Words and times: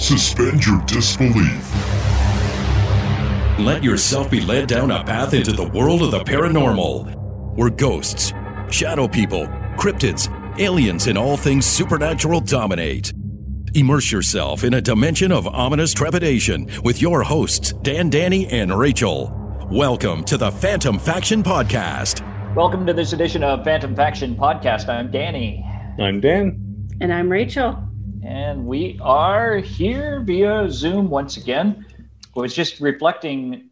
Suspend 0.00 0.64
your 0.64 0.80
disbelief. 0.86 1.74
Let 3.58 3.84
yourself 3.84 4.30
be 4.30 4.40
led 4.40 4.66
down 4.66 4.90
a 4.90 5.04
path 5.04 5.34
into 5.34 5.52
the 5.52 5.68
world 5.68 6.00
of 6.00 6.10
the 6.10 6.20
paranormal, 6.20 7.54
where 7.54 7.68
ghosts, 7.68 8.32
shadow 8.70 9.06
people, 9.06 9.46
cryptids, 9.76 10.30
aliens, 10.58 11.06
and 11.06 11.18
all 11.18 11.36
things 11.36 11.66
supernatural 11.66 12.40
dominate. 12.40 13.12
Immerse 13.74 14.10
yourself 14.10 14.64
in 14.64 14.72
a 14.72 14.80
dimension 14.80 15.30
of 15.30 15.46
ominous 15.46 15.92
trepidation 15.92 16.66
with 16.82 17.02
your 17.02 17.22
hosts, 17.22 17.74
Dan, 17.82 18.08
Danny, 18.08 18.46
and 18.46 18.76
Rachel. 18.76 19.30
Welcome 19.70 20.24
to 20.24 20.38
the 20.38 20.50
Phantom 20.50 20.98
Faction 20.98 21.42
Podcast. 21.42 22.24
Welcome 22.54 22.86
to 22.86 22.94
this 22.94 23.12
edition 23.12 23.44
of 23.44 23.64
Phantom 23.64 23.94
Faction 23.94 24.34
Podcast. 24.34 24.88
I'm 24.88 25.10
Danny. 25.10 25.62
I'm 25.98 26.20
Dan. 26.20 26.88
And 27.02 27.12
I'm 27.12 27.30
Rachel. 27.30 27.89
And 28.22 28.66
we 28.66 28.98
are 29.02 29.56
here 29.56 30.20
via 30.20 30.70
Zoom 30.70 31.08
once 31.08 31.36
again. 31.38 31.86
I 32.36 32.40
was 32.40 32.54
just 32.54 32.80
reflecting 32.80 33.70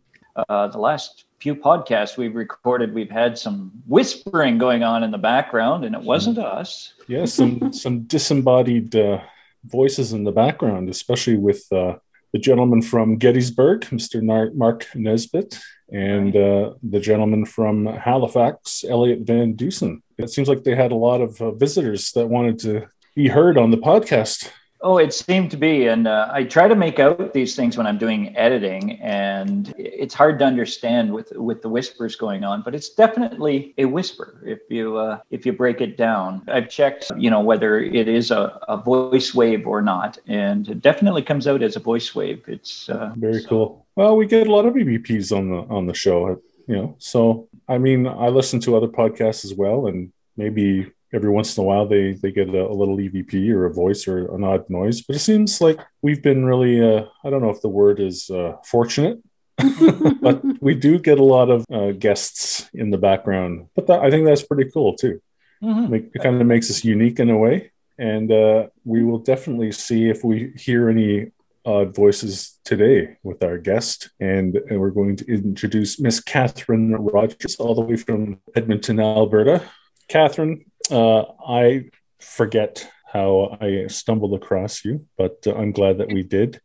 uh, 0.49 0.69
the 0.69 0.79
last 0.79 1.25
few 1.39 1.55
podcasts 1.55 2.17
we've 2.17 2.35
recorded. 2.35 2.95
We've 2.95 3.11
had 3.11 3.37
some 3.37 3.71
whispering 3.87 4.59
going 4.59 4.83
on 4.83 5.03
in 5.03 5.11
the 5.11 5.19
background, 5.19 5.85
and 5.85 5.95
it 5.95 6.01
wasn't 6.01 6.39
us. 6.39 6.95
Yeah, 7.09 7.27
some 7.27 7.73
some 7.73 8.03
disembodied 8.05 8.97
uh, 8.97 9.21
voices 9.65 10.13
in 10.13 10.25
the 10.25 10.33
background, 10.33 10.89
especially 10.89 11.37
with 11.37 11.71
uh, 11.71 11.97
the 12.33 12.39
gentleman 12.39 12.83
from 12.83 13.17
Gettysburg, 13.17 13.83
Mr. 13.83 14.23
Mark 14.55 14.87
Nesbitt, 14.95 15.59
and 15.91 16.35
uh, 16.35 16.73
the 16.83 17.01
gentleman 17.01 17.45
from 17.45 17.87
Halifax, 17.87 18.85
Elliot 18.89 19.21
Van 19.21 19.53
Dusen. 19.55 20.03
It 20.17 20.31
seems 20.31 20.49
like 20.49 20.65
they 20.65 20.75
had 20.75 20.93
a 20.93 20.97
lot 20.97 21.21
of 21.21 21.41
uh, 21.41 21.51
visitors 21.53 22.13
that 22.13 22.27
wanted 22.27 22.59
to 22.61 22.89
be 23.19 23.27
heard 23.27 23.59
on 23.59 23.73
the 23.73 23.77
podcast. 23.77 24.49
Oh, 24.81 24.99
it 24.99 25.13
seemed 25.13 25.51
to 25.51 25.57
be. 25.57 25.89
And 25.89 26.07
uh, 26.07 26.29
I 26.33 26.45
try 26.45 26.69
to 26.69 26.77
make 26.77 27.01
out 27.01 27.35
these 27.35 27.57
things 27.57 27.77
when 27.77 27.85
I'm 27.85 27.99
doing 27.99 28.37
editing, 28.37 28.93
and 29.01 29.75
it's 29.77 30.15
hard 30.15 30.39
to 30.39 30.45
understand 30.45 31.13
with 31.13 31.33
with 31.35 31.61
the 31.61 31.69
whispers 31.69 32.15
going 32.15 32.45
on. 32.45 32.63
But 32.63 32.77
it's 32.77 32.91
definitely 32.91 33.75
a 33.77 33.87
whisper 33.87 34.41
if 34.47 34.61
you 34.71 34.97
uh, 34.97 35.19
if 35.33 35.45
you 35.45 35.53
break 35.53 35.81
it 35.81 35.97
down. 35.97 36.45
I've 36.47 36.69
checked, 36.69 37.11
you 37.17 37.29
know, 37.29 37.41
whether 37.41 37.81
it 37.81 38.07
is 38.07 38.31
a, 38.31 38.61
a 38.69 38.77
voice 38.77 39.35
wave 39.35 39.67
or 39.67 39.83
not, 39.83 40.17
and 40.29 40.69
it 40.69 40.81
definitely 40.81 41.23
comes 41.23 41.49
out 41.49 41.61
as 41.61 41.75
a 41.75 41.81
voice 41.81 42.15
wave. 42.15 42.45
It's 42.47 42.89
uh, 42.89 43.15
very 43.17 43.43
so. 43.43 43.49
cool. 43.49 43.87
Well, 43.97 44.17
we 44.17 44.27
get 44.27 44.47
a 44.47 44.53
lot 44.53 44.65
of 44.65 44.75
EVPs 44.75 45.37
on 45.37 45.51
the 45.51 45.75
on 45.75 45.89
the 45.89 45.95
show, 45.95 46.41
you 46.69 46.77
know. 46.77 46.95
So 46.99 47.49
I 47.67 47.79
mean, 47.79 48.07
I 48.07 48.29
listen 48.29 48.61
to 48.61 48.77
other 48.77 48.87
podcasts 48.87 49.45
as 49.45 49.55
well, 49.55 49.89
and 49.89 50.13
maybe 50.37 50.93
every 51.13 51.31
once 51.31 51.57
in 51.57 51.63
a 51.63 51.67
while 51.67 51.87
they 51.87 52.13
they 52.13 52.33
get 52.33 52.49
a, 52.49 52.67
a, 52.67 52.75
little 52.75 52.97
EVP 52.97 53.51
or 53.51 53.67
a 53.67 53.73
voice 53.73 54.07
or 54.07 54.35
an 54.35 54.45
odd 54.45 54.69
noise. 54.69 55.03
But 55.03 55.17
it 55.17 55.21
seems 55.21 55.61
like 55.61 55.79
we've 56.03 56.23
been 56.23 56.45
really 56.45 56.81
uh, 56.83 57.05
I 57.25 57.31
don't 57.31 57.43
know 57.43 57.51
if 57.51 57.63
the 57.63 57.69
word 57.69 58.01
is 58.01 58.31
uh, 58.31 58.57
fortunate, 58.65 59.19
but 60.21 60.43
we 60.61 60.75
do 60.75 60.99
get 60.99 61.19
a 61.19 61.25
lot 61.25 61.51
of 61.51 61.65
uh, 61.73 61.93
guests 61.93 62.69
in 62.75 62.91
the 62.91 62.99
background. 62.99 63.69
But 63.75 63.87
that, 63.89 64.01
I 64.01 64.11
think 64.11 64.27
that's 64.27 64.43
pretty 64.43 64.71
cool 64.71 64.95
too. 64.95 65.21
Mm-hmm. 65.63 65.91
Make, 65.91 66.11
it 66.15 66.23
kind 66.23 66.41
of 66.41 66.47
makes 66.47 66.71
us 66.71 66.85
unique 66.85 67.19
in 67.19 67.31
a 67.31 67.37
way. 67.37 67.73
And 67.99 68.31
uh, 68.31 68.69
we 68.85 69.03
will 69.03 69.19
definitely 69.19 69.73
see 69.73 70.09
if 70.09 70.23
we 70.23 70.53
hear 70.57 70.89
any 70.89 71.33
odd 71.65 71.95
voices 71.95 72.59
today 72.65 73.17
with 73.25 73.43
our 73.43 73.59
guest. 73.59 74.11
And, 74.21 74.57
and 74.57 74.81
we're 74.81 74.91
going 74.91 75.17
to 75.17 75.27
introduce 75.27 75.99
Miss 75.99 76.21
Catherine 76.21 76.95
Rogers, 76.95 77.57
all 77.57 77.75
the 77.75 77.81
way 77.81 77.97
from 77.97 78.39
Edmonton, 78.55 79.01
Alberta. 79.01 79.63
Catherine, 80.07 80.65
uh, 80.91 81.25
I 81.47 81.91
forget 82.21 82.91
how 83.13 83.57
I 83.61 83.87
stumbled 83.87 84.35
across 84.35 84.85
you, 84.85 85.07
but 85.17 85.39
uh, 85.47 85.55
I'm 85.55 85.73
glad 85.73 85.99
that 85.99 86.13
we 86.13 86.23
did. 86.23 86.61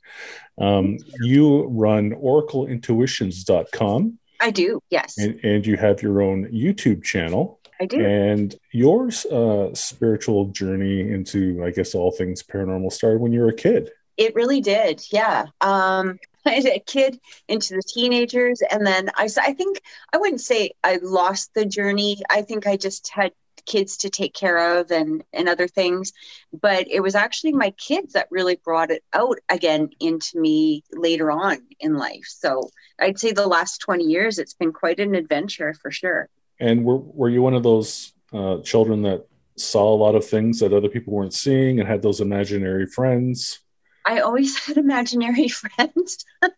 Um, 0.57 0.97
you 1.21 1.63
run 1.63 2.11
oracleintuitions.com. 2.11 4.19
I 4.41 4.51
do, 4.51 4.81
yes. 4.89 5.17
And, 5.17 5.39
and, 5.43 5.65
you 5.65 5.77
have 5.77 6.01
your 6.01 6.21
own 6.21 6.51
YouTube 6.51 7.03
channel. 7.03 7.61
I 7.79 7.85
do. 7.85 8.05
And 8.05 8.53
your 8.71 9.09
uh, 9.31 9.73
spiritual 9.73 10.47
journey 10.47 10.99
into, 10.99 11.63
I 11.63 11.71
guess, 11.71 11.95
all 11.95 12.11
things 12.11 12.43
paranormal 12.43 12.91
started 12.91 13.21
when 13.21 13.31
you 13.31 13.39
were 13.39 13.49
a 13.49 13.55
kid. 13.55 13.91
It 14.17 14.35
really 14.35 14.59
did, 14.59 15.01
yeah. 15.11 15.45
Um, 15.61 16.19
as 16.45 16.65
a 16.65 16.79
kid 16.79 17.19
into 17.47 17.75
the 17.75 17.81
teenagers 17.81 18.61
and 18.69 18.85
then 18.85 19.09
I, 19.15 19.29
I 19.41 19.53
think 19.53 19.81
i 20.11 20.17
wouldn't 20.17 20.41
say 20.41 20.71
i 20.83 20.99
lost 21.01 21.53
the 21.53 21.65
journey 21.65 22.21
i 22.29 22.41
think 22.41 22.67
i 22.67 22.75
just 22.75 23.09
had 23.09 23.31
kids 23.65 23.97
to 23.97 24.09
take 24.09 24.33
care 24.33 24.79
of 24.79 24.91
and 24.91 25.23
and 25.33 25.49
other 25.49 25.67
things. 25.67 26.13
But 26.51 26.87
it 26.89 27.01
was 27.01 27.15
actually 27.15 27.53
my 27.53 27.71
kids 27.71 28.13
that 28.13 28.27
really 28.31 28.55
brought 28.55 28.91
it 28.91 29.03
out 29.13 29.39
again 29.49 29.89
into 29.99 30.39
me 30.39 30.83
later 30.91 31.31
on 31.31 31.59
in 31.79 31.95
life. 31.95 32.25
So 32.27 32.69
i'd 32.99 33.19
say 33.19 33.31
the 33.31 33.47
last 33.47 33.79
20 33.79 34.03
years 34.03 34.37
it's 34.37 34.53
been 34.53 34.71
quite 34.71 34.99
an 34.99 35.15
adventure 35.15 35.73
for 35.81 35.91
sure. 35.91 36.29
And 36.59 36.85
were, 36.85 36.97
were 36.97 37.29
you 37.29 37.41
one 37.41 37.55
of 37.55 37.63
those 37.63 38.13
uh, 38.31 38.59
children 38.59 39.01
that 39.03 39.25
saw 39.57 39.93
a 39.93 39.95
lot 39.95 40.15
of 40.15 40.25
things 40.25 40.59
that 40.59 40.73
other 40.73 40.89
people 40.89 41.13
weren't 41.13 41.33
seeing 41.33 41.79
and 41.79 41.87
had 41.87 42.01
those 42.01 42.21
imaginary 42.21 42.85
friends? 42.85 43.59
I 44.05 44.19
always 44.19 44.57
had 44.65 44.77
imaginary 44.77 45.47
friends, 45.47 46.25
uh, 46.41 46.49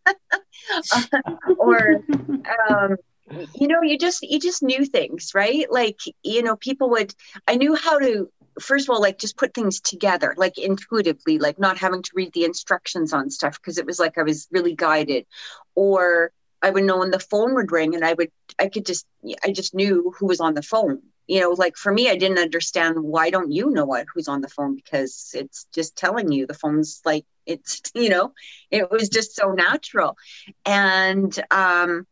or 1.58 2.04
um, 2.70 2.98
you 3.56 3.68
know 3.68 3.82
you 3.82 3.98
just 3.98 4.22
you 4.22 4.40
just 4.40 4.62
knew 4.64 4.86
things 4.86 5.32
right? 5.34 5.66
Like 5.72 6.00
you 6.24 6.44
know 6.44 6.56
people 6.56 6.90
would 6.92 7.14
i 7.48 7.56
knew 7.56 7.76
how 7.76 8.00
to 8.00 8.30
first 8.60 8.88
of 8.88 8.94
all 8.94 9.02
like 9.02 9.18
just 9.18 9.38
put 9.38 9.54
things 9.54 9.82
together 9.82 10.34
like 10.38 10.58
intuitively 10.58 11.40
like 11.40 11.60
not 11.60 11.78
having 11.78 12.02
to 12.02 12.12
read 12.16 12.32
the 12.34 12.46
instructions 12.46 13.12
on 13.14 13.30
stuff 13.30 13.60
because 13.60 13.78
it 13.78 13.86
was 13.86 14.00
like 14.00 14.18
i 14.18 14.24
was 14.24 14.48
really 14.52 14.76
guided. 14.76 15.26
Or 15.76 16.32
i 16.62 16.70
would 16.70 16.84
know 16.84 17.00
when 17.00 17.12
the 17.12 17.20
phone 17.20 17.54
would 17.56 17.72
ring 17.72 17.96
and 17.96 18.06
i 18.06 18.14
would 18.14 18.32
i 18.60 18.68
could 18.68 18.86
just 18.86 19.06
i 19.44 19.52
just 19.52 19.74
knew 19.74 20.14
who 20.18 20.28
was 20.28 20.40
on 20.40 20.54
the 20.54 20.62
phone. 20.62 21.02
You 21.28 21.42
know 21.42 21.50
like 21.52 21.76
for 21.76 21.92
me 21.92 22.10
i 22.10 22.16
didn't 22.16 22.40
understand 22.40 23.00
why 23.00 23.30
don't 23.32 23.52
you 23.52 23.72
know 23.72 23.86
what 23.86 24.06
who's 24.14 24.28
on 24.28 24.42
the 24.42 24.50
phone? 24.50 24.76
Because 24.76 25.32
it's 25.34 25.68
just 25.74 25.96
telling 25.96 26.32
you 26.32 26.46
the 26.46 26.54
phone's 26.54 27.02
like 27.06 27.26
it's 27.46 27.82
you 27.96 28.10
know 28.10 28.34
it 28.72 28.90
was 28.92 29.10
just 29.10 29.36
so 29.36 29.52
natural. 29.52 30.16
And 30.66 31.38
um 31.52 32.06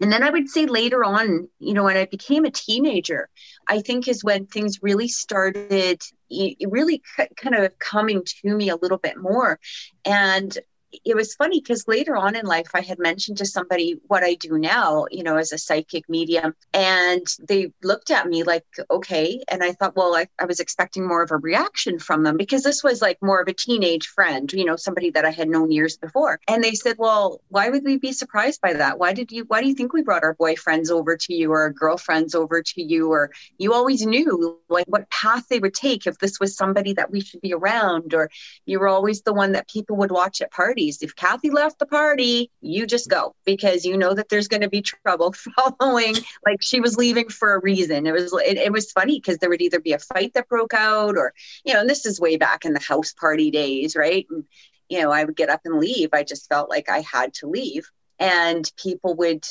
and 0.00 0.12
then 0.12 0.22
I 0.22 0.30
would 0.30 0.48
say 0.48 0.66
later 0.66 1.04
on, 1.04 1.48
you 1.58 1.74
know, 1.74 1.84
when 1.84 1.96
I 1.96 2.06
became 2.06 2.44
a 2.44 2.50
teenager, 2.50 3.28
I 3.68 3.80
think 3.80 4.08
is 4.08 4.24
when 4.24 4.46
things 4.46 4.82
really 4.82 5.08
started 5.08 6.02
really 6.30 7.00
kind 7.36 7.54
of 7.54 7.78
coming 7.78 8.24
to 8.24 8.54
me 8.54 8.70
a 8.70 8.76
little 8.76 8.98
bit 8.98 9.16
more. 9.16 9.60
And 10.04 10.56
it 11.04 11.16
was 11.16 11.34
funny 11.34 11.60
because 11.60 11.88
later 11.88 12.16
on 12.16 12.36
in 12.36 12.46
life, 12.46 12.68
I 12.74 12.80
had 12.80 12.98
mentioned 12.98 13.38
to 13.38 13.46
somebody 13.46 14.00
what 14.06 14.22
I 14.22 14.34
do 14.34 14.58
now, 14.58 15.06
you 15.10 15.22
know, 15.22 15.36
as 15.36 15.52
a 15.52 15.58
psychic 15.58 16.08
medium. 16.08 16.54
And 16.72 17.26
they 17.48 17.72
looked 17.82 18.10
at 18.10 18.28
me 18.28 18.42
like, 18.42 18.64
okay. 18.90 19.42
And 19.48 19.62
I 19.62 19.72
thought, 19.72 19.96
well, 19.96 20.14
I, 20.14 20.26
I 20.38 20.44
was 20.44 20.60
expecting 20.60 21.06
more 21.06 21.22
of 21.22 21.30
a 21.30 21.36
reaction 21.36 21.98
from 21.98 22.22
them 22.22 22.36
because 22.36 22.62
this 22.62 22.82
was 22.82 23.02
like 23.02 23.18
more 23.22 23.40
of 23.40 23.48
a 23.48 23.54
teenage 23.54 24.06
friend, 24.06 24.52
you 24.52 24.64
know, 24.64 24.76
somebody 24.76 25.10
that 25.10 25.24
I 25.24 25.30
had 25.30 25.48
known 25.48 25.70
years 25.70 25.96
before. 25.96 26.40
And 26.48 26.62
they 26.62 26.72
said, 26.72 26.96
well, 26.98 27.40
why 27.48 27.68
would 27.68 27.84
we 27.84 27.98
be 27.98 28.12
surprised 28.12 28.60
by 28.60 28.74
that? 28.74 28.98
Why 28.98 29.12
did 29.12 29.32
you, 29.32 29.44
why 29.48 29.60
do 29.60 29.68
you 29.68 29.74
think 29.74 29.92
we 29.92 30.02
brought 30.02 30.24
our 30.24 30.34
boyfriends 30.34 30.90
over 30.90 31.16
to 31.16 31.34
you 31.34 31.52
or 31.52 31.62
our 31.62 31.70
girlfriends 31.70 32.34
over 32.34 32.62
to 32.62 32.82
you? 32.82 33.10
Or 33.10 33.30
you 33.58 33.72
always 33.72 34.04
knew 34.06 34.58
like 34.68 34.86
what 34.86 35.10
path 35.10 35.48
they 35.48 35.58
would 35.58 35.74
take 35.74 36.06
if 36.06 36.18
this 36.18 36.40
was 36.40 36.56
somebody 36.56 36.92
that 36.94 37.10
we 37.10 37.20
should 37.20 37.40
be 37.40 37.52
around, 37.52 38.14
or 38.14 38.30
you 38.66 38.78
were 38.80 38.88
always 38.88 39.22
the 39.22 39.32
one 39.32 39.52
that 39.52 39.68
people 39.68 39.96
would 39.96 40.10
watch 40.10 40.40
at 40.40 40.50
parties 40.50 40.83
parties. 40.84 41.02
If 41.02 41.16
Kathy 41.16 41.50
left 41.50 41.78
the 41.78 41.86
party, 41.86 42.50
you 42.60 42.86
just 42.86 43.08
go 43.08 43.34
because 43.44 43.84
you 43.84 43.96
know 43.96 44.14
that 44.14 44.28
there's 44.28 44.48
going 44.48 44.62
to 44.62 44.68
be 44.68 44.82
trouble 44.82 45.34
following. 45.78 46.14
Like 46.46 46.62
she 46.62 46.80
was 46.80 46.96
leaving 46.96 47.28
for 47.28 47.54
a 47.54 47.60
reason. 47.60 48.06
It 48.06 48.12
was 48.12 48.32
it, 48.32 48.58
it 48.58 48.72
was 48.72 48.92
funny 48.92 49.18
because 49.18 49.38
there 49.38 49.50
would 49.50 49.62
either 49.62 49.80
be 49.80 49.92
a 49.92 49.98
fight 49.98 50.34
that 50.34 50.48
broke 50.48 50.74
out, 50.74 51.16
or 51.16 51.32
you 51.64 51.74
know, 51.74 51.80
and 51.80 51.90
this 51.90 52.06
is 52.06 52.20
way 52.20 52.36
back 52.36 52.64
in 52.64 52.72
the 52.72 52.80
house 52.80 53.12
party 53.12 53.50
days, 53.50 53.96
right? 53.96 54.26
And, 54.30 54.44
you 54.88 55.00
know, 55.00 55.10
I 55.10 55.24
would 55.24 55.36
get 55.36 55.50
up 55.50 55.62
and 55.64 55.80
leave. 55.80 56.10
I 56.12 56.24
just 56.24 56.48
felt 56.48 56.68
like 56.68 56.88
I 56.88 57.00
had 57.00 57.32
to 57.34 57.48
leave, 57.48 57.90
and 58.18 58.70
people 58.76 59.14
would 59.16 59.44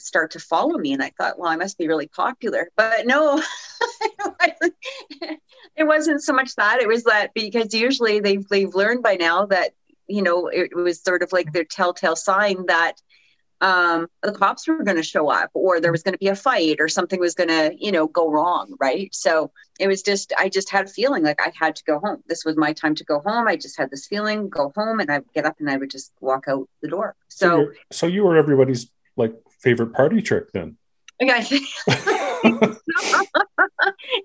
start 0.00 0.30
to 0.30 0.38
follow 0.38 0.78
me 0.78 0.92
and 0.92 1.02
i 1.02 1.10
thought 1.18 1.36
well 1.40 1.50
i 1.50 1.56
must 1.56 1.76
be 1.76 1.88
really 1.88 2.06
popular 2.06 2.70
but 2.76 3.04
no 3.04 3.42
it 5.76 5.84
wasn't 5.84 6.22
so 6.22 6.32
much 6.32 6.54
that 6.54 6.80
it 6.80 6.86
was 6.86 7.02
that 7.02 7.34
because 7.34 7.74
usually 7.74 8.20
they've, 8.20 8.46
they've 8.48 8.76
learned 8.76 9.02
by 9.02 9.16
now 9.16 9.46
that 9.46 9.72
you 10.08 10.22
know, 10.22 10.48
it 10.48 10.74
was 10.74 11.02
sort 11.02 11.22
of 11.22 11.32
like 11.32 11.52
their 11.52 11.64
telltale 11.64 12.16
sign 12.16 12.66
that 12.66 12.94
um, 13.60 14.06
the 14.22 14.32
cops 14.32 14.68
were 14.68 14.84
going 14.84 14.96
to 14.96 15.02
show 15.02 15.30
up 15.30 15.50
or 15.52 15.80
there 15.80 15.90
was 15.90 16.02
going 16.02 16.12
to 16.12 16.18
be 16.18 16.28
a 16.28 16.36
fight 16.36 16.76
or 16.80 16.88
something 16.88 17.18
was 17.18 17.34
going 17.34 17.48
to, 17.48 17.74
you 17.76 17.90
know, 17.90 18.06
go 18.06 18.30
wrong. 18.30 18.74
Right. 18.80 19.12
So 19.14 19.50
it 19.80 19.88
was 19.88 20.02
just, 20.02 20.32
I 20.38 20.48
just 20.48 20.70
had 20.70 20.86
a 20.86 20.88
feeling 20.88 21.24
like 21.24 21.40
I 21.40 21.52
had 21.58 21.74
to 21.76 21.84
go 21.84 21.98
home. 21.98 22.22
This 22.26 22.44
was 22.44 22.56
my 22.56 22.72
time 22.72 22.94
to 22.96 23.04
go 23.04 23.20
home. 23.20 23.48
I 23.48 23.56
just 23.56 23.76
had 23.76 23.90
this 23.90 24.06
feeling, 24.06 24.48
go 24.48 24.72
home 24.76 25.00
and 25.00 25.10
I 25.10 25.18
would 25.18 25.32
get 25.34 25.44
up 25.44 25.56
and 25.58 25.68
I 25.68 25.76
would 25.76 25.90
just 25.90 26.12
walk 26.20 26.44
out 26.48 26.68
the 26.82 26.88
door. 26.88 27.16
So, 27.28 27.48
so, 27.48 27.72
so 27.90 28.06
you 28.06 28.24
were 28.24 28.36
everybody's 28.36 28.90
like 29.16 29.34
favorite 29.60 29.92
party 29.92 30.22
trick 30.22 30.52
then. 30.52 30.76
Yeah. 31.20 31.44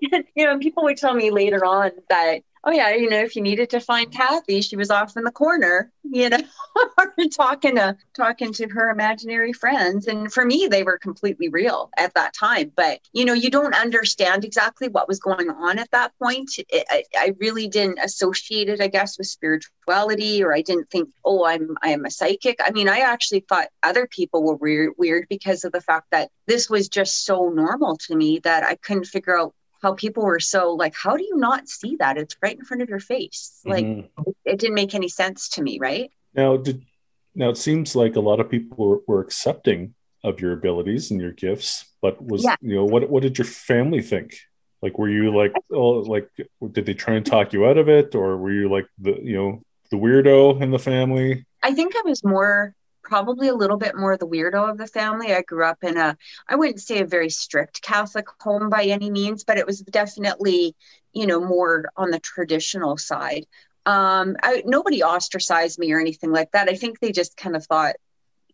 you 0.00 0.24
know, 0.36 0.58
people 0.58 0.84
would 0.84 0.96
tell 0.96 1.14
me 1.14 1.30
later 1.30 1.64
on 1.64 1.90
that 2.08 2.42
oh 2.64 2.72
yeah, 2.72 2.94
you 2.94 3.08
know, 3.08 3.18
if 3.18 3.36
you 3.36 3.42
needed 3.42 3.70
to 3.70 3.80
find 3.80 4.10
Kathy, 4.10 4.60
she 4.60 4.76
was 4.76 4.90
off 4.90 5.16
in 5.16 5.24
the 5.24 5.30
corner, 5.30 5.92
you 6.02 6.28
know, 6.30 6.38
talking 7.32 7.76
to 7.76 7.96
talking 8.14 8.52
to 8.54 8.68
her 8.68 8.90
imaginary 8.90 9.52
friends. 9.52 10.06
And 10.06 10.32
for 10.32 10.44
me, 10.44 10.68
they 10.70 10.82
were 10.82 10.98
completely 10.98 11.48
real 11.48 11.90
at 11.98 12.14
that 12.14 12.32
time. 12.32 12.72
But 12.74 13.00
you 13.12 13.24
know, 13.24 13.34
you 13.34 13.50
don't 13.50 13.74
understand 13.74 14.44
exactly 14.44 14.88
what 14.88 15.08
was 15.08 15.20
going 15.20 15.50
on 15.50 15.78
at 15.78 15.90
that 15.90 16.12
point. 16.18 16.52
It, 16.68 16.86
I, 16.90 17.04
I 17.16 17.34
really 17.38 17.68
didn't 17.68 17.98
associate 17.98 18.68
it, 18.68 18.80
I 18.80 18.88
guess, 18.88 19.18
with 19.18 19.26
spirituality, 19.26 20.42
or 20.42 20.54
I 20.54 20.62
didn't 20.62 20.90
think, 20.90 21.10
oh, 21.24 21.44
I'm 21.44 21.76
I 21.82 21.90
am 21.90 22.04
a 22.04 22.10
psychic. 22.10 22.58
I 22.64 22.70
mean, 22.70 22.88
I 22.88 23.00
actually 23.00 23.44
thought 23.48 23.68
other 23.82 24.06
people 24.06 24.42
were 24.42 24.56
weird 24.56 24.94
weird 24.96 25.26
because 25.28 25.64
of 25.64 25.72
the 25.72 25.80
fact 25.80 26.06
that 26.12 26.30
this 26.46 26.70
was 26.70 26.88
just 26.88 27.24
so 27.24 27.50
normal 27.50 27.96
to 27.98 28.16
me 28.16 28.40
that 28.40 28.64
I 28.64 28.76
couldn't 28.76 29.06
figure 29.06 29.38
out 29.38 29.54
how 29.84 29.92
people 29.92 30.24
were 30.24 30.40
so 30.40 30.72
like, 30.72 30.94
how 30.96 31.14
do 31.14 31.22
you 31.22 31.36
not 31.36 31.68
see 31.68 31.96
that? 31.96 32.16
It's 32.16 32.36
right 32.40 32.56
in 32.58 32.64
front 32.64 32.82
of 32.82 32.88
your 32.88 33.00
face. 33.00 33.60
Like 33.66 33.84
mm-hmm. 33.84 34.30
it, 34.46 34.58
didn't 34.58 34.74
make 34.74 34.94
any 34.94 35.08
sense 35.08 35.50
to 35.50 35.62
me, 35.62 35.78
right? 35.78 36.10
Now, 36.32 36.56
did 36.56 36.86
now 37.34 37.50
it 37.50 37.58
seems 37.58 37.94
like 37.94 38.16
a 38.16 38.20
lot 38.20 38.40
of 38.40 38.48
people 38.48 38.76
were, 38.78 39.00
were 39.06 39.20
accepting 39.20 39.94
of 40.22 40.40
your 40.40 40.52
abilities 40.52 41.10
and 41.10 41.20
your 41.20 41.32
gifts, 41.32 41.84
but 42.00 42.24
was 42.24 42.44
yeah. 42.44 42.56
you 42.62 42.74
know 42.74 42.86
what 42.86 43.10
what 43.10 43.22
did 43.22 43.36
your 43.36 43.44
family 43.44 44.00
think? 44.00 44.38
Like, 44.80 44.98
were 44.98 45.10
you 45.10 45.36
like, 45.36 45.52
oh, 45.70 46.00
like, 46.14 46.30
did 46.72 46.86
they 46.86 46.94
try 46.94 47.14
and 47.14 47.24
talk 47.24 47.52
you 47.52 47.66
out 47.66 47.78
of 47.78 47.88
it, 47.88 48.14
or 48.14 48.38
were 48.38 48.52
you 48.52 48.70
like 48.70 48.86
the 48.98 49.20
you 49.22 49.36
know 49.36 49.62
the 49.90 49.98
weirdo 49.98 50.62
in 50.62 50.70
the 50.70 50.78
family? 50.78 51.44
I 51.62 51.74
think 51.74 51.94
I 51.94 52.02
was 52.06 52.24
more 52.24 52.74
probably 53.04 53.48
a 53.48 53.54
little 53.54 53.76
bit 53.76 53.96
more 53.96 54.16
the 54.16 54.26
weirdo 54.26 54.70
of 54.70 54.78
the 54.78 54.86
family. 54.86 55.32
I 55.32 55.42
grew 55.42 55.64
up 55.64 55.84
in 55.84 55.96
a, 55.96 56.16
I 56.48 56.56
wouldn't 56.56 56.80
say 56.80 57.00
a 57.00 57.06
very 57.06 57.30
strict 57.30 57.82
Catholic 57.82 58.26
home 58.40 58.70
by 58.70 58.84
any 58.84 59.10
means, 59.10 59.44
but 59.44 59.58
it 59.58 59.66
was 59.66 59.80
definitely, 59.80 60.74
you 61.12 61.26
know, 61.26 61.40
more 61.40 61.90
on 61.96 62.10
the 62.10 62.18
traditional 62.18 62.96
side. 62.96 63.46
Um, 63.86 64.36
I, 64.42 64.62
nobody 64.64 65.02
ostracized 65.02 65.78
me 65.78 65.92
or 65.92 66.00
anything 66.00 66.32
like 66.32 66.50
that. 66.52 66.68
I 66.68 66.74
think 66.74 66.98
they 66.98 67.12
just 67.12 67.36
kind 67.36 67.54
of 67.54 67.66
thought, 67.66 67.96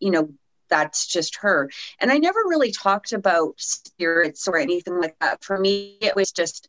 you 0.01 0.11
know, 0.11 0.31
that's 0.69 1.07
just 1.07 1.37
her. 1.37 1.71
And 2.01 2.11
I 2.11 2.19
never 2.19 2.41
really 2.47 2.73
talked 2.73 3.13
about 3.13 3.55
spirits 3.59 4.49
or 4.49 4.57
anything 4.57 5.01
like 5.01 5.17
that. 5.21 5.45
For 5.45 5.59
me, 5.59 5.99
it 6.01 6.17
was 6.17 6.33
just 6.33 6.69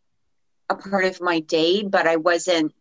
a 0.70 0.76
part 0.76 1.06
of 1.06 1.22
my 1.22 1.40
day, 1.40 1.84
but 1.84 2.08
I 2.08 2.16
wasn't 2.16 2.74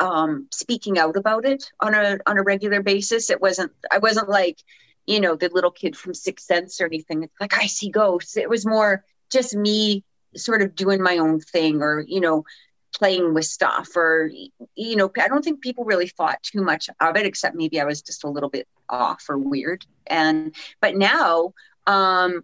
um, 0.00 0.48
speaking 0.52 0.98
out 0.98 1.16
about 1.16 1.44
it 1.44 1.70
on 1.80 1.94
a 1.94 2.18
on 2.26 2.38
a 2.38 2.42
regular 2.42 2.82
basis. 2.82 3.30
It 3.30 3.40
wasn't 3.40 3.72
I 3.90 3.98
wasn't 3.98 4.28
like 4.28 4.58
you 5.06 5.20
know 5.20 5.36
the 5.36 5.50
little 5.52 5.70
kid 5.70 5.96
from 5.96 6.14
Sixth 6.14 6.46
Sense 6.46 6.80
or 6.80 6.86
anything. 6.86 7.22
It's 7.22 7.40
like 7.40 7.56
I 7.58 7.66
see 7.66 7.90
ghosts. 7.90 8.36
It 8.36 8.48
was 8.48 8.66
more 8.66 9.04
just 9.30 9.54
me 9.54 10.04
sort 10.36 10.62
of 10.62 10.74
doing 10.74 11.02
my 11.02 11.18
own 11.18 11.40
thing 11.40 11.82
or 11.82 12.04
you 12.06 12.20
know 12.20 12.44
playing 12.94 13.34
with 13.34 13.44
stuff 13.44 13.94
or 13.96 14.30
you 14.74 14.96
know 14.96 15.10
i 15.20 15.28
don't 15.28 15.44
think 15.44 15.60
people 15.60 15.84
really 15.84 16.08
thought 16.08 16.42
too 16.42 16.62
much 16.62 16.88
of 17.00 17.16
it 17.16 17.26
except 17.26 17.54
maybe 17.54 17.78
i 17.78 17.84
was 17.84 18.00
just 18.00 18.24
a 18.24 18.28
little 18.28 18.48
bit 18.48 18.66
off 18.88 19.24
or 19.28 19.36
weird 19.36 19.84
and 20.06 20.54
but 20.80 20.96
now 20.96 21.52
um 21.86 22.42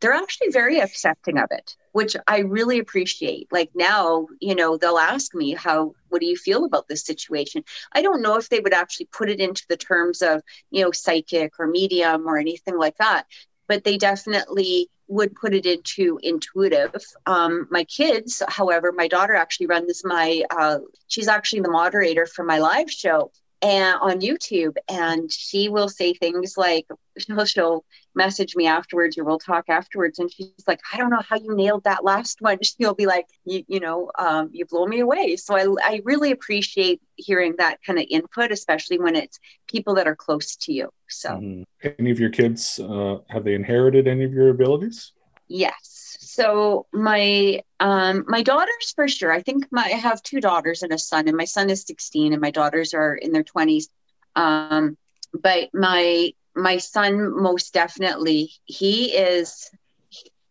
they're 0.00 0.12
actually 0.12 0.48
very 0.50 0.80
accepting 0.80 1.38
of 1.38 1.48
it, 1.50 1.76
which 1.92 2.16
I 2.26 2.40
really 2.40 2.78
appreciate. 2.78 3.48
Like 3.50 3.70
now, 3.74 4.28
you 4.40 4.54
know, 4.54 4.76
they'll 4.76 4.98
ask 4.98 5.34
me, 5.34 5.52
how, 5.52 5.94
what 6.08 6.20
do 6.20 6.26
you 6.26 6.36
feel 6.36 6.64
about 6.64 6.88
this 6.88 7.04
situation? 7.04 7.64
I 7.92 8.02
don't 8.02 8.22
know 8.22 8.36
if 8.36 8.48
they 8.48 8.60
would 8.60 8.74
actually 8.74 9.06
put 9.06 9.30
it 9.30 9.40
into 9.40 9.64
the 9.68 9.76
terms 9.76 10.22
of, 10.22 10.42
you 10.70 10.82
know, 10.82 10.92
psychic 10.92 11.54
or 11.58 11.66
medium 11.66 12.26
or 12.26 12.38
anything 12.38 12.78
like 12.78 12.96
that, 12.98 13.26
but 13.66 13.84
they 13.84 13.96
definitely 13.96 14.88
would 15.08 15.34
put 15.34 15.52
it 15.54 15.66
into 15.66 16.20
intuitive. 16.22 16.94
Um, 17.26 17.66
my 17.70 17.84
kids, 17.84 18.42
however, 18.48 18.92
my 18.92 19.08
daughter 19.08 19.34
actually 19.34 19.66
runs 19.66 20.02
my, 20.04 20.42
uh, 20.50 20.78
she's 21.08 21.26
actually 21.26 21.62
the 21.62 21.70
moderator 21.70 22.26
for 22.26 22.44
my 22.44 22.58
live 22.58 22.90
show 22.90 23.32
and 23.62 23.98
on 24.00 24.20
YouTube, 24.20 24.76
and 24.88 25.30
she 25.30 25.68
will 25.68 25.88
say 25.88 26.14
things 26.14 26.56
like 26.56 26.86
she'll, 27.18 27.44
she'll 27.44 27.84
message 28.14 28.56
me 28.56 28.66
afterwards 28.66 29.18
or 29.18 29.24
we'll 29.24 29.38
talk 29.38 29.64
afterwards, 29.68 30.18
and 30.18 30.32
she's 30.32 30.50
like, 30.66 30.80
"I 30.92 30.96
don't 30.96 31.10
know 31.10 31.22
how 31.26 31.36
you 31.36 31.54
nailed 31.54 31.84
that 31.84 32.04
last 32.04 32.40
one." 32.40 32.58
She'll 32.62 32.94
be 32.94 33.06
like, 33.06 33.26
"You, 33.44 33.64
you 33.68 33.80
know, 33.80 34.10
um, 34.18 34.50
you 34.52 34.64
blow 34.64 34.86
me 34.86 35.00
away." 35.00 35.36
So 35.36 35.56
I, 35.56 35.66
I 35.82 36.00
really 36.04 36.30
appreciate 36.30 37.00
hearing 37.16 37.54
that 37.58 37.78
kind 37.86 37.98
of 37.98 38.06
input, 38.10 38.50
especially 38.50 38.98
when 38.98 39.14
it's 39.14 39.38
people 39.68 39.94
that 39.96 40.08
are 40.08 40.16
close 40.16 40.56
to 40.56 40.72
you. 40.72 40.90
So, 41.08 41.30
mm-hmm. 41.30 41.88
any 41.98 42.10
of 42.10 42.18
your 42.18 42.30
kids 42.30 42.78
uh, 42.78 43.18
have 43.28 43.44
they 43.44 43.54
inherited 43.54 44.08
any 44.08 44.24
of 44.24 44.32
your 44.32 44.48
abilities? 44.48 45.12
Yes 45.48 45.99
so 46.30 46.86
my 46.92 47.60
um 47.80 48.24
my 48.28 48.42
daughters 48.42 48.92
for 48.94 49.08
sure 49.08 49.32
i 49.32 49.42
think 49.42 49.66
my 49.70 49.82
i 49.82 49.98
have 50.08 50.22
two 50.22 50.40
daughters 50.40 50.82
and 50.82 50.92
a 50.92 50.98
son 50.98 51.26
and 51.26 51.36
my 51.36 51.44
son 51.44 51.68
is 51.68 51.82
16 51.86 52.32
and 52.32 52.40
my 52.40 52.50
daughters 52.50 52.94
are 52.94 53.14
in 53.14 53.32
their 53.32 53.42
20s 53.42 53.86
um 54.36 54.96
but 55.32 55.68
my 55.74 56.32
my 56.54 56.78
son 56.78 57.42
most 57.42 57.74
definitely 57.74 58.50
he 58.64 59.06
is 59.12 59.70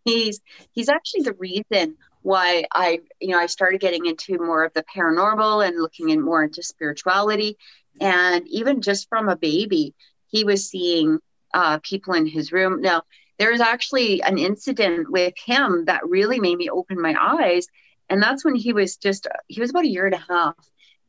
he's 0.04 0.42
he's 0.72 0.90
actually 0.90 1.22
the 1.22 1.34
reason 1.34 1.96
why 2.24 2.66
i 2.74 3.00
you 3.22 3.30
know 3.30 3.40
i 3.40 3.46
started 3.46 3.80
getting 3.80 4.06
into 4.06 4.38
more 4.38 4.66
of 4.66 4.74
the 4.74 4.84
paranormal 4.84 5.66
and 5.66 5.81
looking 5.81 6.10
in 6.10 6.22
more 6.22 6.44
into 6.44 6.62
spirituality. 6.62 7.58
And 8.02 8.48
even 8.48 8.81
just 8.81 9.10
from 9.10 9.30
a 9.30 9.36
baby 9.36 9.94
he 10.28 10.44
was 10.44 10.70
seeing 10.70 11.20
uh, 11.54 11.80
people 11.80 12.14
in 12.14 12.28
his 12.28 12.52
room. 12.52 12.81
Now 12.81 13.04
there 13.40 13.52
was 13.52 13.62
actually 13.62 14.22
an 14.22 14.38
incident 14.38 15.10
with 15.10 15.34
him 15.44 15.86
that 15.86 16.08
really 16.08 16.40
made 16.40 16.58
me 16.58 16.70
open 16.70 17.02
my 17.02 17.16
eyes. 17.20 17.68
And 18.10 18.22
that's 18.22 18.44
when 18.44 18.56
he 18.56 18.74
was 18.74 18.98
just, 18.98 19.28
he 19.48 19.62
was 19.62 19.70
about 19.70 19.86
a 19.86 19.90
year 19.90 20.06
and 20.06 20.16
a 20.16 20.26
half. 20.30 20.56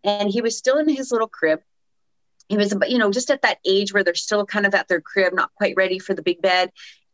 And 0.04 0.30
he 0.30 0.40
was 0.40 0.56
still 0.56 0.78
in 0.78 0.88
his 0.88 1.10
little 1.10 1.28
crib. 1.28 1.60
He 2.48 2.56
was, 2.56 2.74
you 2.88 2.98
know, 2.98 3.10
just 3.10 3.30
at 3.30 3.42
that 3.42 3.58
age 3.66 3.92
where 3.92 4.04
they're 4.04 4.14
still 4.14 4.46
kind 4.46 4.64
of 4.64 4.74
at 4.74 4.88
their 4.88 5.00
crib, 5.00 5.34
not 5.34 5.54
quite 5.56 5.74
ready 5.76 5.98
for 5.98 6.14
the 6.14 6.22
big 6.22 6.40
bed. 6.40 6.70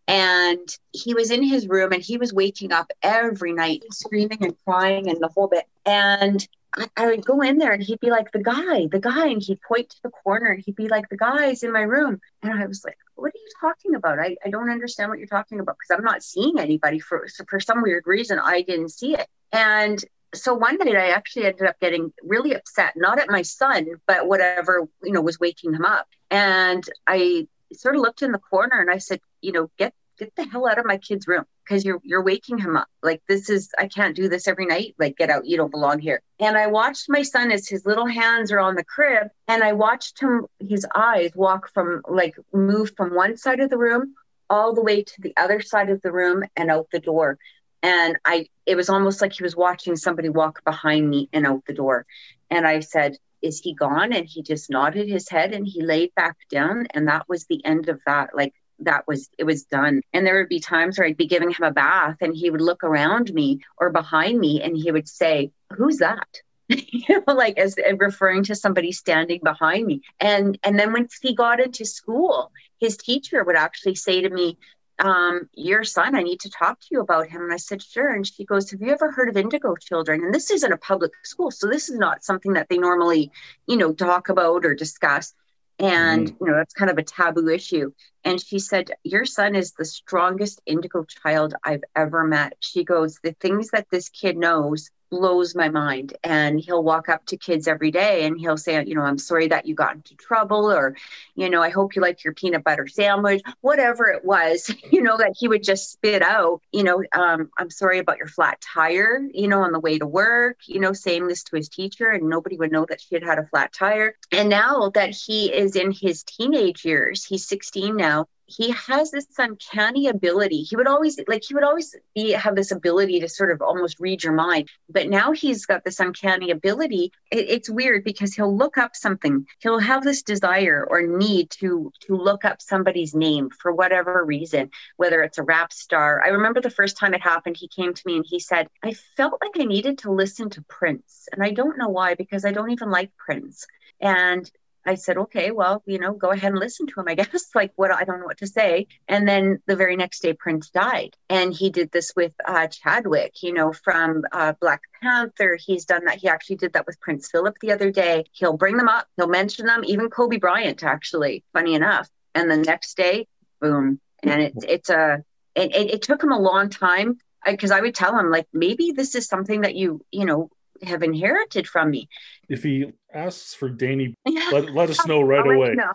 And 0.07 0.69
he 0.93 1.15
was 1.15 1.31
in 1.31 1.43
his 1.43 1.67
room 1.67 1.93
and 1.93 2.03
he 2.03 2.17
was 2.17 2.33
waking 2.33 2.73
up 2.73 2.91
every 3.03 3.53
night, 3.53 3.83
screaming 3.91 4.45
and 4.45 4.55
crying 4.65 5.09
and 5.09 5.21
the 5.21 5.31
whole 5.35 5.49
bit. 5.49 5.65
And 5.85 6.47
I, 6.77 6.89
I, 6.97 7.07
would 7.07 7.25
go 7.25 7.41
in 7.41 7.59
there 7.59 7.73
and 7.73 7.83
he'd 7.83 8.01
be 8.01 8.11
like, 8.11 8.33
the 8.33 8.43
guy, 8.43 8.87
the 8.87 9.01
guy. 9.01 9.29
And 9.29 9.43
he'd 9.43 9.61
point 9.63 9.91
to 9.91 9.97
the 10.03 10.11
corner 10.11 10.53
and 10.53 10.63
he'd 10.65 10.77
be 10.77 10.89
like, 10.89 11.09
the 11.09 11.17
guy's 11.17 11.63
in 11.63 11.73
my 11.73 11.83
room. 11.83 12.21
And 12.43 12.53
I 12.53 12.67
was 12.67 12.85
like, 12.85 12.99
what 13.15 13.29
are 13.29 13.33
you 13.35 13.49
talking 13.61 13.95
about? 13.95 14.19
I, 14.19 14.37
I 14.45 14.51
don't 14.51 14.71
understand 14.71 15.11
what 15.11 15.19
you're 15.19 15.29
talking 15.29 15.61
about 15.61 15.77
because 15.79 15.99
I'm 15.99 16.05
not 16.05 16.23
seeing 16.23 16.59
anybody 16.59 16.99
for, 16.99 17.27
for 17.49 17.61
some 17.61 17.83
weird 17.83 18.05
reason. 18.07 18.39
I 18.39 18.63
didn't 18.63 18.91
see 18.91 19.15
it. 19.15 19.27
And 19.53 20.03
so 20.35 20.55
one 20.55 20.77
night 20.77 20.97
I 20.97 21.11
actually 21.11 21.47
ended 21.47 21.67
up 21.67 21.81
getting 21.81 22.13
really 22.23 22.55
upset, 22.55 22.93
not 22.97 23.19
at 23.19 23.31
my 23.31 23.43
son, 23.43 23.87
but 24.07 24.27
whatever, 24.27 24.87
you 25.03 25.13
know, 25.13 25.23
was 25.23 25.41
waking 25.41 25.75
him 25.75 25.85
up. 25.85 26.07
And 26.31 26.85
I 27.07 27.49
sort 27.73 27.97
of 27.97 28.03
looked 28.03 28.23
in 28.23 28.33
the 28.33 28.39
corner 28.39 28.81
and 28.81 28.91
I 28.91 28.99
said, 28.99 29.21
you 29.41 29.53
know, 29.53 29.71
get 29.79 29.95
get 30.19 30.35
the 30.37 30.45
hell 30.45 30.69
out 30.69 30.79
of 30.79 30.87
my 30.87 30.97
kid's 30.99 31.27
room 31.27 31.45
because 31.65 31.85
you're 31.85 32.01
you're 32.03 32.23
waking 32.23 32.59
him 32.59 32.77
up. 32.77 32.89
Like 33.03 33.23
this 33.29 33.51
is 33.51 33.71
I 33.79 33.89
can't 33.89 34.17
do 34.17 34.29
this 34.29 34.49
every 34.49 34.67
night. 34.67 34.95
Like 34.99 35.17
get 35.17 35.31
out, 35.31 35.47
you 35.47 35.57
don't 35.57 35.71
belong 35.71 35.99
here. 35.99 36.23
And 36.39 36.57
I 36.57 36.67
watched 36.67 37.09
my 37.09 37.23
son 37.23 37.51
as 37.51 37.69
his 37.69 37.87
little 37.87 38.07
hands 38.07 38.53
are 38.53 38.61
on 38.61 38.75
the 38.75 38.85
crib 38.85 39.29
and 39.49 39.63
I 39.63 39.73
watched 39.73 40.21
him 40.21 40.47
his 40.61 40.87
eyes 40.95 41.33
walk 41.35 41.71
from 41.73 42.03
like 42.09 42.37
move 42.53 42.93
from 42.97 43.15
one 43.15 43.37
side 43.37 43.61
of 43.61 43.71
the 43.71 43.79
room 43.79 44.15
all 44.49 44.75
the 44.75 44.83
way 44.83 45.03
to 45.03 45.21
the 45.21 45.35
other 45.37 45.61
side 45.61 45.91
of 45.91 46.01
the 46.03 46.13
room 46.13 46.45
and 46.57 46.71
out 46.71 46.89
the 46.93 47.01
door. 47.01 47.39
And 47.83 48.17
I 48.25 48.47
it 48.65 48.77
was 48.77 48.89
almost 48.89 49.21
like 49.21 49.33
he 49.33 49.43
was 49.43 49.57
watching 49.57 49.97
somebody 49.97 50.29
walk 50.29 50.65
behind 50.65 51.09
me 51.09 51.29
and 51.33 51.47
out 51.47 51.65
the 51.67 51.75
door. 51.75 52.07
And 52.51 52.67
I 52.67 52.81
said, 52.81 53.17
is 53.43 53.61
he 53.61 53.75
gone? 53.75 54.13
And 54.13 54.27
he 54.27 54.43
just 54.43 54.71
nodded 54.71 55.09
his 55.09 55.29
head 55.29 55.53
and 55.53 55.67
he 55.67 55.83
laid 55.83 56.15
back 56.15 56.37
down. 56.51 56.87
And 56.91 57.09
that 57.09 57.29
was 57.29 57.47
the 57.47 57.65
end 57.65 57.89
of 57.89 58.01
that. 58.07 58.31
Like 58.35 58.55
that 58.81 59.07
was 59.07 59.29
it 59.39 59.45
was 59.45 59.65
done 59.65 60.01
and 60.13 60.27
there 60.27 60.39
would 60.39 60.49
be 60.49 60.61
times 60.61 60.99
where 60.99 61.07
i'd 61.07 61.17
be 61.17 61.27
giving 61.27 61.51
him 61.51 61.65
a 61.65 61.71
bath 61.71 62.17
and 62.21 62.35
he 62.37 62.51
would 62.51 62.61
look 62.61 62.85
around 62.85 63.33
me 63.33 63.61
or 63.79 63.91
behind 63.91 64.39
me 64.39 64.63
and 64.63 64.77
he 64.77 64.91
would 64.91 65.09
say 65.09 65.51
who's 65.73 65.99
that 65.99 66.41
you 66.69 67.05
know 67.09 67.35
like 67.35 67.59
as 67.59 67.77
referring 67.99 68.43
to 68.43 68.55
somebody 68.55 68.93
standing 68.93 69.41
behind 69.43 69.87
me 69.87 70.03
and 70.21 70.59
and 70.63 70.79
then 70.79 70.93
once 70.93 71.19
he 71.23 71.35
got 71.35 71.61
into 71.61 71.85
school 71.85 72.53
his 72.79 72.97
teacher 72.97 73.43
would 73.45 73.57
actually 73.57 73.95
say 73.95 74.21
to 74.21 74.31
me 74.31 74.59
um, 74.99 75.49
your 75.55 75.85
son, 75.85 76.15
I 76.15 76.23
need 76.23 76.41
to 76.41 76.51
talk 76.51 76.81
to 76.81 76.87
you 76.91 77.01
about 77.01 77.29
him. 77.29 77.43
And 77.43 77.53
I 77.53 77.59
said, 77.59 77.83
sure. 77.83 78.13
And 78.13 78.27
she 78.27 78.45
goes, 78.45 78.71
have 78.71 78.81
you 78.81 78.93
ever 78.93 79.11
heard 79.11 79.29
of 79.29 79.37
indigo 79.37 79.75
children? 79.77 80.25
And 80.25 80.35
this 80.35 80.51
isn't 80.51 80.73
a 80.73 80.79
public 80.79 81.13
school. 81.25 81.51
So 81.51 81.69
this 81.69 81.89
is 81.89 81.99
not 81.99 82.25
something 82.25 82.55
that 82.55 82.69
they 82.69 82.79
normally, 82.79 83.31
you 83.67 83.77
know, 83.77 83.93
talk 83.93 84.29
about 84.29 84.65
or 84.65 84.75
discuss 84.75 85.35
and 85.79 86.29
mm. 86.29 86.37
you 86.41 86.47
know 86.47 86.55
that's 86.55 86.75
kind 86.75 86.91
of 86.91 86.99
a 86.99 87.03
taboo 87.03 87.49
issue 87.49 87.91
and 88.25 88.41
she 88.41 88.59
said 88.59 88.91
your 89.05 89.25
son 89.25 89.55
is 89.55 89.73
the 89.73 89.85
strongest 89.85 90.61
indigo 90.67 91.05
child 91.05 91.55
i've 91.65 91.85
ever 91.95 92.25
met 92.25 92.55
she 92.61 92.85
goes 92.85 93.19
the 93.23 93.33
things 93.41 93.71
that 93.71 93.87
this 93.91 94.09
kid 94.09 94.37
knows 94.37 94.91
blows 95.11 95.55
my 95.55 95.69
mind. 95.69 96.17
And 96.25 96.61
he'll 96.61 96.83
walk 96.83 97.09
up 97.09 97.25
to 97.27 97.37
kids 97.37 97.69
every 97.69 97.91
day 97.91 98.27
and 98.27 98.39
he'll 98.39 98.57
say, 98.57 98.85
you 98.85 98.95
know, 98.95 99.03
I'm 99.03 99.19
sorry 99.19 99.49
that 99.49 99.67
you 99.67 99.75
got 99.75 99.95
into 99.95 100.15
trouble, 100.15 100.71
or, 100.71 100.97
you 101.35 101.51
know, 101.51 101.63
I 101.63 101.71
hope 101.71 101.97
you 101.97 102.03
like 102.03 102.25
your 102.25 102.35
peanut 102.35 102.65
butter 102.65 102.87
sandwich, 102.87 103.43
whatever 103.61 104.07
it 104.07 104.25
was, 104.25 104.71
you 104.91 105.03
know, 105.03 105.17
that 105.17 105.35
he 105.39 105.49
would 105.49 105.63
just 105.63 105.93
spit 105.93 106.23
out, 106.23 106.61
you 106.73 106.83
know, 106.83 107.03
um, 107.13 107.51
I'm 107.59 107.71
sorry 107.71 107.99
about 107.99 108.19
your 108.19 108.29
flat 108.29 108.61
tire, 108.61 109.21
you 109.33 109.49
know, 109.49 109.63
on 109.63 109.73
the 109.73 109.81
way 109.81 109.99
to 109.99 110.07
work, 110.07 110.59
you 110.67 110.81
know, 110.81 110.93
saying 110.93 111.27
this 111.27 111.43
to 111.45 111.57
his 111.57 111.69
teacher, 111.69 112.11
and 112.11 112.29
nobody 112.29 112.57
would 112.57 112.73
know 112.73 112.87
that 112.89 113.01
she 113.01 113.15
had 113.15 113.25
had 113.25 113.39
a 113.39 113.47
flat 113.47 113.73
tire. 113.73 114.15
And 114.33 114.49
now 114.49 114.91
that 114.95 115.11
he 115.11 115.53
is 115.53 115.77
in 115.77 115.93
his 115.93 116.23
teenage 116.25 116.85
years, 116.85 117.25
he's 117.25 117.47
16 117.47 117.97
now, 117.97 118.27
he 118.47 118.71
has 118.71 119.11
this 119.11 119.27
uncanny 119.39 120.09
ability. 120.09 120.63
He 120.63 120.77
would 120.77 120.87
always 120.87 121.19
like 121.27 121.43
he 121.47 121.55
would 121.55 121.65
always 121.65 121.95
be 122.15 122.31
have 122.31 122.55
this 122.55 122.71
ability 122.71 123.21
to 123.21 123.29
sort 123.29 123.51
of 123.51 123.61
almost 123.61 123.99
read 123.99 124.23
your 124.23 124.33
mind. 124.33 124.69
But 124.89 125.09
now 125.09 125.33
he's 125.33 125.67
got 125.67 125.85
this 125.85 126.01
uncanny 126.01 126.51
ability. 126.51 127.13
It, 127.31 127.51
it's 127.51 127.69
weird 127.69 128.05
because 128.05 128.35
he'll 128.35 128.57
look 128.57 128.79
up 128.79 128.95
something. 128.95 129.47
He'll 129.59 129.81
have 129.81 130.05
this 130.05 130.23
desire 130.23 130.87
or 130.89 131.03
need 131.03 131.51
to 131.59 131.93
to 132.03 132.17
look 132.17 132.45
up 132.45 132.63
somebody's 132.63 133.15
name 133.15 133.51
for 133.51 133.73
whatever 133.73 134.25
reason, 134.25 134.71
whether 134.97 135.23
it's 135.23 135.39
a 135.39 135.43
rap 135.43 135.73
star. 135.73 136.23
I 136.25 136.29
remember 136.29 136.61
the 136.61 136.71
first 136.71 136.97
time 136.97 137.15
it 137.15 137.23
happened, 137.23 137.57
he 137.59 137.69
came 137.69 137.95
to 137.95 138.03
me 138.07 138.17
and 138.17 138.25
he 138.27 138.39
said, 138.39 138.69
"I 138.83 138.93
felt 139.17 139.41
like 139.41 139.61
I 139.61 139.65
needed 139.65 139.99
to 139.99 140.13
listen 140.13 140.51
to 140.51 140.63
Prince, 140.63 141.29
and 141.33 141.43
I 141.43 141.51
don't 141.51 141.79
know 141.79 141.89
why 141.89 142.15
because 142.15 142.45
I 142.45 142.53
don't 142.53 142.71
even 142.71 142.91
like 142.91 143.11
Prince." 143.17 143.67
And 144.01 144.51
I 144.87 144.95
said, 144.95 145.19
okay, 145.19 145.51
well, 145.51 145.83
you 145.87 145.99
know, 145.99 146.13
go 146.13 146.31
ahead 146.31 146.53
and 146.53 146.59
listen 146.59 146.87
to 146.87 147.01
him, 147.01 147.07
I 147.09 147.15
guess. 147.17 147.51
like, 147.55 147.73
what 147.77 147.93
I 147.93 148.05
don't 148.05 148.21
know 148.21 148.27
what 148.27 148.39
to 148.39 148.47
say. 148.47 148.87
And 149.09 149.27
then 149.27 149.61
the 149.67 149.77
very 149.77 149.97
next 149.97 150.21
day, 150.21 150.33
Prince 150.33 150.71
died. 150.71 151.17
And 151.29 151.53
he 151.53 151.71
did 151.71 151.91
this 151.93 152.13
with 152.15 152.33
uh, 152.47 152.69
Chadwick, 152.69 153.43
you 153.43 153.53
know, 153.53 153.73
from 153.73 154.23
uh, 154.33 154.55
Black 154.61 154.83
Panther. 155.03 155.59
He's 155.61 155.85
done 155.85 156.05
that. 156.07 156.19
He 156.19 156.29
actually 156.29 156.57
did 156.57 156.73
that 156.75 156.87
with 156.87 157.01
Prince 157.01 157.31
Philip 157.31 157.57
the 157.61 157.73
other 157.73 157.91
day. 157.91 158.25
He'll 158.33 158.57
bring 158.57 158.77
them 158.77 158.89
up, 158.89 159.07
he'll 159.17 159.29
mention 159.29 159.67
them, 159.67 159.83
even 159.85 160.11
Kobe 160.11 160.39
Bryant, 160.39 160.83
actually, 160.83 161.45
funny 161.53 161.75
enough. 161.75 162.09
And 162.35 162.51
the 162.51 162.57
next 162.57 162.97
day, 162.97 163.27
boom. 163.61 164.01
And 164.23 164.43
it's, 164.43 164.65
it's 164.65 164.91
a, 164.91 165.25
it, 165.55 165.75
it, 165.75 165.91
it 165.95 166.03
took 166.03 166.23
him 166.23 166.33
a 166.33 166.39
long 166.39 166.69
time 166.69 167.19
because 167.45 167.71
I 167.71 167.81
would 167.81 167.95
tell 167.95 168.19
him, 168.19 168.31
like, 168.31 168.47
maybe 168.53 168.93
this 168.93 169.15
is 169.15 169.27
something 169.27 169.63
that 169.63 169.75
you, 169.75 170.05
you 170.11 170.25
know, 170.25 170.51
have 170.83 171.03
inherited 171.03 171.67
from 171.67 171.91
me. 171.91 172.09
If 172.49 172.63
he 172.63 172.93
asks 173.13 173.55
for 173.55 173.69
Danny, 173.69 174.15
let, 174.53 174.73
let 174.73 174.91
us 174.91 175.07
know 175.07 175.21
right 175.23 175.47
away. 175.47 175.75
Know. 175.75 175.93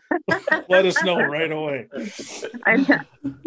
let 0.69 0.85
us 0.85 1.01
know 1.03 1.15
right 1.21 1.51
away. 1.51 1.87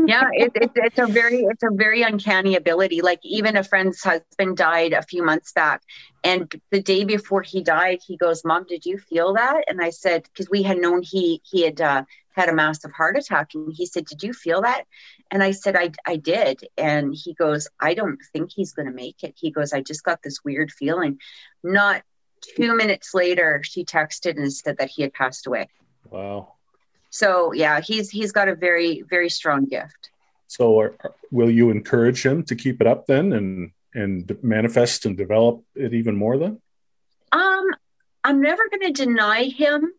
yeah, 0.06 0.28
it, 0.32 0.52
it, 0.54 0.70
it's 0.74 0.98
a 0.98 1.06
very 1.06 1.42
it's 1.42 1.62
a 1.62 1.70
very 1.72 2.02
uncanny 2.02 2.56
ability. 2.56 3.02
Like 3.02 3.20
even 3.22 3.56
a 3.56 3.64
friend's 3.64 4.02
husband 4.02 4.56
died 4.56 4.92
a 4.92 5.02
few 5.02 5.22
months 5.22 5.52
back, 5.52 5.82
and 6.22 6.52
the 6.70 6.82
day 6.82 7.04
before 7.04 7.42
he 7.42 7.62
died, 7.62 7.98
he 8.06 8.16
goes, 8.16 8.44
"Mom, 8.44 8.64
did 8.66 8.86
you 8.86 8.98
feel 8.98 9.34
that?" 9.34 9.64
And 9.68 9.82
I 9.82 9.90
said, 9.90 10.24
because 10.24 10.48
we 10.48 10.62
had 10.62 10.78
known 10.78 11.02
he 11.02 11.42
he 11.44 11.62
had 11.62 11.80
uh, 11.80 12.04
had 12.34 12.48
a 12.48 12.54
massive 12.54 12.92
heart 12.92 13.16
attack. 13.16 13.50
And 13.54 13.72
he 13.72 13.86
said, 13.86 14.04
Did 14.04 14.22
you 14.22 14.32
feel 14.32 14.62
that? 14.62 14.84
And 15.30 15.42
I 15.42 15.52
said, 15.52 15.76
I, 15.76 15.90
I 16.06 16.16
did. 16.16 16.66
And 16.76 17.14
he 17.14 17.34
goes, 17.34 17.68
I 17.80 17.94
don't 17.94 18.18
think 18.32 18.50
he's 18.52 18.72
going 18.72 18.86
to 18.86 18.94
make 18.94 19.22
it. 19.22 19.34
He 19.36 19.50
goes, 19.50 19.72
I 19.72 19.80
just 19.80 20.04
got 20.04 20.22
this 20.22 20.44
weird 20.44 20.70
feeling. 20.70 21.18
Not 21.62 22.02
two 22.56 22.76
minutes 22.76 23.14
later, 23.14 23.62
she 23.64 23.84
texted 23.84 24.36
and 24.36 24.52
said 24.52 24.78
that 24.78 24.90
he 24.90 25.02
had 25.02 25.12
passed 25.12 25.46
away. 25.46 25.68
Wow. 26.10 26.54
So 27.10 27.52
yeah, 27.52 27.80
he's 27.80 28.10
he's 28.10 28.32
got 28.32 28.48
a 28.48 28.54
very 28.54 29.02
very 29.08 29.30
strong 29.30 29.66
gift. 29.66 30.10
So 30.48 30.80
are, 30.80 30.94
will 31.30 31.50
you 31.50 31.70
encourage 31.70 32.24
him 32.24 32.42
to 32.44 32.56
keep 32.56 32.80
it 32.80 32.86
up 32.86 33.06
then 33.06 33.32
and 33.32 33.70
and 33.94 34.36
manifest 34.42 35.06
and 35.06 35.16
develop 35.16 35.62
it 35.76 35.94
even 35.94 36.16
more 36.16 36.36
then? 36.36 36.60
Um, 37.30 37.66
I'm 38.24 38.40
never 38.40 38.68
going 38.68 38.92
to 38.92 39.04
deny 39.04 39.44
him 39.44 39.92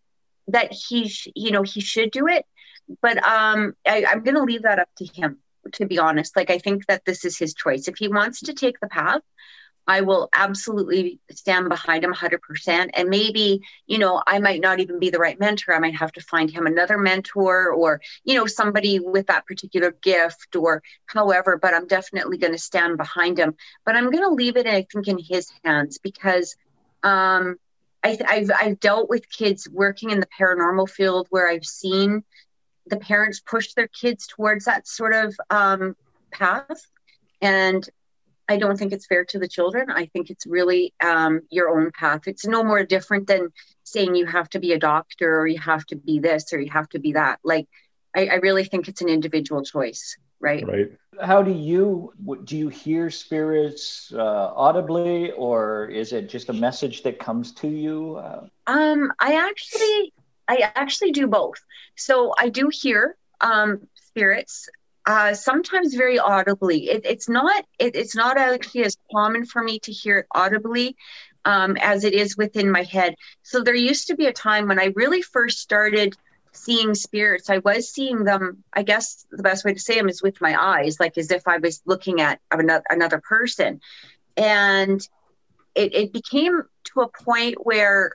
that 0.48 0.72
he 0.74 1.10
sh- 1.10 1.30
you 1.36 1.52
know 1.52 1.64
he 1.64 1.82
should 1.82 2.12
do 2.12 2.28
it. 2.28 2.46
But 3.02 3.18
um 3.26 3.74
I, 3.88 4.06
i'm 4.06 4.24
to 4.24 4.44
leave 4.44 4.64
that 4.64 4.80
up 4.80 4.90
to 4.98 5.06
him 5.06 5.40
to 5.74 5.86
be 5.86 6.00
honest. 6.00 6.36
Like 6.36 6.50
i 6.50 6.60
think 6.60 6.86
that 6.88 7.06
this 7.06 7.26
is 7.26 7.38
his 7.38 7.54
choice. 7.54 7.88
If 7.88 7.98
he 7.98 8.08
wants 8.08 8.42
to 8.42 8.54
take 8.54 8.80
the 8.80 8.88
path 8.88 9.22
i 9.88 10.02
will 10.02 10.30
absolutely 10.34 11.20
stand 11.32 11.70
behind 11.70 12.04
him 12.04 12.12
100% 12.14 12.90
and 12.94 13.10
maybe 13.10 13.62
you 13.88 13.98
know 13.98 14.22
i 14.28 14.40
might 14.40 14.62
not 14.62 14.80
even 14.80 15.00
be 15.00 15.10
the 15.10 15.20
right 15.20 15.40
mentor. 15.40 15.74
I 15.74 15.80
might 15.80 15.96
have 15.96 16.12
to 16.14 16.22
find 16.22 16.50
him 16.50 16.66
another 16.66 16.98
mentor 16.98 17.72
or 17.72 18.02
you 18.24 18.36
know 18.36 18.46
somebody 18.46 19.00
with 19.00 19.28
that 19.28 19.46
particular 19.46 19.92
gift 20.02 20.56
or 20.56 20.82
however 21.08 21.58
but 21.62 21.74
i'm 21.74 21.88
definitely 21.88 22.38
going 22.38 22.54
to 22.54 22.60
stand 22.60 22.98
behind 22.98 23.38
him. 23.40 23.56
But 23.86 23.96
i'm 23.96 24.12
going 24.12 24.24
to 24.24 24.30
leave 24.30 24.58
it 24.58 24.68
i 24.68 24.86
think 24.92 25.08
in 25.08 25.20
his 25.20 25.52
hands 25.64 25.98
because 26.00 26.56
um 27.04 27.58
I, 28.06 28.36
have 28.36 28.52
I've 28.60 28.80
dealt 28.80 29.10
with 29.10 29.30
kids 29.30 29.68
working 29.70 30.12
in 30.12 30.20
the 30.20 30.28
paranormal 30.40 30.90
field 30.90 31.28
where 31.30 31.50
I've 31.50 31.66
seen 31.66 32.24
the 32.88 32.98
parents 32.98 33.40
push 33.40 33.74
their 33.74 33.88
kids 33.88 34.28
towards 34.28 34.66
that 34.66 34.88
sort 34.88 35.16
of 35.16 35.36
um, 35.50 35.96
path. 36.32 36.86
And 37.42 37.88
I 38.48 38.58
don't 38.58 38.78
think 38.78 38.94
it's 38.94 39.08
fair 39.08 39.26
to 39.26 39.40
the 39.40 39.48
children. 39.48 39.90
I 39.90 40.06
think 40.06 40.30
it's 40.30 40.46
really 40.46 40.94
um, 41.04 41.42
your 41.50 41.70
own 41.70 41.92
path. 41.92 42.28
It's 42.28 42.46
no 42.46 42.64
more 42.64 42.86
different 42.86 43.26
than 43.26 43.50
saying 43.84 44.16
you 44.16 44.28
have 44.28 44.50
to 44.50 44.60
be 44.60 44.74
a 44.74 44.80
doctor 44.80 45.40
or 45.40 45.48
you 45.48 45.60
have 45.60 45.84
to 45.88 45.96
be 45.96 46.20
this 46.20 46.54
or 46.54 46.60
you 46.60 46.70
have 46.70 46.90
to 46.90 47.00
be 47.00 47.14
that. 47.14 47.40
Like, 47.44 47.68
I, 48.16 48.28
I 48.28 48.36
really 48.36 48.66
think 48.66 48.88
it's 48.88 49.02
an 49.02 49.10
individual 49.10 49.64
choice 49.64 50.16
right 50.42 50.68
right 50.68 50.92
how 51.22 51.42
do 51.42 51.52
you 51.52 52.14
do 52.44 52.58
you 52.58 52.68
hear 52.70 53.10
spirits 53.10 54.12
uh, 54.14 54.54
audibly 54.56 55.32
or 55.32 55.88
is 55.88 56.14
it 56.14 56.30
just 56.30 56.50
a 56.50 56.54
message 56.54 57.04
that 57.04 57.20
comes 57.20 57.52
to 57.54 57.68
you 57.68 58.16
uh, 58.18 58.46
um 58.68 59.12
i 59.20 59.36
actually 59.36 60.14
i 60.48 60.72
actually 60.76 61.12
do 61.12 61.28
both 61.28 61.60
so 61.96 62.34
i 62.38 62.50
do 62.50 62.70
hear 62.72 63.16
um 63.42 63.82
spirits 63.96 64.68
uh, 65.08 65.36
sometimes 65.36 65.94
very 65.94 66.18
audibly. 66.18 66.90
It, 66.90 67.06
it's 67.06 67.30
not 67.30 67.64
it, 67.78 67.96
it's 67.96 68.16
not 68.16 68.38
actually 68.38 68.86
as 68.86 68.98
common 69.12 69.46
for 69.46 69.64
me 69.64 69.80
to 69.80 69.92
hear 69.92 70.20
it 70.20 70.26
audibly 70.34 70.96
um, 71.46 71.78
as 71.80 72.04
it 72.04 72.14
is 72.14 72.36
within 72.36 72.72
my 72.72 72.84
head. 72.84 73.16
So 73.44 73.62
there 73.62 73.76
used 73.76 74.08
to 74.08 74.16
be 74.16 74.26
a 74.26 74.34
time 74.34 74.68
when 74.68 74.80
I 74.80 74.94
really 74.96 75.22
first 75.22 75.60
started 75.60 76.16
seeing 76.56 76.96
spirits. 76.96 77.50
I 77.50 77.60
was 77.60 77.90
seeing 77.90 78.24
them, 78.24 78.64
I 78.74 78.84
guess 78.84 79.26
the 79.32 79.44
best 79.44 79.66
way 79.66 79.74
to 79.74 79.80
say 79.80 79.96
them 79.96 80.10
is 80.10 80.22
with 80.22 80.42
my 80.42 80.56
eyes, 80.60 81.00
like 81.00 81.18
as 81.18 81.32
if 81.32 81.48
I 81.48 81.58
was 81.58 81.82
looking 81.86 82.22
at 82.22 82.40
another, 82.52 82.84
another 82.90 83.22
person. 83.22 83.82
And 84.38 85.08
it, 85.76 85.94
it 85.94 86.14
became 86.14 86.64
to 86.86 87.02
a 87.02 87.08
point 87.08 87.66
where 87.66 88.12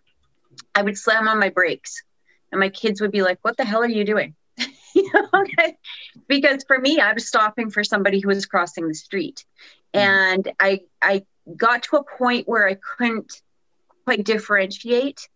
I 0.74 0.82
would 0.82 0.98
slam 0.98 1.28
on 1.28 1.38
my 1.38 1.50
brakes 1.50 2.02
and 2.50 2.60
my 2.60 2.68
kids 2.68 3.00
would 3.00 3.12
be 3.12 3.22
like, 3.22 3.38
What 3.42 3.56
the 3.56 3.64
hell 3.64 3.82
are 3.82 3.88
you 3.88 4.04
doing? 4.04 4.34
okay. 5.34 5.76
Because 6.28 6.64
for 6.66 6.78
me, 6.78 6.98
I 6.98 7.12
was 7.12 7.28
stopping 7.28 7.70
for 7.70 7.84
somebody 7.84 8.20
who 8.20 8.28
was 8.28 8.46
crossing 8.46 8.88
the 8.88 8.94
street. 8.94 9.44
Mm. 9.94 10.00
And 10.00 10.52
I 10.58 10.80
I 11.00 11.24
got 11.56 11.84
to 11.84 11.96
a 11.96 12.04
point 12.18 12.48
where 12.48 12.66
I 12.66 12.74
couldn't 12.74 13.42
quite 14.04 14.24
differentiate 14.24 15.28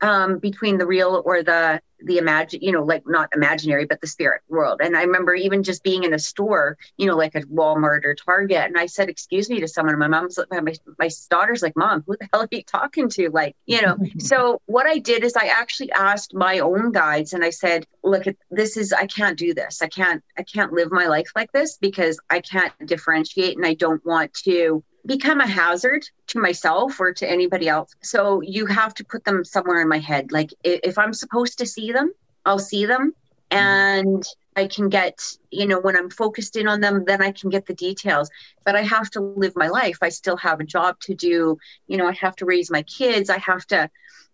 um, 0.00 0.38
between 0.38 0.78
the 0.78 0.86
real 0.86 1.22
or 1.24 1.42
the 1.42 1.80
the 2.04 2.18
imagine 2.18 2.60
you 2.62 2.72
know 2.72 2.82
like 2.82 3.02
not 3.06 3.28
imaginary 3.34 3.84
but 3.84 4.00
the 4.00 4.06
spirit 4.06 4.42
world 4.48 4.80
and 4.82 4.96
i 4.96 5.02
remember 5.02 5.34
even 5.34 5.62
just 5.62 5.82
being 5.82 6.04
in 6.04 6.14
a 6.14 6.18
store 6.18 6.76
you 6.96 7.06
know 7.06 7.16
like 7.16 7.34
a 7.34 7.40
walmart 7.42 8.04
or 8.04 8.14
target 8.14 8.64
and 8.64 8.78
i 8.78 8.86
said 8.86 9.08
excuse 9.08 9.48
me 9.48 9.60
to 9.60 9.68
someone 9.68 9.98
my 9.98 10.08
mom's 10.08 10.38
my, 10.50 10.60
my 10.98 11.10
daughter's 11.30 11.62
like 11.62 11.76
mom 11.76 12.02
who 12.06 12.16
the 12.18 12.28
hell 12.32 12.42
are 12.42 12.48
you 12.50 12.62
talking 12.62 13.08
to 13.08 13.30
like 13.30 13.56
you 13.66 13.80
know 13.82 13.96
so 14.18 14.60
what 14.66 14.86
i 14.86 14.98
did 14.98 15.24
is 15.24 15.34
i 15.36 15.46
actually 15.46 15.90
asked 15.92 16.34
my 16.34 16.58
own 16.58 16.92
guides 16.92 17.32
and 17.32 17.44
i 17.44 17.50
said 17.50 17.86
look 18.02 18.24
this 18.50 18.76
is 18.76 18.92
i 18.92 19.06
can't 19.06 19.38
do 19.38 19.54
this 19.54 19.82
i 19.82 19.88
can't 19.88 20.22
i 20.38 20.42
can't 20.42 20.72
live 20.72 20.90
my 20.90 21.06
life 21.06 21.30
like 21.34 21.50
this 21.52 21.76
because 21.78 22.18
i 22.30 22.40
can't 22.40 22.72
differentiate 22.86 23.56
and 23.56 23.66
i 23.66 23.74
don't 23.74 24.04
want 24.04 24.32
to 24.34 24.82
become 25.06 25.40
a 25.40 25.46
hazard 25.46 26.04
to 26.28 26.38
myself 26.38 27.00
or 27.00 27.12
to 27.12 27.28
anybody 27.28 27.68
else. 27.68 27.94
So 28.02 28.40
you 28.42 28.66
have 28.66 28.94
to 28.94 29.04
put 29.04 29.24
them 29.24 29.44
somewhere 29.44 29.80
in 29.80 29.88
my 29.88 29.98
head. 29.98 30.32
Like 30.32 30.52
if 30.62 30.98
I'm 30.98 31.12
supposed 31.12 31.58
to 31.58 31.66
see 31.66 31.89
them, 31.92 32.12
I'll 32.44 32.58
see 32.58 32.86
them 32.86 33.14
and 33.50 34.24
I 34.56 34.66
can 34.66 34.88
get, 34.88 35.20
you 35.50 35.66
know, 35.66 35.80
when 35.80 35.96
I'm 35.96 36.10
focused 36.10 36.56
in 36.56 36.68
on 36.68 36.80
them, 36.80 37.04
then 37.04 37.22
I 37.22 37.32
can 37.32 37.50
get 37.50 37.66
the 37.66 37.74
details. 37.74 38.30
But 38.64 38.76
I 38.76 38.82
have 38.82 39.10
to 39.10 39.20
live 39.20 39.54
my 39.56 39.68
life. 39.68 39.98
I 40.02 40.08
still 40.08 40.36
have 40.38 40.60
a 40.60 40.64
job 40.64 40.98
to 41.00 41.14
do. 41.14 41.58
You 41.86 41.96
know, 41.96 42.08
I 42.08 42.12
have 42.12 42.36
to 42.36 42.46
raise 42.46 42.70
my 42.70 42.82
kids. 42.82 43.30
I 43.30 43.38
have 43.38 43.66
to, 43.68 43.90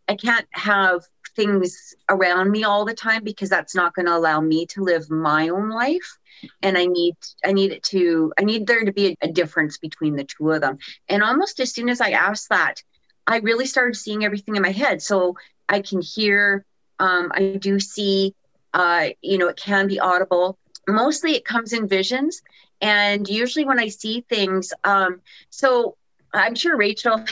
I 0.08 0.16
can't 0.16 0.46
have 0.52 1.02
things 1.34 1.94
around 2.08 2.50
me 2.50 2.64
all 2.64 2.84
the 2.84 2.94
time 2.94 3.22
because 3.22 3.50
that's 3.50 3.75
not 3.75 3.94
going 3.94 4.06
to 4.06 4.16
allow 4.16 4.40
me 4.40 4.66
to 4.66 4.82
live 4.82 5.10
my 5.10 5.50
own 5.50 5.68
life 5.68 6.18
and 6.62 6.78
i 6.78 6.86
need 6.86 7.14
i 7.44 7.52
need 7.52 7.72
it 7.72 7.82
to 7.82 8.32
i 8.38 8.42
need 8.42 8.66
there 8.66 8.84
to 8.84 8.92
be 8.92 9.08
a, 9.08 9.16
a 9.26 9.32
difference 9.32 9.76
between 9.76 10.16
the 10.16 10.25
two 10.25 10.50
of 10.50 10.62
them 10.62 10.78
and 11.10 11.22
almost 11.22 11.60
as 11.60 11.75
soon 11.75 11.90
as 11.90 12.00
i 12.00 12.10
asked 12.10 12.48
that 12.48 12.82
i 13.26 13.36
really 13.38 13.66
started 13.66 13.94
seeing 13.94 14.25
everything 14.25 14.56
in 14.56 14.62
my 14.62 14.70
head 14.70 15.02
so 15.02 15.34
i 15.68 15.80
can 15.80 16.00
hear 16.00 16.64
um, 16.98 17.30
i 17.34 17.56
do 17.60 17.78
see 17.80 18.34
uh, 18.74 19.08
you 19.22 19.38
know 19.38 19.48
it 19.48 19.56
can 19.56 19.86
be 19.86 20.00
audible 20.00 20.58
mostly 20.88 21.32
it 21.32 21.44
comes 21.44 21.72
in 21.72 21.88
visions 21.88 22.42
and 22.80 23.28
usually 23.28 23.64
when 23.64 23.78
i 23.78 23.88
see 23.88 24.24
things 24.28 24.72
um, 24.84 25.20
so 25.50 25.96
I'm 26.36 26.54
sure 26.54 26.76
Rachel 26.76 27.24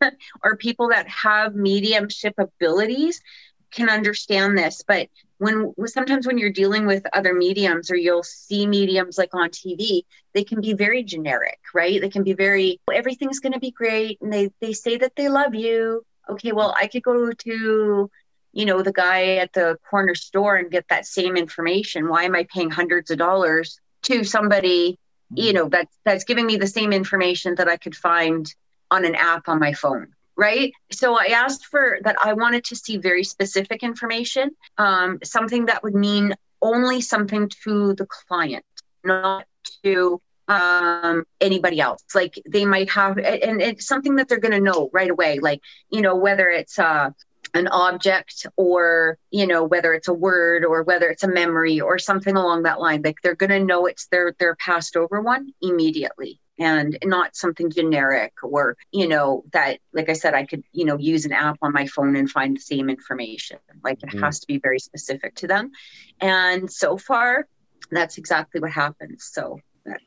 or 0.44 0.56
people 0.56 0.88
that 0.88 1.08
have 1.08 1.54
mediumship 1.54 2.34
abilities 2.38 3.20
can 3.70 3.90
understand 3.90 4.56
this, 4.56 4.82
but 4.86 5.08
when 5.36 5.74
sometimes 5.86 6.26
when 6.26 6.38
you're 6.38 6.50
dealing 6.50 6.86
with 6.86 7.04
other 7.12 7.34
mediums 7.34 7.90
or 7.90 7.96
you'll 7.96 8.22
see 8.22 8.66
mediums 8.66 9.18
like 9.18 9.34
on 9.34 9.50
TV, 9.50 10.02
they 10.32 10.42
can 10.42 10.60
be 10.60 10.72
very 10.72 11.04
generic, 11.04 11.58
right? 11.74 12.00
They 12.00 12.08
can 12.08 12.24
be 12.24 12.32
very 12.32 12.80
everything's 12.92 13.38
going 13.38 13.52
to 13.52 13.60
be 13.60 13.70
great 13.70 14.18
and 14.20 14.32
they 14.32 14.50
they 14.60 14.72
say 14.72 14.96
that 14.98 15.14
they 15.16 15.28
love 15.28 15.54
you. 15.54 16.02
Okay, 16.28 16.52
well, 16.52 16.74
I 16.78 16.86
could 16.86 17.02
go 17.02 17.30
to 17.30 18.10
you 18.52 18.64
know 18.64 18.82
the 18.82 18.92
guy 18.92 19.36
at 19.36 19.52
the 19.52 19.78
corner 19.88 20.14
store 20.14 20.56
and 20.56 20.70
get 20.70 20.86
that 20.88 21.06
same 21.06 21.36
information. 21.36 22.08
Why 22.08 22.24
am 22.24 22.34
I 22.34 22.46
paying 22.52 22.70
hundreds 22.70 23.10
of 23.10 23.18
dollars 23.18 23.78
to 24.02 24.24
somebody, 24.24 24.98
you 25.34 25.52
know, 25.52 25.68
that's 25.68 25.96
that's 26.04 26.24
giving 26.24 26.46
me 26.46 26.56
the 26.56 26.66
same 26.66 26.92
information 26.92 27.54
that 27.56 27.68
I 27.68 27.76
could 27.76 27.96
find 27.96 28.52
on 28.90 29.04
an 29.04 29.14
app 29.14 29.48
on 29.48 29.58
my 29.58 29.72
phone? 29.72 30.08
right? 30.38 30.72
So 30.92 31.18
I 31.18 31.26
asked 31.32 31.66
for 31.66 31.98
that. 32.04 32.16
I 32.24 32.32
wanted 32.32 32.64
to 32.66 32.76
see 32.76 32.96
very 32.96 33.24
specific 33.24 33.82
information, 33.82 34.50
um, 34.78 35.18
something 35.24 35.66
that 35.66 35.82
would 35.82 35.96
mean 35.96 36.32
only 36.62 37.00
something 37.00 37.50
to 37.64 37.92
the 37.94 38.06
client, 38.06 38.64
not 39.04 39.46
to 39.82 40.22
um, 40.46 41.24
anybody 41.40 41.80
else. 41.80 42.04
Like 42.14 42.40
they 42.48 42.64
might 42.64 42.88
have, 42.90 43.18
and 43.18 43.60
it's 43.60 43.86
something 43.86 44.14
that 44.16 44.28
they're 44.28 44.38
going 44.38 44.52
to 44.52 44.60
know 44.60 44.88
right 44.92 45.10
away. 45.10 45.40
Like 45.40 45.60
you 45.90 46.00
know 46.00 46.16
whether 46.16 46.48
it's 46.48 46.78
uh, 46.78 47.10
an 47.54 47.68
object 47.68 48.46
or 48.56 49.18
you 49.30 49.46
know 49.46 49.64
whether 49.64 49.94
it's 49.94 50.08
a 50.08 50.12
word 50.12 50.64
or 50.64 50.82
whether 50.82 51.08
it's 51.08 51.24
a 51.24 51.28
memory 51.28 51.80
or 51.80 51.98
something 51.98 52.36
along 52.36 52.64
that 52.64 52.80
line. 52.80 53.02
Like 53.04 53.16
they're 53.22 53.34
going 53.34 53.50
to 53.50 53.64
know 53.64 53.86
it's 53.86 54.06
their 54.08 54.34
their 54.38 54.56
passed 54.56 54.96
over 54.96 55.20
one 55.20 55.52
immediately 55.60 56.40
and 56.58 56.98
not 57.04 57.36
something 57.36 57.70
generic 57.70 58.32
or 58.42 58.76
you 58.90 59.06
know 59.06 59.44
that 59.52 59.78
like 59.92 60.08
i 60.08 60.12
said 60.12 60.34
i 60.34 60.44
could 60.44 60.62
you 60.72 60.84
know 60.84 60.98
use 60.98 61.24
an 61.24 61.32
app 61.32 61.56
on 61.62 61.72
my 61.72 61.86
phone 61.86 62.16
and 62.16 62.30
find 62.30 62.56
the 62.56 62.60
same 62.60 62.90
information 62.90 63.58
like 63.84 64.02
it 64.02 64.10
mm-hmm. 64.10 64.24
has 64.24 64.40
to 64.40 64.46
be 64.46 64.58
very 64.58 64.78
specific 64.78 65.34
to 65.34 65.46
them 65.46 65.70
and 66.20 66.70
so 66.70 66.96
far 66.96 67.46
that's 67.90 68.18
exactly 68.18 68.60
what 68.60 68.70
happens 68.70 69.28
so 69.32 69.58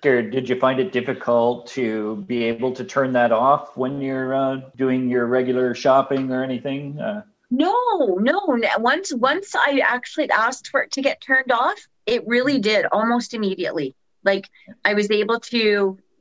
did 0.02 0.48
you 0.48 0.60
find 0.60 0.80
it 0.80 0.92
difficult 0.92 1.66
to 1.66 2.18
be 2.28 2.44
able 2.44 2.72
to 2.72 2.84
turn 2.84 3.14
that 3.14 3.32
off 3.32 3.76
when 3.76 4.00
you're 4.00 4.36
uh, 4.36 4.58
doing 4.76 5.10
your 5.10 5.26
regular 5.26 5.74
shopping 5.74 6.32
or 6.32 6.44
anything 6.44 7.00
uh, 7.00 7.24
no 7.52 8.18
no. 8.20 8.58
Once 8.80 9.14
once 9.14 9.54
i 9.56 9.82
actually 9.86 10.30
asked 10.30 10.70
for 10.70 10.82
it 10.84 10.92
to 10.92 11.02
get 11.02 11.22
turned 11.22 11.52
off 11.52 11.88
it 12.06 12.26
really 12.26 12.54
mm-hmm. 12.54 12.62
did 12.62 12.86
almost 12.92 13.34
immediately. 13.34 13.96
Like 14.24 14.50
i 14.86 14.94
was 14.94 15.12
able 15.12 15.40
to 15.40 15.58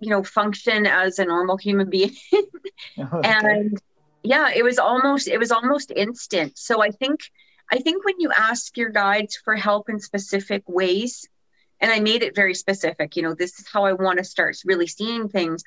you 0.01 0.11
know 0.11 0.23
function 0.23 0.87
as 0.87 1.19
a 1.19 1.25
normal 1.25 1.57
human 1.57 1.89
being. 1.89 2.15
Okay. 2.33 2.47
Uh-huh. 2.99 3.21
and 3.23 3.81
yeah 4.23 4.51
it 4.55 4.65
was 4.65 4.79
almost 4.79 5.29
it 5.29 5.39
was 5.39 5.53
almost 5.53 5.93
instant. 5.95 6.59
So 6.59 6.83
i 6.83 6.91
think 6.91 7.21
i 7.71 7.79
think 7.79 8.05
when 8.05 8.19
you 8.19 8.31
ask 8.37 8.77
your 8.77 8.91
guides 8.91 9.37
for 9.37 9.55
help 9.55 9.89
in 9.89 9.99
specific 10.01 10.63
ways 10.67 11.29
and 11.81 11.91
i 11.91 12.01
made 12.01 12.23
it 12.23 12.35
very 12.35 12.55
specific 12.55 13.17
you 13.17 13.23
know 13.23 13.35
this 13.35 13.59
is 13.59 13.69
how 13.73 13.85
i 13.85 13.93
want 13.93 14.19
to 14.19 14.25
start 14.25 14.57
really 14.65 14.87
seeing 14.87 15.29
things 15.29 15.63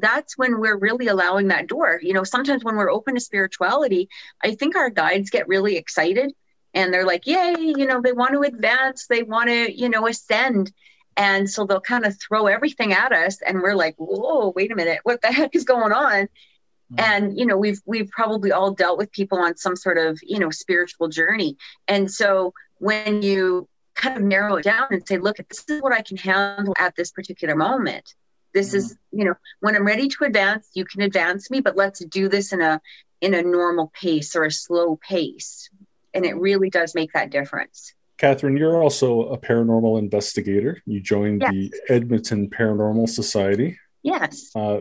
that's 0.00 0.38
when 0.38 0.58
we're 0.58 0.78
really 0.78 1.08
allowing 1.08 1.48
that 1.48 1.66
door 1.66 2.00
you 2.02 2.12
know 2.12 2.24
sometimes 2.24 2.64
when 2.64 2.76
we're 2.76 2.90
open 2.90 3.14
to 3.14 3.20
spirituality 3.20 4.08
i 4.42 4.54
think 4.54 4.76
our 4.76 4.90
guides 4.90 5.30
get 5.30 5.48
really 5.48 5.76
excited 5.76 6.32
and 6.74 6.92
they're 6.92 7.06
like 7.06 7.26
yay 7.26 7.54
you 7.58 7.86
know 7.86 8.00
they 8.00 8.12
want 8.12 8.32
to 8.32 8.40
advance 8.40 9.06
they 9.06 9.22
want 9.22 9.48
to 9.48 9.72
you 9.72 9.88
know 9.88 10.06
ascend 10.06 10.72
and 11.16 11.48
so 11.48 11.66
they'll 11.66 11.80
kind 11.80 12.04
of 12.04 12.18
throw 12.18 12.46
everything 12.46 12.92
at 12.92 13.12
us 13.12 13.40
and 13.42 13.60
we're 13.60 13.74
like, 13.74 13.94
whoa, 13.96 14.52
wait 14.54 14.72
a 14.72 14.76
minute, 14.76 15.00
what 15.02 15.20
the 15.20 15.28
heck 15.28 15.54
is 15.54 15.64
going 15.64 15.92
on? 15.92 16.24
Mm-hmm. 16.24 17.00
And 17.00 17.38
you 17.38 17.46
know, 17.46 17.56
we've 17.56 17.80
we've 17.84 18.10
probably 18.10 18.52
all 18.52 18.72
dealt 18.72 18.98
with 18.98 19.12
people 19.12 19.38
on 19.38 19.56
some 19.56 19.76
sort 19.76 19.98
of, 19.98 20.18
you 20.22 20.38
know, 20.38 20.50
spiritual 20.50 21.08
journey. 21.08 21.56
And 21.88 22.10
so 22.10 22.54
when 22.78 23.22
you 23.22 23.68
kind 24.02 24.16
of 24.16 24.22
narrow 24.22 24.56
it 24.56 24.64
down 24.64 24.88
and 24.90 25.06
say, 25.06 25.18
look, 25.18 25.36
this 25.36 25.64
is 25.68 25.80
what 25.80 25.92
I 25.92 26.02
can 26.02 26.16
handle 26.16 26.74
at 26.78 26.96
this 26.96 27.12
particular 27.12 27.54
moment. 27.54 28.14
This 28.52 28.68
mm-hmm. 28.68 28.78
is, 28.78 28.98
you 29.12 29.24
know, 29.24 29.34
when 29.60 29.76
I'm 29.76 29.86
ready 29.86 30.08
to 30.08 30.24
advance, 30.24 30.68
you 30.74 30.84
can 30.84 31.02
advance 31.02 31.50
me, 31.50 31.60
but 31.60 31.76
let's 31.76 32.04
do 32.04 32.28
this 32.28 32.52
in 32.52 32.60
a 32.60 32.80
in 33.20 33.34
a 33.34 33.42
normal 33.42 33.92
pace 33.94 34.34
or 34.34 34.44
a 34.44 34.50
slow 34.50 34.98
pace. 35.08 35.70
And 36.12 36.26
it 36.26 36.34
really 36.36 36.68
does 36.68 36.94
make 36.94 37.12
that 37.12 37.30
difference. 37.30 37.94
Catherine, 38.18 38.56
you're 38.56 38.82
also 38.82 39.22
a 39.22 39.38
paranormal 39.38 39.98
investigator. 39.98 40.82
You 40.86 41.00
joined 41.00 41.40
yes. 41.40 41.52
the 41.52 41.72
Edmonton 41.88 42.50
Paranormal 42.50 43.08
Society. 43.08 43.78
Yes. 44.02 44.50
Uh, 44.54 44.80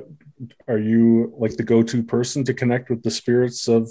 are 0.67 0.79
you 0.79 1.33
like 1.37 1.55
the 1.55 1.63
go-to 1.63 2.03
person 2.03 2.43
to 2.45 2.53
connect 2.53 2.89
with 2.89 3.03
the 3.03 3.11
spirits 3.11 3.67
of 3.67 3.87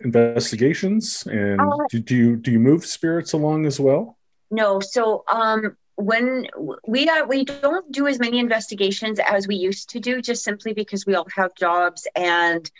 investigations? 0.00 1.24
And 1.26 1.60
uh, 1.60 1.76
do, 1.88 2.00
do 2.00 2.16
you 2.16 2.36
do 2.36 2.50
you 2.50 2.58
move 2.58 2.84
spirits 2.84 3.32
along 3.32 3.66
as 3.66 3.78
well? 3.78 4.17
No. 4.50 4.80
So 4.80 5.24
um, 5.30 5.76
when 5.96 6.46
we 6.86 7.08
are 7.08 7.26
we 7.26 7.44
don't 7.44 7.90
do 7.90 8.06
as 8.06 8.18
many 8.18 8.38
investigations 8.38 9.18
as 9.18 9.48
we 9.48 9.56
used 9.56 9.90
to 9.90 10.00
do, 10.00 10.22
just 10.22 10.44
simply 10.44 10.72
because 10.72 11.06
we 11.06 11.14
all 11.14 11.26
have 11.36 11.54
jobs 11.54 12.06
and 12.14 12.70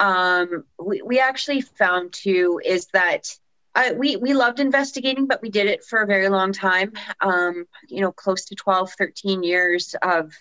um, 0.00 0.64
we, 0.78 1.02
we 1.02 1.20
actually 1.20 1.60
found 1.60 2.12
too 2.12 2.60
is 2.64 2.86
that 2.92 3.36
I, 3.74 3.92
we 3.92 4.16
we 4.16 4.34
loved 4.34 4.60
investigating, 4.60 5.26
but 5.26 5.42
we 5.42 5.50
did 5.50 5.66
it 5.66 5.84
for 5.84 6.00
a 6.00 6.06
very 6.06 6.28
long 6.28 6.52
time. 6.52 6.92
Um, 7.20 7.66
you 7.88 8.00
know, 8.00 8.12
close 8.12 8.44
to 8.46 8.54
12, 8.54 8.92
13 8.92 9.42
years 9.42 9.94
of 10.02 10.32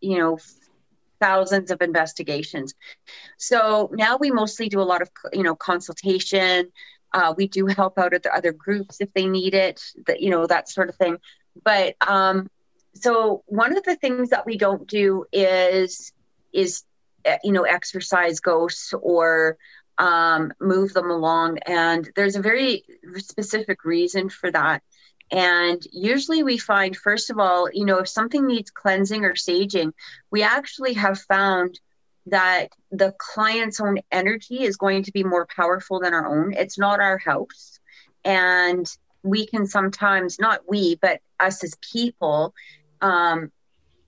you 0.00 0.18
know 0.18 0.38
thousands 1.20 1.70
of 1.70 1.80
investigations. 1.80 2.74
So 3.38 3.90
now 3.92 4.18
we 4.18 4.30
mostly 4.30 4.68
do 4.68 4.80
a 4.80 4.82
lot 4.82 5.02
of 5.02 5.10
you 5.32 5.42
know 5.42 5.54
consultation. 5.54 6.70
Uh, 7.14 7.34
we 7.36 7.46
do 7.48 7.66
help 7.66 7.98
out 7.98 8.14
at 8.14 8.22
the 8.22 8.34
other 8.34 8.52
groups 8.52 9.00
if 9.00 9.12
they 9.14 9.26
need 9.26 9.54
it, 9.54 9.82
that 10.06 10.20
you 10.20 10.30
know 10.30 10.46
that 10.46 10.68
sort 10.68 10.88
of 10.88 10.96
thing. 10.96 11.18
But 11.64 11.96
um, 12.06 12.50
so 12.94 13.42
one 13.46 13.76
of 13.76 13.84
the 13.84 13.96
things 13.96 14.30
that 14.30 14.46
we 14.46 14.56
don't 14.56 14.86
do 14.86 15.24
is 15.32 16.12
is 16.52 16.84
eh, 17.24 17.38
you 17.44 17.52
know 17.52 17.62
exorcise 17.62 18.40
ghosts 18.40 18.92
or 19.00 19.56
um, 19.98 20.52
move 20.60 20.92
them 20.92 21.10
along. 21.10 21.58
And 21.66 22.08
there's 22.16 22.36
a 22.36 22.42
very 22.42 22.84
specific 23.16 23.84
reason 23.84 24.28
for 24.28 24.50
that. 24.50 24.82
And 25.30 25.82
usually 25.92 26.42
we 26.42 26.58
find, 26.58 26.94
first 26.94 27.30
of 27.30 27.38
all, 27.38 27.68
you 27.72 27.86
know, 27.86 27.98
if 27.98 28.08
something 28.08 28.46
needs 28.46 28.70
cleansing 28.70 29.24
or 29.24 29.32
saging, 29.32 29.92
we 30.30 30.42
actually 30.42 30.92
have 30.94 31.20
found 31.20 31.80
that 32.26 32.68
the 32.90 33.14
client's 33.18 33.80
own 33.80 33.98
energy 34.10 34.62
is 34.62 34.76
going 34.76 35.02
to 35.04 35.12
be 35.12 35.24
more 35.24 35.46
powerful 35.54 36.00
than 36.00 36.14
our 36.14 36.26
own. 36.26 36.52
It's 36.52 36.78
not 36.78 37.00
our 37.00 37.18
house. 37.18 37.80
And 38.24 38.86
we 39.22 39.46
can 39.46 39.66
sometimes, 39.66 40.38
not 40.38 40.60
we, 40.68 40.96
but 40.96 41.20
us 41.40 41.62
as 41.64 41.74
people, 41.92 42.54
um, 43.00 43.50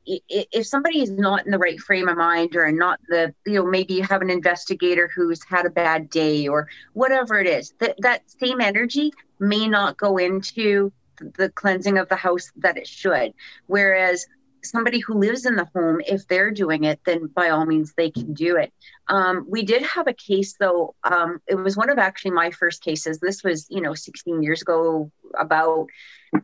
if 0.06 0.66
somebody 0.66 1.00
is 1.00 1.10
not 1.10 1.44
in 1.46 1.50
the 1.50 1.58
right 1.58 1.80
frame 1.80 2.08
of 2.08 2.16
mind 2.16 2.56
or 2.56 2.70
not 2.70 3.00
the 3.08 3.34
you 3.46 3.54
know 3.54 3.64
maybe 3.64 3.94
you 3.94 4.02
have 4.02 4.20
an 4.20 4.30
investigator 4.30 5.10
who's 5.14 5.42
had 5.44 5.64
a 5.64 5.70
bad 5.70 6.10
day 6.10 6.46
or 6.46 6.68
whatever 6.92 7.40
it 7.40 7.46
is 7.46 7.72
that 7.78 7.94
that 8.00 8.22
same 8.30 8.60
energy 8.60 9.12
may 9.38 9.66
not 9.66 9.96
go 9.96 10.18
into 10.18 10.92
the 11.38 11.48
cleansing 11.50 11.96
of 11.96 12.08
the 12.08 12.16
house 12.16 12.52
that 12.56 12.76
it 12.76 12.86
should 12.86 13.32
whereas 13.66 14.26
somebody 14.64 14.98
who 14.98 15.14
lives 15.14 15.46
in 15.46 15.56
the 15.56 15.68
home 15.74 16.00
if 16.06 16.26
they're 16.26 16.50
doing 16.50 16.84
it 16.84 17.00
then 17.04 17.26
by 17.26 17.50
all 17.50 17.66
means 17.66 17.92
they 17.92 18.10
can 18.10 18.34
do 18.34 18.56
it 18.56 18.72
um, 19.08 19.46
we 19.48 19.62
did 19.62 19.82
have 19.82 20.06
a 20.06 20.14
case 20.14 20.54
though 20.58 20.94
um, 21.04 21.40
it 21.46 21.54
was 21.54 21.76
one 21.76 21.90
of 21.90 21.98
actually 21.98 22.30
my 22.30 22.50
first 22.50 22.82
cases 22.82 23.18
this 23.18 23.42
was 23.42 23.66
you 23.70 23.80
know 23.80 23.94
16 23.94 24.42
years 24.42 24.62
ago 24.62 25.10
about 25.38 25.88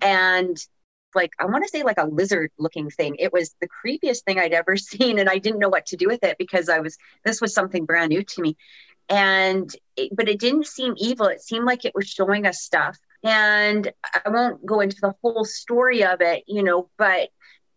and 0.03 0.59
like 1.15 1.33
I 1.39 1.47
want 1.47 1.65
to 1.65 1.69
say 1.69 1.83
like 1.83 1.99
a 1.99 2.07
lizard 2.07 2.51
looking 2.59 2.91
thing. 2.91 3.17
It 3.19 3.33
was 3.33 3.55
the 3.61 3.69
creepiest 3.69 4.23
thing 4.25 4.39
I'd 4.39 4.53
ever 4.53 4.77
seen 4.77 5.19
and 5.19 5.29
I 5.29 5.39
didn't 5.39 5.61
know 5.61 5.69
what 5.69 5.87
to 5.87 5.97
do 5.97 6.07
with 6.07 6.23
it 6.23 6.39
because 6.39 6.69
I 6.69 6.81
was 6.81 6.97
this 7.25 7.41
was 7.41 7.55
something 7.55 7.85
brand 7.85 8.11
new 8.11 8.23
to 8.23 8.43
me. 8.43 8.57
And 9.09 9.75
it, 9.97 10.15
but 10.15 10.29
it 10.29 10.39
didn't 10.39 10.67
seem 10.67 10.95
evil. 10.97 11.27
It 11.27 11.43
seemed 11.43 11.65
like 11.65 11.85
it 11.85 11.95
was 11.95 12.09
showing 12.09 12.47
us 12.47 12.63
stuff. 12.63 12.97
And 13.25 13.91
I 14.25 14.29
won't 14.29 14.65
go 14.65 14.81
into 14.81 14.97
the 15.01 15.15
whole 15.21 15.45
story 15.45 16.05
of 16.05 16.21
it, 16.21 16.45
you 16.47 16.63
know, 16.63 16.89
but 16.97 17.31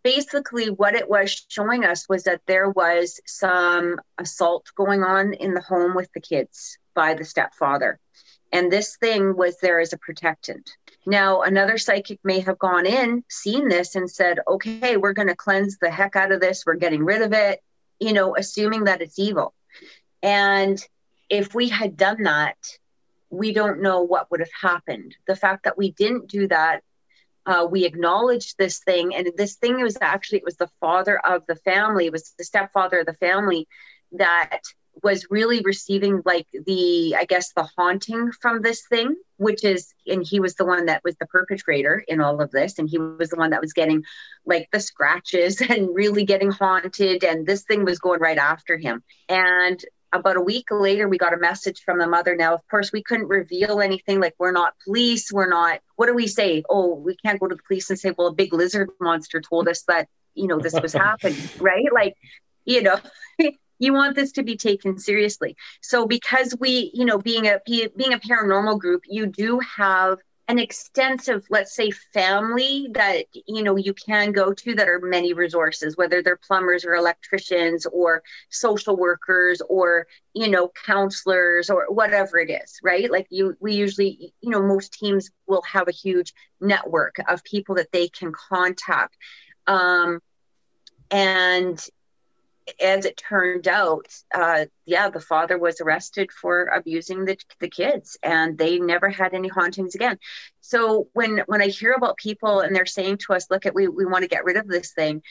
basically 0.04 0.70
what 0.70 0.96
it 0.96 1.10
was 1.10 1.46
showing 1.48 1.84
us 1.86 2.08
was 2.08 2.24
that 2.24 2.42
there 2.46 2.70
was 2.70 3.20
some 3.26 4.00
assault 4.18 4.72
going 4.76 5.04
on 5.04 5.34
in 5.34 5.54
the 5.54 5.62
home 5.62 5.96
with 5.96 6.12
the 6.14 6.22
kids 6.22 6.78
by 6.94 7.14
the 7.14 7.26
stepfather. 7.26 8.00
And 8.52 8.72
this 8.72 8.98
thing 8.98 9.36
was 9.36 9.58
there 9.58 9.80
as 9.80 9.94
a 9.94 9.98
protectant. 9.98 10.70
Now, 11.06 11.42
another 11.42 11.78
psychic 11.78 12.20
may 12.24 12.40
have 12.42 12.60
gone 12.60 12.86
in, 12.86 13.24
seen 13.30 13.68
this, 13.68 13.96
and 13.96 14.10
said, 14.10 14.40
okay, 14.48 14.96
we're 14.96 15.14
going 15.14 15.28
to 15.28 15.36
cleanse 15.36 15.78
the 15.80 15.90
heck 15.90 16.16
out 16.16 16.32
of 16.32 16.40
this. 16.40 16.64
We're 16.66 16.76
getting 16.76 17.04
rid 17.04 17.22
of 17.22 17.34
it, 17.34 17.62
you 18.00 18.14
know, 18.14 18.36
assuming 18.36 18.86
that 18.86 19.02
it's 19.02 19.18
evil. 19.18 19.54
And 20.22 20.80
if 21.30 21.56
we 21.56 21.68
had 21.68 21.98
done 21.98 22.24
that, 22.24 22.58
we 23.30 23.52
don't 23.52 23.82
know 23.82 24.02
what 24.02 24.30
would 24.30 24.40
have 24.40 24.52
happened. 24.62 25.16
The 25.28 25.36
fact 25.36 25.64
that 25.64 25.78
we 25.78 25.92
didn't 25.92 26.28
do 26.28 26.48
that, 26.50 26.84
uh, 27.46 27.68
we 27.70 27.86
acknowledged 27.86 28.58
this 28.58 28.80
thing, 28.80 29.14
and 29.16 29.32
this 29.36 29.56
thing 29.56 29.82
was 29.82 29.98
actually 30.02 30.40
it 30.40 30.46
was 30.46 30.58
the 30.58 30.70
father 30.80 31.20
of 31.26 31.44
the 31.48 31.56
family, 31.58 32.06
it 32.06 32.12
was 32.12 32.34
the 32.38 32.44
stepfather 32.44 33.00
of 33.00 33.06
the 33.06 33.14
family 33.14 33.68
that 34.14 34.60
was 35.02 35.26
really 35.32 35.60
receiving 35.62 36.22
like 36.24 36.46
the 36.68 37.16
i 37.18 37.26
guess 37.26 37.52
the 37.54 37.68
haunting 37.76 38.32
from 38.40 38.62
this 38.62 38.86
thing 38.86 39.16
which 39.44 39.64
is 39.64 39.94
and 40.08 40.26
he 40.26 40.40
was 40.40 40.56
the 40.56 40.66
one 40.66 40.86
that 40.86 41.02
was 41.04 41.16
the 41.18 41.26
perpetrator 41.28 42.04
in 42.08 42.22
all 42.22 42.42
of 42.42 42.52
this. 42.52 42.80
And 42.80 42.90
he 42.90 42.98
was 42.98 43.30
the 43.30 43.36
one 43.36 43.52
that 43.52 43.62
was 43.62 43.74
getting 43.74 44.04
like 44.46 44.70
the 44.72 44.80
scratches 44.80 45.62
and 45.70 45.94
really 45.94 46.26
getting 46.26 46.52
haunted. 46.52 47.24
And 47.24 47.46
this 47.46 47.64
thing 47.64 47.84
was 47.86 48.00
going 48.00 48.20
right 48.20 48.38
after 48.38 48.78
him. 48.78 49.04
And 49.30 49.84
about 50.14 50.38
a 50.38 50.42
week 50.42 50.68
later 50.72 51.10
we 51.10 51.18
got 51.18 51.34
a 51.34 51.38
message 51.38 51.82
from 51.84 51.98
the 51.98 52.08
mother. 52.08 52.36
Now 52.36 52.54
of 52.54 52.62
course 52.70 52.92
we 52.92 53.04
couldn't 53.04 53.28
reveal 53.28 53.82
anything 53.82 54.20
like 54.20 54.36
we're 54.38 54.52
not 54.52 54.74
police 54.86 55.32
we're 55.32 55.50
not 55.50 55.80
what 55.96 56.08
do 56.08 56.14
we 56.14 56.28
say? 56.28 56.64
Oh 56.70 56.96
we 56.96 57.16
can't 57.18 57.40
go 57.40 57.48
to 57.48 57.56
the 57.56 57.64
police 57.64 57.90
and 57.90 58.00
say 58.00 58.14
well 58.18 58.28
a 58.28 58.34
big 58.34 58.54
lizard 58.54 58.90
monster 59.00 59.42
told 59.42 59.68
us 59.68 59.84
that 59.84 60.08
you 60.36 60.48
know 60.48 60.60
this 60.60 60.80
was 60.80 60.94
happening 60.94 61.38
right? 61.60 61.92
Like 61.92 62.16
you 62.66 62.84
know 62.84 63.00
you 63.80 63.94
want 63.94 64.16
this 64.16 64.32
to 64.34 64.44
be 64.44 64.56
taken 64.56 65.00
seriously. 65.00 65.58
So 65.82 66.08
because 66.08 66.56
we 66.60 66.92
you 66.94 67.06
know 67.06 67.18
being 67.18 67.48
a 67.48 67.60
being 67.66 68.14
a 68.14 68.20
paranormal 68.20 68.80
group 68.80 69.04
you 69.08 69.26
do 69.26 69.60
have 69.60 70.20
an 70.50 70.60
extensive 70.60 71.46
let's 71.50 71.74
say 71.74 71.90
family 71.90 72.88
that 72.92 73.26
you 73.48 73.64
know 73.64 73.78
you 73.78 73.94
can 73.94 74.32
go 74.32 74.52
to 74.54 74.76
that 74.76 74.90
are 74.90 75.00
many 75.00 75.34
resources 75.34 75.96
whether 75.96 76.22
they're 76.22 76.36
plumbers 76.36 76.84
or 76.84 76.96
electricians 76.96 77.86
or 77.86 78.22
social 78.50 78.98
workers 78.98 79.62
or 79.70 80.06
you 80.34 80.50
know 80.50 80.70
counselors 80.86 81.70
or 81.70 81.86
whatever 81.90 82.38
it 82.40 82.50
is 82.50 82.80
right? 82.84 83.10
Like 83.10 83.28
you 83.30 83.56
we 83.62 83.74
usually 83.74 84.34
you 84.42 84.50
know 84.50 84.62
most 84.62 84.94
teams 84.94 85.32
will 85.48 85.64
have 85.64 85.88
a 85.88 85.92
huge 85.92 86.34
network 86.60 87.16
of 87.28 87.44
people 87.44 87.76
that 87.76 87.92
they 87.92 88.10
can 88.10 88.34
contact. 88.34 89.16
Um 89.68 90.20
and 91.10 91.88
as 92.82 93.06
it 93.06 93.18
turned 93.18 93.68
out, 93.68 94.08
uh, 94.34 94.66
yeah, 94.86 95.10
the 95.10 95.20
father 95.20 95.58
was 95.58 95.82
arrested 95.82 96.32
for 96.32 96.66
abusing 96.66 97.26
the, 97.26 97.38
the 97.60 97.70
kids, 97.70 98.18
and 98.24 98.58
they 98.58 98.80
never 98.80 99.10
had 99.10 99.34
any 99.34 99.48
hauntings 99.48 99.96
again. 99.96 100.18
So 100.62 101.08
when 101.14 101.44
when 101.48 101.62
I 101.62 101.68
hear 101.68 101.94
about 101.94 102.18
people 102.18 102.62
and 102.62 102.76
they're 102.76 102.86
saying 102.86 103.18
to 103.20 103.34
us, 103.34 103.50
"Look, 103.50 103.66
at 103.66 103.76
we 103.76 103.88
we 103.88 104.06
want 104.06 104.24
to 104.24 104.30
get 104.30 104.46
rid 104.46 104.58
of 104.58 104.68
this 104.68 104.94
thing," 104.94 105.22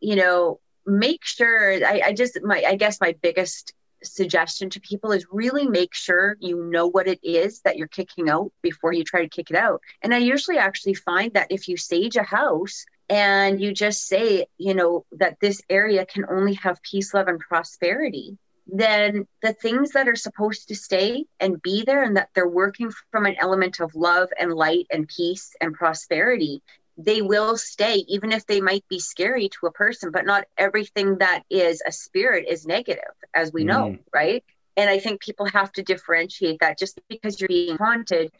you 0.00 0.16
know, 0.16 0.60
make 0.86 1.24
sure. 1.24 1.72
I, 1.84 2.02
I 2.06 2.12
just 2.12 2.38
my 2.42 2.62
I 2.66 2.76
guess 2.76 3.00
my 3.00 3.14
biggest 3.20 3.74
suggestion 4.02 4.70
to 4.70 4.80
people 4.80 5.12
is 5.12 5.26
really 5.30 5.66
make 5.66 5.94
sure 5.94 6.36
you 6.40 6.64
know 6.64 6.86
what 6.86 7.06
it 7.06 7.20
is 7.22 7.60
that 7.60 7.76
you're 7.76 7.86
kicking 7.86 8.30
out 8.30 8.50
before 8.62 8.92
you 8.92 9.04
try 9.04 9.22
to 9.22 9.28
kick 9.28 9.50
it 9.50 9.56
out. 9.56 9.82
And 10.02 10.14
I 10.14 10.18
usually 10.18 10.58
actually 10.58 10.94
find 10.94 11.34
that 11.34 11.48
if 11.50 11.68
you 11.68 11.76
sage 11.76 12.16
a 12.16 12.22
house 12.22 12.86
and 13.10 13.60
you 13.60 13.72
just 13.72 14.06
say, 14.06 14.46
you 14.56 14.72
know, 14.72 15.04
that 15.10 15.40
this 15.40 15.60
area 15.68 16.06
can 16.06 16.24
only 16.30 16.54
have 16.54 16.80
peace, 16.82 17.12
love, 17.12 17.26
and 17.26 17.40
prosperity, 17.40 18.38
then 18.68 19.26
the 19.42 19.52
things 19.52 19.90
that 19.90 20.08
are 20.08 20.14
supposed 20.14 20.68
to 20.68 20.76
stay 20.76 21.24
and 21.40 21.60
be 21.60 21.82
there 21.82 22.04
and 22.04 22.16
that 22.16 22.28
they're 22.34 22.48
working 22.48 22.92
from 23.10 23.26
an 23.26 23.34
element 23.40 23.80
of 23.80 23.96
love 23.96 24.28
and 24.38 24.54
light 24.54 24.86
and 24.92 25.08
peace 25.08 25.50
and 25.60 25.74
prosperity, 25.74 26.62
they 26.96 27.20
will 27.20 27.56
stay, 27.56 28.04
even 28.06 28.30
if 28.30 28.46
they 28.46 28.60
might 28.60 28.86
be 28.88 29.00
scary 29.00 29.48
to 29.48 29.66
a 29.66 29.72
person. 29.72 30.12
But 30.12 30.24
not 30.24 30.44
everything 30.56 31.18
that 31.18 31.42
is 31.50 31.82
a 31.84 31.90
spirit 31.90 32.46
is 32.48 32.64
negative, 32.64 33.02
as 33.34 33.52
we 33.52 33.64
know, 33.64 33.86
mm. 33.86 33.98
right? 34.14 34.44
And 34.76 34.88
I 34.88 35.00
think 35.00 35.20
people 35.20 35.46
have 35.46 35.72
to 35.72 35.82
differentiate 35.82 36.60
that 36.60 36.78
just 36.78 37.00
because 37.08 37.40
you're 37.40 37.48
being 37.48 37.76
haunted, 37.76 38.30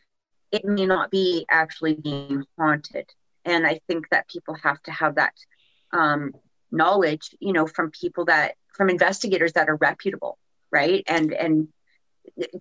it 0.53 0.65
may 0.65 0.87
not 0.87 1.11
be 1.11 1.45
actually 1.51 1.95
being 1.95 2.45
haunted 2.57 3.13
and 3.51 3.67
i 3.67 3.81
think 3.87 4.09
that 4.11 4.29
people 4.29 4.55
have 4.55 4.81
to 4.83 4.91
have 4.91 5.17
that 5.17 5.35
um, 5.93 6.33
knowledge 6.71 7.35
you 7.41 7.53
know 7.53 7.67
from 7.67 7.91
people 7.91 8.25
that 8.25 8.55
from 8.75 8.89
investigators 8.89 9.53
that 9.53 9.69
are 9.69 9.77
reputable 9.77 10.39
right? 10.71 11.03
And 11.07 11.33
and 11.33 11.69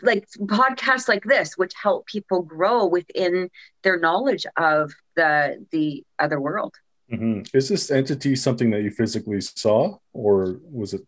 like 0.02 0.28
podcasts 0.41 1.08
like 1.08 1.23
this 1.23 1.58
which 1.58 1.73
help 1.82 2.06
people 2.08 2.41
grow 2.41 2.86
within 2.86 3.49
their 3.84 3.99
knowledge 3.99 4.45
of 4.58 4.93
the 5.15 5.65
the 5.71 6.04
other 6.17 6.39
world. 6.39 6.73
Mm-hmm. 7.12 7.58
is 7.58 7.69
this 7.69 7.89
entity 7.89 8.36
something 8.36 8.69
that 8.69 8.84
you 8.84 8.91
physically 8.91 9.41
saw 9.41 9.97
or 10.13 10.60
was 10.62 10.93
it 10.93 11.02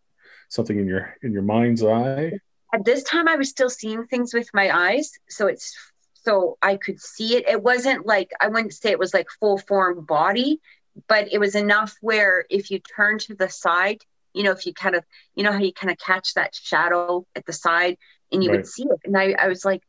something 0.50 0.80
in 0.80 0.88
your 0.88 1.16
in 1.22 1.32
your 1.32 1.44
mind's 1.44 1.84
eye? 1.84 2.32
At 2.74 2.86
this 2.86 3.04
time 3.04 3.28
i 3.28 3.36
was 3.36 3.50
still 3.50 3.70
seeing 3.70 4.08
things 4.08 4.34
with 4.34 4.50
my 4.54 4.76
eyes 4.76 5.12
so 5.30 5.46
it's 5.46 5.76
so 6.24 6.58
I 6.62 6.78
could 6.78 7.00
see 7.00 7.36
it. 7.36 7.48
It 7.48 7.62
wasn't 7.62 8.06
like 8.06 8.32
I 8.40 8.48
wouldn't 8.48 8.74
say 8.74 8.92
it 8.92 9.00
was 9.00 9.14
like 9.14 9.28
full 9.40 9.58
form 9.58 10.06
body, 10.06 10.60
but 11.08 11.32
it 11.32 11.40
was 11.40 11.56
enough 11.56 11.96
where 12.02 12.46
if 12.50 12.72
you 12.72 12.80
turn 12.80 13.18
to 13.20 13.36
the 13.36 13.50
side, 13.50 14.04
you 14.34 14.44
know, 14.44 14.52
if 14.52 14.66
you 14.66 14.74
kind 14.74 14.96
of, 14.96 15.04
you 15.36 15.44
know, 15.44 15.52
how 15.52 15.60
you 15.60 15.74
kind 15.74 15.92
of 15.92 15.98
catch 15.98 16.34
that 16.36 16.56
shadow 16.56 17.26
at 17.36 17.46
the 17.46 17.54
side 17.54 17.98
and 18.32 18.44
you 18.44 18.50
right. 18.50 18.60
would 18.60 18.68
see 18.68 18.84
it. 18.84 19.00
And 19.04 19.18
I, 19.18 19.36
I 19.38 19.48
was 19.48 19.66
like, 19.66 19.82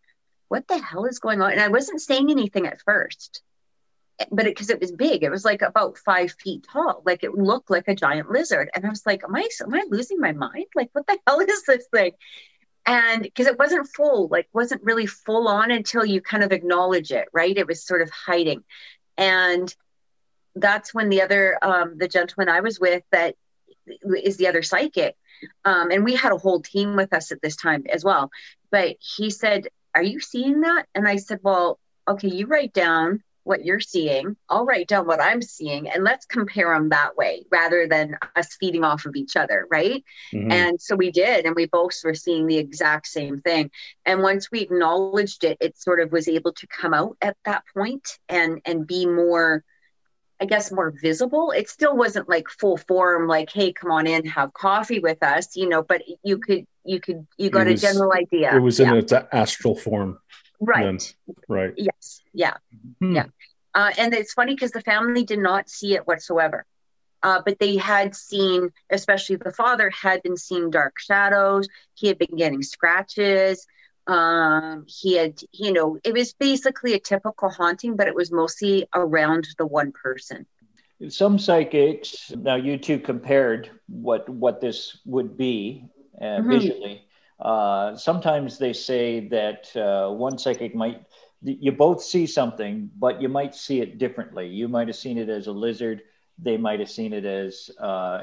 what 0.48 0.66
the 0.68 0.78
hell 0.78 1.06
is 1.06 1.18
going 1.18 1.40
on? 1.40 1.52
And 1.52 1.60
I 1.60 1.68
wasn't 1.68 2.00
saying 2.00 2.30
anything 2.30 2.66
at 2.66 2.80
first, 2.82 3.42
eh, 4.18 4.24
but 4.30 4.44
because 4.44 4.70
it, 4.70 4.74
it, 4.74 4.80
was 4.80 4.92
big, 4.92 5.22
it 5.22 5.30
was 5.30 5.44
like 5.44 5.62
about 5.62 5.98
five 5.98 6.32
feet 6.40 6.66
tall. 6.70 7.02
Like 7.06 7.24
it 7.24 7.34
looked 7.34 7.70
like 7.70 7.88
a 7.88 7.94
giant 7.94 8.30
lizard. 8.30 8.70
And 8.74 8.84
I 8.84 8.88
was 8.88 9.06
like, 9.06 9.22
am 9.24 9.34
I, 9.34 9.48
am 9.60 9.74
I 9.74 9.84
losing 9.88 10.18
my 10.18 10.32
mind? 10.32 10.66
Like, 10.74 10.90
what 10.92 11.06
the 11.06 11.18
hell 11.26 11.40
is 11.40 11.62
this 11.64 11.86
thing? 11.92 12.12
And 12.86 13.22
because 13.22 13.46
it 13.46 13.58
wasn't 13.58 13.88
full 13.88 14.28
like 14.28 14.48
wasn't 14.52 14.82
really 14.82 15.06
full 15.06 15.48
on 15.48 15.70
until 15.70 16.04
you 16.04 16.20
kind 16.20 16.42
of 16.42 16.52
acknowledge 16.52 17.12
it 17.12 17.28
right? 17.32 17.56
It 17.56 17.66
was 17.66 17.84
sort 17.84 18.02
of 18.02 18.10
hiding. 18.10 18.64
And 19.16 19.74
that's 20.54 20.92
when 20.92 21.08
the 21.08 21.22
other 21.22 21.58
um, 21.62 21.96
the 21.96 22.08
gentleman 22.08 22.48
i 22.48 22.60
was 22.60 22.78
with 22.78 23.02
that 23.10 23.34
is 23.86 24.36
the 24.36 24.46
other 24.46 24.62
psychic 24.62 25.16
um, 25.64 25.90
and 25.90 26.04
we 26.04 26.14
had 26.14 26.32
a 26.32 26.38
whole 26.38 26.60
team 26.60 26.94
with 26.94 27.12
us 27.12 27.32
at 27.32 27.42
this 27.42 27.56
time 27.56 27.84
as 27.90 28.04
well. 28.04 28.30
But 28.70 28.96
he 29.00 29.30
said 29.30 29.68
are 29.94 30.02
you 30.02 30.20
seeing 30.20 30.60
that? 30.62 30.86
And 30.94 31.06
i 31.06 31.16
said 31.16 31.40
well 31.42 31.78
okay 32.08 32.28
you 32.28 32.46
write 32.46 32.72
down 32.72 33.22
what 33.44 33.64
you're 33.64 33.80
seeing. 33.80 34.36
I'll 34.48 34.64
write 34.64 34.88
down 34.88 35.06
what 35.06 35.20
I'm 35.20 35.42
seeing 35.42 35.88
and 35.88 36.04
let's 36.04 36.26
compare 36.26 36.72
them 36.74 36.90
that 36.90 37.16
way 37.16 37.44
rather 37.50 37.88
than 37.88 38.16
us 38.36 38.54
feeding 38.54 38.84
off 38.84 39.04
of 39.04 39.16
each 39.16 39.36
other. 39.36 39.66
Right. 39.70 40.04
Mm-hmm. 40.32 40.52
And 40.52 40.80
so 40.80 40.94
we 40.94 41.10
did. 41.10 41.44
And 41.44 41.54
we 41.56 41.66
both 41.66 41.94
were 42.04 42.14
seeing 42.14 42.46
the 42.46 42.58
exact 42.58 43.06
same 43.06 43.40
thing. 43.40 43.70
And 44.06 44.22
once 44.22 44.50
we 44.50 44.60
acknowledged 44.60 45.44
it, 45.44 45.58
it 45.60 45.78
sort 45.78 46.00
of 46.00 46.12
was 46.12 46.28
able 46.28 46.52
to 46.52 46.66
come 46.68 46.94
out 46.94 47.16
at 47.20 47.36
that 47.44 47.64
point 47.74 48.18
and, 48.28 48.60
and 48.64 48.86
be 48.86 49.06
more, 49.06 49.64
I 50.40 50.44
guess, 50.44 50.70
more 50.72 50.92
visible. 51.02 51.50
It 51.50 51.68
still 51.68 51.96
wasn't 51.96 52.28
like 52.28 52.48
full 52.48 52.76
form, 52.76 53.26
like, 53.28 53.50
hey, 53.50 53.72
come 53.72 53.90
on 53.90 54.06
in, 54.06 54.26
have 54.26 54.52
coffee 54.52 55.00
with 55.00 55.22
us, 55.22 55.56
you 55.56 55.68
know, 55.68 55.82
but 55.82 56.02
you 56.22 56.38
could, 56.38 56.66
you 56.84 57.00
could, 57.00 57.26
you 57.38 57.50
got 57.50 57.66
was, 57.66 57.82
a 57.82 57.86
general 57.86 58.12
idea. 58.12 58.54
It 58.54 58.60
was 58.60 58.80
in 58.80 58.94
its 58.96 59.12
astral 59.12 59.76
form. 59.76 60.18
Right. 60.62 60.84
Then, 60.84 60.98
right. 61.48 61.74
Yes. 61.76 62.22
Yeah. 62.32 62.54
Hmm. 63.00 63.16
Yeah. 63.16 63.26
Uh, 63.74 63.90
and 63.98 64.14
it's 64.14 64.32
funny 64.32 64.54
because 64.54 64.70
the 64.70 64.80
family 64.80 65.24
did 65.24 65.40
not 65.40 65.68
see 65.68 65.94
it 65.94 66.06
whatsoever. 66.06 66.64
Uh, 67.22 67.40
but 67.44 67.58
they 67.58 67.76
had 67.76 68.14
seen, 68.14 68.70
especially 68.90 69.36
the 69.36 69.52
father, 69.52 69.90
had 69.90 70.22
been 70.22 70.36
seeing 70.36 70.70
dark 70.70 70.98
shadows. 70.98 71.68
He 71.94 72.08
had 72.08 72.18
been 72.18 72.36
getting 72.36 72.62
scratches. 72.62 73.66
Um, 74.06 74.84
he 74.88 75.16
had, 75.16 75.40
you 75.52 75.72
know, 75.72 75.98
it 76.04 76.12
was 76.12 76.32
basically 76.32 76.94
a 76.94 76.98
typical 76.98 77.48
haunting, 77.48 77.96
but 77.96 78.08
it 78.08 78.14
was 78.14 78.32
mostly 78.32 78.86
around 78.94 79.46
the 79.58 79.66
one 79.66 79.92
person. 79.92 80.46
Some 81.08 81.38
psychics, 81.38 82.32
now 82.36 82.56
you 82.56 82.78
two 82.78 82.98
compared 82.98 83.70
what 83.88 84.28
what 84.28 84.60
this 84.60 84.98
would 85.04 85.36
be 85.36 85.86
uh, 86.20 86.24
mm-hmm. 86.24 86.50
visually. 86.50 87.04
Uh, 87.42 87.96
sometimes 87.96 88.56
they 88.56 88.72
say 88.72 89.26
that 89.28 89.74
uh, 89.76 90.08
one 90.12 90.38
psychic 90.38 90.74
might, 90.74 91.04
you 91.42 91.72
both 91.72 92.00
see 92.02 92.24
something, 92.24 92.88
but 92.96 93.20
you 93.20 93.28
might 93.28 93.52
see 93.54 93.80
it 93.80 93.98
differently. 93.98 94.46
You 94.48 94.68
might 94.68 94.86
have 94.86 94.96
seen 94.96 95.18
it 95.18 95.28
as 95.28 95.48
a 95.48 95.52
lizard. 95.52 96.02
They 96.38 96.56
might 96.56 96.78
have 96.78 96.90
seen 96.90 97.12
it 97.12 97.24
as 97.24 97.68
uh, 97.80 98.22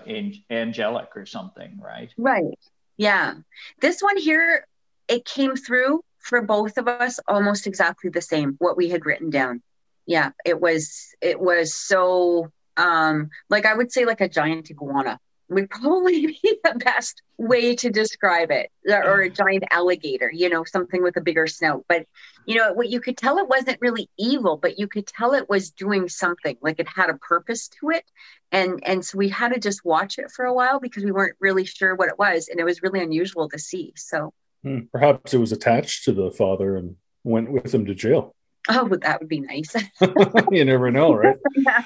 angelic 0.49 1.09
or 1.15 1.25
something, 1.25 1.77
right? 1.83 2.13
Right. 2.17 2.57
Yeah. 2.95 3.35
This 3.81 3.99
one 4.01 4.17
here, 4.17 4.65
it 5.09 5.25
came 5.25 5.57
through 5.57 6.01
for 6.19 6.41
both 6.41 6.77
of 6.77 6.87
us 6.87 7.19
almost 7.27 7.67
exactly 7.67 8.09
the 8.09 8.21
same, 8.21 8.55
what 8.59 8.77
we 8.77 8.87
had 8.89 9.05
written 9.05 9.29
down. 9.29 9.61
Yeah. 10.05 10.31
It 10.45 10.59
was, 10.61 11.13
it 11.21 11.39
was 11.39 11.75
so, 11.75 12.51
um, 12.77 13.29
like 13.49 13.65
I 13.65 13.73
would 13.73 13.91
say 13.91 14.05
like 14.05 14.21
a 14.21 14.29
giant 14.29 14.71
iguana 14.71 15.19
would 15.49 15.69
probably 15.69 16.27
be 16.43 16.59
the 16.63 16.75
best 16.83 17.21
way 17.37 17.75
to 17.75 17.89
describe 17.89 18.51
it 18.51 18.69
or 18.87 19.21
a 19.21 19.29
giant 19.29 19.63
alligator 19.71 20.31
you 20.33 20.49
know 20.49 20.63
something 20.63 21.01
with 21.01 21.17
a 21.17 21.21
bigger 21.21 21.47
snout. 21.47 21.85
But 21.87 22.05
you 22.45 22.55
know 22.55 22.73
what 22.73 22.89
you 22.89 22.99
could 22.99 23.17
tell 23.17 23.37
it 23.37 23.47
wasn't 23.47 23.81
really 23.81 24.09
evil 24.17 24.57
but 24.57 24.79
you 24.79 24.87
could 24.87 25.07
tell 25.07 25.33
it 25.33 25.49
was 25.49 25.71
doing 25.71 26.09
something 26.09 26.57
like 26.61 26.79
it 26.79 26.87
had 26.87 27.09
a 27.09 27.15
purpose 27.15 27.69
to 27.79 27.91
it. 27.91 28.03
And 28.51 28.81
and 28.85 29.05
so 29.05 29.17
we 29.17 29.29
had 29.29 29.53
to 29.53 29.59
just 29.59 29.85
watch 29.85 30.17
it 30.19 30.31
for 30.31 30.45
a 30.45 30.53
while 30.53 30.79
because 30.79 31.03
we 31.03 31.11
weren't 31.11 31.37
really 31.39 31.65
sure 31.65 31.95
what 31.95 32.09
it 32.09 32.19
was 32.19 32.47
and 32.49 32.59
it 32.59 32.65
was 32.65 32.81
really 32.81 33.01
unusual 33.01 33.49
to 33.49 33.59
see 33.59 33.93
so. 33.95 34.33
Hmm, 34.63 34.79
perhaps 34.91 35.33
it 35.33 35.37
was 35.37 35.53
attached 35.53 36.03
to 36.05 36.11
the 36.11 36.31
father 36.31 36.75
and 36.75 36.97
went 37.23 37.51
with 37.51 37.73
him 37.73 37.85
to 37.85 37.95
jail. 37.95 38.35
Oh 38.67 38.87
but 38.87 39.01
that 39.01 39.19
would 39.19 39.29
be 39.29 39.39
nice. 39.39 39.73
You 40.51 40.65
never 40.65 40.91
know 40.91 41.13
right? 41.13 41.37
Yeah. 41.55 41.85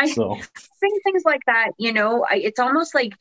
I 0.00 0.06
So 0.06 0.38
think 0.80 1.02
things 1.04 1.22
like 1.24 1.44
that, 1.46 1.72
you 1.78 1.92
know, 1.92 2.24
I, 2.28 2.36
it's 2.36 2.58
almost 2.58 2.94
like 2.94 3.14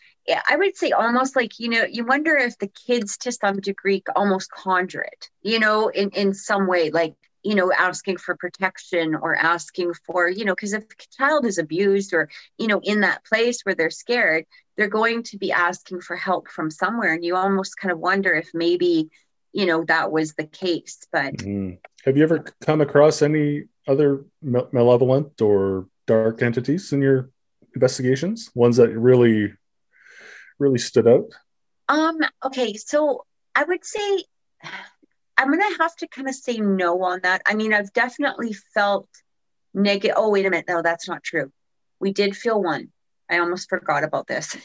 I 0.50 0.56
would 0.56 0.78
say 0.78 0.92
almost 0.92 1.36
like 1.36 1.60
you 1.60 1.70
know, 1.70 1.84
you 1.84 2.06
wonder 2.06 2.36
if 2.36 2.58
the 2.58 2.68
kids 2.68 3.18
to 3.20 3.32
some 3.32 3.60
degree 3.60 4.02
almost 4.16 4.50
conjure 4.52 5.02
it, 5.02 5.30
you 5.42 5.60
know, 5.60 5.90
in 5.90 6.10
in 6.12 6.34
some 6.34 6.68
way, 6.68 6.90
like 6.90 7.16
you 7.44 7.56
know, 7.56 7.72
asking 7.72 8.18
for 8.18 8.36
protection 8.36 9.16
or 9.16 9.34
asking 9.36 9.94
for, 10.06 10.28
you 10.28 10.44
know, 10.44 10.54
because 10.54 10.74
if 10.74 10.84
a 10.84 11.18
child 11.18 11.46
is 11.46 11.58
abused 11.58 12.14
or 12.14 12.30
you 12.58 12.68
know 12.68 12.80
in 12.84 13.02
that 13.02 13.26
place 13.26 13.62
where 13.64 13.76
they're 13.76 13.90
scared, 13.90 14.46
they're 14.78 14.88
going 14.88 15.24
to 15.24 15.38
be 15.38 15.52
asking 15.52 16.02
for 16.02 16.16
help 16.16 16.50
from 16.50 16.72
somewhere, 16.72 17.14
and 17.14 17.26
you 17.26 17.36
almost 17.36 17.78
kind 17.78 17.92
of 17.92 18.00
wonder 18.00 18.34
if 18.34 18.50
maybe 18.54 19.10
you 19.52 19.66
know 19.66 19.84
that 19.86 20.12
was 20.12 20.34
the 20.34 20.48
case, 20.48 21.06
but. 21.12 21.34
Mm. 21.34 21.80
have 22.06 22.16
you 22.16 22.24
ever 22.24 22.46
come 22.62 22.80
across 22.80 23.22
any 23.22 23.66
other 23.88 24.24
malevolent 24.42 25.42
or 25.42 25.88
dark 26.10 26.42
entities 26.42 26.92
in 26.92 27.04
your 27.04 27.30
investigations? 27.76 28.50
Ones 28.56 28.78
that 28.78 28.90
really, 28.90 29.54
really 30.58 30.80
stood 30.80 31.08
out? 31.08 31.30
Um, 31.88 32.18
okay, 32.44 32.74
so 32.74 33.26
I 33.56 33.64
would 33.64 33.86
say 33.86 34.24
I'm 35.38 35.52
gonna 35.52 35.78
have 35.80 35.96
to 35.98 36.08
kind 36.08 36.28
of 36.28 36.34
say 36.34 36.58
no 36.58 37.04
on 37.04 37.20
that. 37.24 37.44
I 37.46 37.54
mean, 37.54 37.74
I've 37.74 37.94
definitely 37.94 38.54
felt 38.74 39.08
negative. 39.74 40.18
Oh, 40.18 40.32
wait 40.32 40.48
a 40.48 40.50
minute, 40.50 40.66
no, 40.68 40.82
that's 40.82 41.08
not 41.08 41.24
true. 41.24 41.52
We 42.00 42.12
did 42.12 42.36
feel 42.36 42.62
one. 42.62 42.90
I 43.30 43.38
almost 43.38 43.70
forgot 43.70 44.04
about 44.04 44.26
this. 44.26 44.58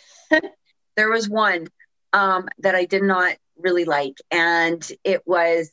there 0.96 1.11
was 1.11 1.28
one 1.28 1.68
um, 2.14 2.48
that 2.59 2.74
I 2.74 2.87
did 2.87 3.02
not 3.02 3.37
really 3.59 3.85
like, 3.85 4.16
and 4.30 4.83
it 5.04 5.22
was 5.26 5.70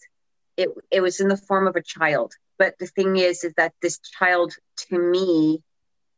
it 0.57 0.69
it 0.91 0.99
was 0.99 1.21
in 1.21 1.29
the 1.29 1.37
form 1.37 1.67
of 1.67 1.77
a 1.77 1.81
child. 1.81 2.33
But 2.61 2.77
the 2.77 2.85
thing 2.85 3.17
is, 3.17 3.43
is 3.43 3.55
that 3.57 3.73
this 3.81 3.97
child 3.97 4.53
to 4.89 4.99
me 4.99 5.63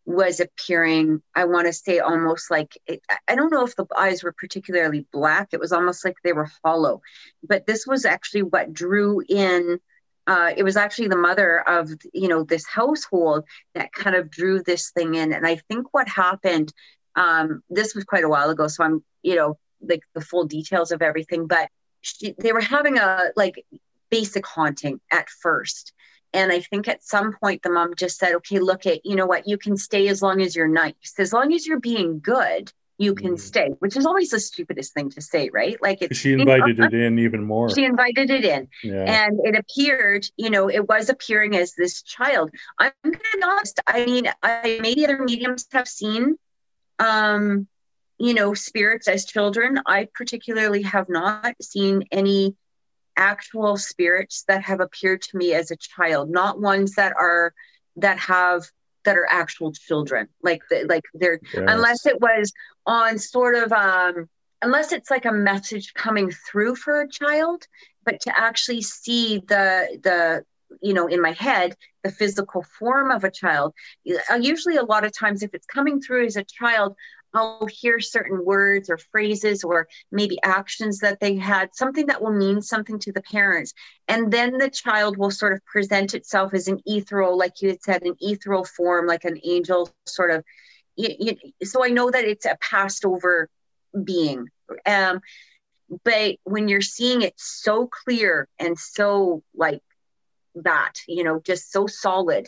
was 0.05 0.41
appearing 0.41 1.21
i 1.33 1.45
want 1.45 1.65
to 1.65 1.71
say 1.71 1.99
almost 1.99 2.51
like 2.51 2.77
it, 2.85 3.01
i 3.29 3.35
don't 3.35 3.53
know 3.53 3.63
if 3.63 3.73
the 3.77 3.85
eyes 3.97 4.21
were 4.21 4.33
particularly 4.33 5.07
black 5.13 5.47
it 5.53 5.61
was 5.61 5.71
almost 5.71 6.03
like 6.03 6.17
they 6.25 6.33
were 6.33 6.49
hollow. 6.61 7.01
But 7.41 7.65
this 7.65 7.87
was 7.87 8.03
actually 8.03 8.43
what 8.43 8.73
drew 8.73 9.21
in 9.29 9.79
uh, 10.27 10.51
it 10.57 10.63
was 10.63 10.75
actually 10.75 11.07
the 11.07 11.25
mother 11.29 11.61
of 11.61 11.89
you 12.13 12.27
know 12.27 12.43
this 12.43 12.67
household 12.67 13.45
that 13.75 13.93
kind 13.93 14.17
of 14.17 14.29
drew 14.29 14.61
this 14.61 14.91
thing 14.91 15.15
in. 15.15 15.31
And 15.31 15.47
i 15.47 15.55
think 15.69 15.93
what 15.93 16.09
happened 16.09 16.73
um, 17.15 17.63
this 17.69 17.95
was 17.95 18.03
quite 18.03 18.25
a 18.25 18.33
while 18.35 18.49
ago 18.49 18.67
so 18.67 18.83
i'm 18.83 19.01
you 19.21 19.35
know 19.35 19.57
like 19.79 20.03
the 20.13 20.27
full 20.29 20.43
details 20.43 20.91
of 20.91 21.01
everything 21.01 21.47
but 21.47 21.69
she, 22.01 22.35
they 22.37 22.51
were 22.51 22.67
having 22.75 22.97
a 22.97 23.31
like 23.37 23.65
basic 24.09 24.45
haunting 24.45 24.99
at 25.11 25.29
first 25.29 25.93
and 26.33 26.51
I 26.51 26.59
think 26.61 26.87
at 26.87 27.03
some 27.03 27.33
point 27.33 27.61
the 27.61 27.69
mom 27.69 27.95
just 27.95 28.17
said, 28.17 28.35
okay, 28.35 28.59
look 28.59 28.85
at, 28.85 29.05
you 29.05 29.15
know 29.15 29.25
what, 29.25 29.47
you 29.47 29.57
can 29.57 29.77
stay 29.77 30.07
as 30.07 30.21
long 30.21 30.41
as 30.41 30.55
you're 30.55 30.67
nice. 30.67 31.13
As 31.17 31.33
long 31.33 31.53
as 31.53 31.67
you're 31.67 31.79
being 31.79 32.19
good, 32.19 32.71
you 32.97 33.15
can 33.15 33.35
mm. 33.35 33.39
stay, 33.39 33.69
which 33.79 33.97
is 33.97 34.05
always 34.05 34.29
the 34.29 34.39
stupidest 34.39 34.93
thing 34.93 35.09
to 35.11 35.21
say, 35.21 35.49
right? 35.51 35.77
Like 35.81 36.01
it, 36.01 36.15
she 36.15 36.33
invited 36.33 36.77
you 36.77 36.81
know, 36.81 36.87
it 36.87 36.93
in 36.93 37.19
even 37.19 37.43
more. 37.45 37.69
She 37.69 37.85
invited 37.85 38.29
it 38.29 38.45
in. 38.45 38.67
Yeah. 38.83 39.25
And 39.25 39.39
it 39.43 39.55
appeared, 39.55 40.25
you 40.37 40.49
know, 40.49 40.69
it 40.69 40.87
was 40.87 41.09
appearing 41.09 41.55
as 41.55 41.73
this 41.73 42.01
child. 42.01 42.51
I'm 42.79 42.91
gonna 43.03 43.17
be 43.35 43.43
honest. 43.43 43.79
I 43.87 44.05
mean, 44.05 44.27
I 44.41 44.79
maybe 44.81 45.05
other 45.05 45.23
mediums 45.23 45.67
have 45.71 45.87
seen 45.87 46.37
um, 46.99 47.67
you 48.19 48.33
know, 48.33 48.53
spirits 48.53 49.07
as 49.07 49.25
children. 49.25 49.79
I 49.85 50.07
particularly 50.13 50.83
have 50.83 51.09
not 51.09 51.55
seen 51.61 52.03
any 52.11 52.55
actual 53.17 53.77
spirits 53.77 54.43
that 54.47 54.63
have 54.63 54.79
appeared 54.79 55.21
to 55.21 55.37
me 55.37 55.53
as 55.53 55.71
a 55.71 55.77
child, 55.77 56.29
not 56.29 56.59
ones 56.59 56.95
that 56.95 57.13
are 57.17 57.53
that 57.97 58.17
have 58.19 58.63
that 59.05 59.17
are 59.17 59.27
actual 59.29 59.71
children. 59.71 60.27
Like 60.41 60.61
the, 60.69 60.85
like 60.87 61.03
they're 61.13 61.39
yes. 61.53 61.63
unless 61.67 62.05
it 62.05 62.19
was 62.21 62.51
on 62.85 63.19
sort 63.19 63.55
of 63.55 63.71
um 63.71 64.29
unless 64.61 64.91
it's 64.91 65.11
like 65.11 65.25
a 65.25 65.31
message 65.31 65.93
coming 65.93 66.31
through 66.31 66.75
for 66.75 67.01
a 67.01 67.09
child, 67.09 67.65
but 68.05 68.21
to 68.21 68.39
actually 68.39 68.81
see 68.81 69.39
the 69.47 69.99
the 70.03 70.43
you 70.81 70.93
know 70.93 71.07
in 71.07 71.21
my 71.21 71.31
head 71.33 71.75
the 72.03 72.11
physical 72.11 72.63
form 72.63 73.11
of 73.11 73.23
a 73.23 73.29
child 73.29 73.73
usually 74.39 74.75
a 74.75 74.83
lot 74.83 75.05
of 75.05 75.11
times 75.17 75.43
if 75.43 75.53
it's 75.53 75.67
coming 75.67 76.01
through 76.01 76.25
as 76.25 76.35
a 76.35 76.43
child 76.43 76.95
I'll 77.33 77.67
hear 77.67 77.99
certain 77.99 78.45
words 78.45 78.89
or 78.89 78.97
phrases 78.97 79.63
or 79.63 79.87
maybe 80.11 80.37
actions 80.43 80.99
that 80.99 81.19
they 81.19 81.35
had, 81.35 81.73
something 81.73 82.05
that 82.07 82.21
will 82.21 82.33
mean 82.33 82.61
something 82.61 82.99
to 82.99 83.11
the 83.11 83.21
parents. 83.21 83.73
And 84.07 84.31
then 84.31 84.57
the 84.57 84.69
child 84.69 85.17
will 85.17 85.31
sort 85.31 85.53
of 85.53 85.65
present 85.65 86.13
itself 86.13 86.53
as 86.53 86.67
an 86.67 86.79
ethereal, 86.85 87.37
like 87.37 87.61
you 87.61 87.69
had 87.69 87.81
said, 87.81 88.03
an 88.03 88.15
ethereal 88.19 88.65
form, 88.65 89.07
like 89.07 89.23
an 89.23 89.39
angel 89.43 89.89
sort 90.05 90.31
of. 90.31 90.43
So 91.63 91.83
I 91.83 91.89
know 91.89 92.11
that 92.11 92.23
it's 92.23 92.45
a 92.45 92.57
passed 92.61 93.03
over 93.03 93.49
being. 94.03 94.49
Um, 94.85 95.19
but 96.03 96.35
when 96.43 96.67
you're 96.67 96.81
seeing 96.81 97.21
it 97.23 97.33
so 97.37 97.87
clear 97.87 98.47
and 98.59 98.77
so 98.77 99.43
like 99.55 99.81
that, 100.55 100.93
you 101.07 101.23
know, 101.23 101.39
just 101.39 101.71
so 101.71 101.87
solid, 101.87 102.47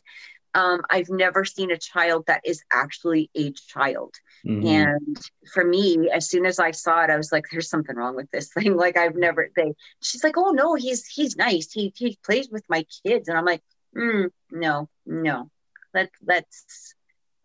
um, 0.55 0.81
I've 0.89 1.09
never 1.09 1.43
seen 1.43 1.69
a 1.69 1.77
child 1.77 2.23
that 2.27 2.41
is 2.45 2.63
actually 2.71 3.29
a 3.35 3.51
child. 3.51 4.15
Mm-hmm. 4.47 4.65
And 4.65 5.17
for 5.53 5.65
me, 5.65 6.09
as 6.09 6.29
soon 6.29 6.45
as 6.45 6.59
I 6.59 6.71
saw 6.71 7.03
it, 7.03 7.09
I 7.09 7.17
was 7.17 7.31
like, 7.31 7.43
"There's 7.51 7.69
something 7.69 7.95
wrong 7.95 8.15
with 8.15 8.31
this 8.31 8.51
thing." 8.57 8.75
Like 8.75 8.97
I've 8.97 9.15
never. 9.15 9.49
They. 9.55 9.73
She's 10.01 10.23
like, 10.23 10.37
"Oh 10.37 10.51
no, 10.51 10.75
he's 10.75 11.05
he's 11.05 11.35
nice. 11.35 11.71
He 11.71 11.93
he 11.95 12.17
plays 12.25 12.49
with 12.49 12.63
my 12.69 12.85
kids," 13.05 13.27
and 13.27 13.37
I'm 13.37 13.45
like, 13.45 13.61
mm, 13.95 14.29
"No, 14.49 14.89
no. 15.05 15.51
Let 15.93 16.09
let's 16.25 16.95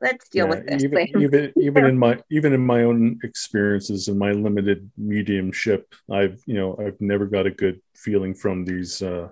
let's 0.00 0.28
deal 0.28 0.46
yeah, 0.46 0.50
with 0.50 0.66
this 0.66 0.84
even, 0.84 0.96
thing." 0.96 1.22
even 1.22 1.52
even 1.60 1.84
in 1.86 1.98
my 1.98 2.22
even 2.30 2.52
in 2.52 2.64
my 2.64 2.84
own 2.84 3.18
experiences 3.24 4.06
and 4.06 4.20
my 4.20 4.30
limited 4.30 4.88
mediumship, 4.96 5.96
I've 6.08 6.40
you 6.46 6.54
know 6.54 6.78
I've 6.78 7.00
never 7.00 7.26
got 7.26 7.46
a 7.46 7.50
good 7.50 7.80
feeling 7.96 8.34
from 8.34 8.64
these 8.64 9.02
uh, 9.02 9.30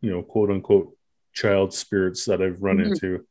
you 0.00 0.10
know 0.10 0.22
quote 0.22 0.50
unquote 0.50 0.96
child 1.34 1.74
spirits 1.74 2.24
that 2.26 2.40
I've 2.40 2.62
run 2.62 2.78
mm-hmm. 2.78 2.92
into. 2.92 3.26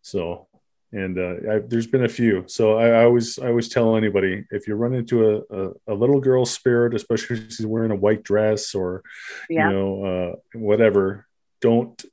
So 0.00 0.48
and 0.92 1.18
uh, 1.18 1.34
I, 1.50 1.58
there's 1.60 1.86
been 1.86 2.04
a 2.04 2.08
few. 2.08 2.44
So 2.46 2.76
I, 2.76 2.88
I, 2.88 3.04
always 3.04 3.38
I 3.38 3.48
always 3.48 3.68
tell 3.68 3.96
anybody 3.96 4.44
if 4.50 4.68
you 4.68 4.74
run 4.74 4.92
into 4.92 5.26
a, 5.26 5.56
a, 5.56 5.70
a, 5.88 5.94
little 5.94 6.20
girl 6.20 6.44
spirit, 6.44 6.94
especially 6.94 7.38
if 7.38 7.52
she's 7.52 7.66
wearing 7.66 7.90
a 7.90 7.96
white 7.96 8.22
dress 8.22 8.74
or 8.74 9.02
yeah. 9.48 9.70
you 9.70 9.74
know 9.74 10.04
uh, 10.04 10.58
whatever, 10.58 11.26
don't 11.62 12.04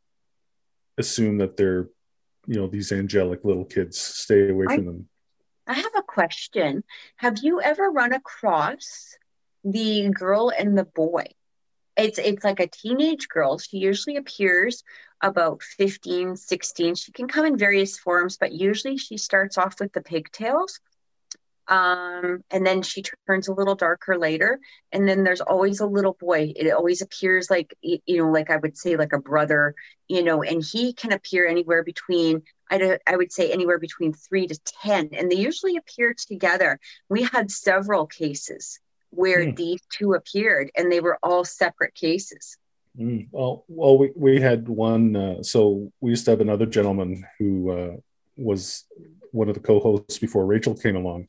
assume 0.97 1.39
that 1.39 1.58
they're 1.58 1.89
you 2.47 2.56
know 2.56 2.67
these 2.67 2.93
angelic 2.93 3.43
little 3.43 3.65
kids. 3.65 3.99
Stay 3.99 4.49
away 4.49 4.65
I, 4.69 4.75
from 4.75 4.86
them. 4.86 5.10
I 5.67 5.73
have 5.73 5.91
a 5.97 6.02
question. 6.02 6.84
Have 7.17 7.39
you 7.43 7.62
ever 7.62 7.91
run 7.91 8.13
across 8.13 9.17
the 9.65 10.10
girl 10.10 10.54
and 10.58 10.78
the 10.78 10.86
boy? 10.86 11.25
It's 11.99 12.17
it's 12.17 12.43
like 12.43 12.59
a 12.59 12.67
teenage 12.67 13.27
girl. 13.27 13.57
She 13.57 13.77
usually 13.77 14.15
appears 14.15 14.83
about 15.21 15.62
15, 15.62 16.38
16. 16.38 16.95
She 16.95 17.12
can 17.12 17.27
come 17.27 17.45
in 17.45 17.57
various 17.57 17.97
forms, 17.97 18.38
but 18.38 18.53
usually 18.53 18.97
she 18.97 19.17
starts 19.17 19.57
off 19.57 19.79
with 19.79 19.91
the 19.91 20.01
pigtails. 20.01 20.79
Um, 21.67 22.43
and 22.49 22.65
then 22.65 22.81
she 22.81 23.03
turns 23.27 23.47
a 23.47 23.53
little 23.53 23.75
darker 23.75 24.17
later. 24.17 24.59
And 24.91 25.07
then 25.07 25.23
there's 25.23 25.41
always 25.41 25.81
a 25.81 25.85
little 25.85 26.17
boy. 26.19 26.51
It 26.55 26.71
always 26.71 27.01
appears 27.01 27.49
like, 27.49 27.75
you 27.81 27.99
know, 28.07 28.31
like 28.31 28.49
I 28.49 28.57
would 28.57 28.75
say, 28.75 28.95
like 28.95 29.13
a 29.13 29.19
brother, 29.19 29.75
you 30.07 30.23
know, 30.23 30.41
and 30.41 30.63
he 30.63 30.93
can 30.93 31.12
appear 31.12 31.47
anywhere 31.47 31.83
between, 31.83 32.41
I, 32.71 32.97
I 33.05 33.17
would 33.17 33.31
say, 33.31 33.51
anywhere 33.51 33.77
between 33.77 34.13
three 34.13 34.47
to 34.47 34.59
10. 34.81 35.09
And 35.13 35.31
they 35.31 35.35
usually 35.35 35.77
appear 35.77 36.15
together. 36.15 36.79
We 37.07 37.23
had 37.23 37.51
several 37.51 38.07
cases 38.07 38.79
where 39.11 39.45
hmm. 39.45 39.55
these 39.55 39.81
two 39.97 40.13
appeared, 40.13 40.71
and 40.75 40.91
they 40.91 40.99
were 40.99 41.17
all 41.23 41.43
separate 41.43 41.95
cases. 41.95 42.57
Mm, 42.97 43.27
well, 43.31 43.63
well, 43.67 43.97
we, 43.97 44.11
we 44.15 44.41
had 44.41 44.67
one. 44.67 45.15
Uh, 45.15 45.43
so 45.43 45.91
we 46.01 46.11
used 46.11 46.25
to 46.25 46.31
have 46.31 46.41
another 46.41 46.65
gentleman 46.65 47.25
who 47.37 47.71
uh, 47.71 47.95
was 48.35 48.85
one 49.31 49.47
of 49.47 49.55
the 49.55 49.61
co-hosts 49.61 50.17
before 50.17 50.45
Rachel 50.45 50.75
came 50.75 50.95
along, 50.95 51.27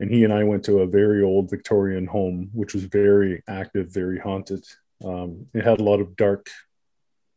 and 0.00 0.10
he 0.10 0.24
and 0.24 0.32
I 0.32 0.44
went 0.44 0.64
to 0.64 0.80
a 0.80 0.86
very 0.86 1.22
old 1.22 1.50
Victorian 1.50 2.06
home, 2.06 2.50
which 2.52 2.74
was 2.74 2.84
very 2.84 3.42
active, 3.48 3.92
very 3.92 4.18
haunted. 4.18 4.64
Um, 5.04 5.46
it 5.52 5.64
had 5.64 5.80
a 5.80 5.84
lot 5.84 6.00
of 6.00 6.16
dark, 6.16 6.48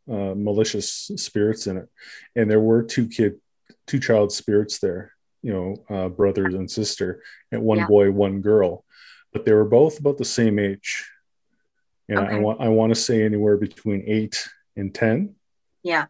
uh, 0.09 0.35
malicious 0.35 1.11
spirits 1.15 1.67
in 1.67 1.77
it, 1.77 1.89
and 2.35 2.49
there 2.49 2.59
were 2.59 2.83
two 2.83 3.07
kid, 3.07 3.39
two 3.87 3.99
child 3.99 4.31
spirits 4.31 4.79
there. 4.79 5.11
You 5.41 5.53
know, 5.53 5.95
uh, 5.95 6.09
brothers 6.09 6.55
and 6.55 6.69
sister, 6.71 7.21
and 7.51 7.61
one 7.61 7.79
yeah. 7.79 7.87
boy, 7.87 8.09
one 8.09 8.41
girl, 8.41 8.84
but 9.35 9.43
they 9.43 9.51
were 9.51 9.65
both 9.65 9.99
about 9.99 10.17
the 10.17 10.23
same 10.23 10.57
age 10.59 11.05
and 12.07 12.19
okay. 12.19 12.35
I, 12.35 12.39
want 12.39 12.61
I 12.61 12.69
want 12.69 12.95
to 12.95 12.99
say 12.99 13.21
anywhere 13.21 13.57
between 13.57 14.05
eight 14.07 14.47
and 14.77 14.95
ten. 14.95 15.35
Yeah. 15.83 16.05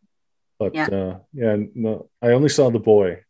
But 0.59 0.75
yeah, 0.75 0.85
uh, 0.85 1.19
yeah 1.33 1.57
no, 1.73 2.07
I 2.21 2.29
only 2.29 2.49
saw 2.49 2.69
the 2.69 2.77
boy. 2.77 3.23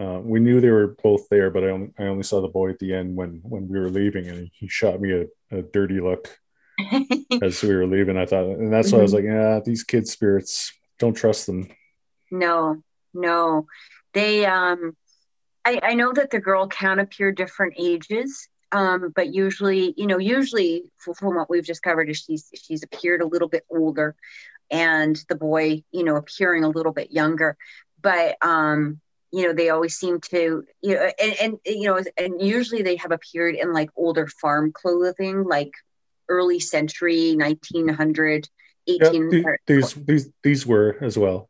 Uh, 0.00 0.20
we 0.22 0.40
knew 0.40 0.62
they 0.62 0.70
were 0.70 0.96
both 1.02 1.28
there, 1.28 1.50
but 1.50 1.62
I 1.62 1.68
only, 1.68 1.90
I 1.98 2.04
only 2.04 2.22
saw 2.22 2.40
the 2.40 2.48
boy 2.48 2.70
at 2.70 2.78
the 2.78 2.94
end 2.94 3.16
when 3.16 3.40
when 3.42 3.68
we 3.68 3.78
were 3.78 3.90
leaving, 3.90 4.28
and 4.28 4.50
he 4.54 4.66
shot 4.66 4.98
me 4.98 5.12
a, 5.12 5.56
a 5.58 5.60
dirty 5.60 6.00
look 6.00 6.38
as 7.42 7.62
we 7.62 7.76
were 7.76 7.86
leaving. 7.86 8.16
I 8.16 8.24
thought, 8.24 8.46
and 8.46 8.72
that's 8.72 8.92
why 8.92 9.00
I 9.00 9.02
was 9.02 9.12
mm-hmm. 9.12 9.26
like, 9.26 9.34
yeah, 9.34 9.60
these 9.62 9.84
kid 9.84 10.08
spirits, 10.08 10.72
don't 10.98 11.14
trust 11.14 11.46
them. 11.46 11.68
No, 12.30 12.82
no, 13.12 13.66
they 14.14 14.46
um 14.46 14.96
I, 15.66 15.80
I 15.82 15.94
know 15.94 16.12
that 16.12 16.30
the 16.30 16.40
girl 16.40 16.66
can 16.66 16.98
appear 16.98 17.32
different 17.32 17.74
ages 17.76 18.48
um, 18.72 19.12
but 19.14 19.32
usually, 19.32 19.94
you 19.96 20.06
know, 20.06 20.18
usually 20.18 20.84
from 20.98 21.34
what 21.34 21.48
we've 21.48 21.66
discovered 21.66 22.08
is 22.08 22.18
she's 22.18 22.50
she's 22.54 22.82
appeared 22.82 23.22
a 23.22 23.26
little 23.26 23.48
bit 23.48 23.64
older, 23.70 24.16
and 24.70 25.16
the 25.28 25.36
boy, 25.36 25.82
you 25.92 26.04
know, 26.04 26.16
appearing 26.16 26.64
a 26.64 26.68
little 26.68 26.92
bit 26.92 27.12
younger. 27.12 27.56
But 28.00 28.36
um, 28.42 29.00
you 29.32 29.46
know, 29.46 29.52
they 29.52 29.70
always 29.70 29.96
seem 29.96 30.20
to, 30.20 30.64
you 30.82 30.94
know, 30.94 31.10
and, 31.20 31.36
and 31.40 31.58
you 31.64 31.86
know, 31.88 32.00
and 32.16 32.40
usually 32.40 32.82
they 32.82 32.96
have 32.96 33.12
appeared 33.12 33.54
in 33.54 33.72
like 33.72 33.90
older 33.96 34.26
farm 34.26 34.72
clothing, 34.72 35.44
like 35.44 35.72
early 36.28 36.58
century, 36.58 37.36
1900, 37.36 38.48
18. 38.88 39.30
Yeah, 39.30 39.56
these 39.66 39.94
these 39.94 40.30
these 40.42 40.66
were 40.66 40.96
as 41.00 41.18
well. 41.18 41.48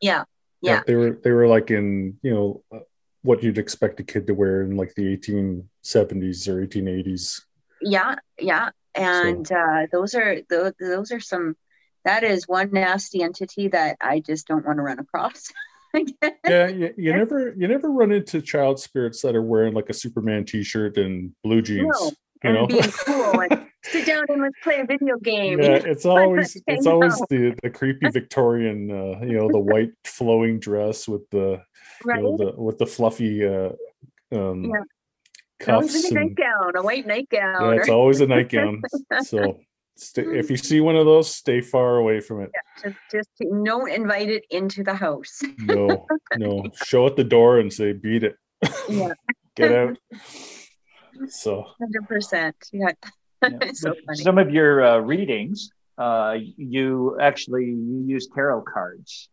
Yeah, 0.00 0.24
yeah, 0.60 0.72
yeah. 0.72 0.82
They 0.86 0.94
were 0.94 1.18
they 1.22 1.30
were 1.30 1.46
like 1.46 1.70
in 1.70 2.18
you 2.22 2.34
know 2.34 2.80
what 3.26 3.42
you'd 3.42 3.58
expect 3.58 4.00
a 4.00 4.04
kid 4.04 4.26
to 4.28 4.34
wear 4.34 4.62
in 4.62 4.76
like 4.76 4.94
the 4.94 5.16
1870s 5.16 6.48
or 6.48 6.66
1880s. 6.66 7.42
Yeah, 7.82 8.14
yeah, 8.38 8.70
and 8.94 9.46
so. 9.46 9.56
uh, 9.56 9.86
those 9.92 10.14
are 10.14 10.40
those, 10.48 10.72
those 10.80 11.12
are 11.12 11.20
some. 11.20 11.56
That 12.04 12.22
is 12.22 12.46
one 12.46 12.70
nasty 12.72 13.22
entity 13.22 13.68
that 13.68 13.96
I 14.00 14.20
just 14.20 14.46
don't 14.46 14.64
want 14.64 14.78
to 14.78 14.82
run 14.82 15.00
across. 15.00 15.52
yeah, 16.46 16.68
you, 16.68 16.94
you, 16.96 17.12
never 17.12 17.52
you 17.56 17.66
never 17.66 17.90
run 17.90 18.12
into 18.12 18.40
child 18.40 18.78
spirits 18.78 19.22
that 19.22 19.34
are 19.34 19.42
wearing 19.42 19.74
like 19.74 19.90
a 19.90 19.94
Superman 19.94 20.44
T-shirt 20.44 20.96
and 20.96 21.32
blue 21.42 21.62
jeans. 21.62 21.88
No, 22.00 22.12
you 22.44 22.52
know, 22.52 22.66
being 22.66 22.82
cool 22.82 23.40
and 23.40 23.66
sit 23.90 24.06
down 24.06 24.24
and 24.28 24.42
let's 24.42 24.56
play 24.62 24.80
a 24.80 24.84
video 24.84 25.16
game. 25.18 25.60
Yeah, 25.60 25.80
it's 25.84 26.06
always 26.06 26.56
it's 26.66 26.86
always 26.86 27.16
the 27.30 27.54
the 27.62 27.70
creepy 27.70 28.08
Victorian, 28.10 28.90
uh, 28.90 29.24
you 29.24 29.36
know, 29.38 29.48
the 29.48 29.58
white 29.58 29.92
flowing 30.04 30.58
dress 30.58 31.08
with 31.08 31.28
the 31.30 31.62
right? 32.04 32.18
you 32.18 32.22
know, 32.22 32.36
the 32.36 32.52
with 32.60 32.78
the 32.78 32.86
fluffy 32.86 33.46
uh, 33.46 33.70
um, 34.32 34.64
yeah. 34.64 34.82
cuffs. 35.60 36.10
a 36.10 36.14
nightgown, 36.14 36.76
a 36.76 36.82
white 36.82 37.06
nightgown. 37.06 37.62
Yeah, 37.62 37.80
it's 37.80 37.88
always 37.88 38.20
a 38.20 38.26
nightgown. 38.26 38.82
so 39.22 39.58
if 40.16 40.50
you 40.50 40.56
see 40.56 40.80
one 40.80 40.96
of 40.96 41.06
those, 41.06 41.32
stay 41.32 41.60
far 41.60 41.96
away 41.96 42.20
from 42.20 42.42
it. 42.42 42.50
Yeah, 42.54 42.90
just, 43.10 43.28
just 43.38 43.64
don't 43.64 43.90
invite 43.90 44.30
it 44.30 44.44
into 44.50 44.82
the 44.82 44.94
house. 44.94 45.42
no, 45.58 46.06
no. 46.36 46.64
Show 46.84 47.06
at 47.06 47.16
the 47.16 47.24
door 47.24 47.58
and 47.60 47.72
say, 47.72 47.92
"Beat 47.92 48.24
it." 48.24 48.36
Yeah. 48.88 49.12
Get 49.56 49.72
out. 49.72 49.96
So. 51.28 51.66
Hundred 51.80 52.06
percent. 52.06 52.56
Yeah. 52.72 52.92
so 53.74 53.94
Some 54.14 54.38
of 54.38 54.50
your 54.50 54.84
uh, 54.84 54.98
readings, 54.98 55.70
uh, 55.98 56.36
you 56.56 57.18
actually 57.20 57.66
use 57.66 58.28
tarot 58.34 58.62
cards. 58.62 59.28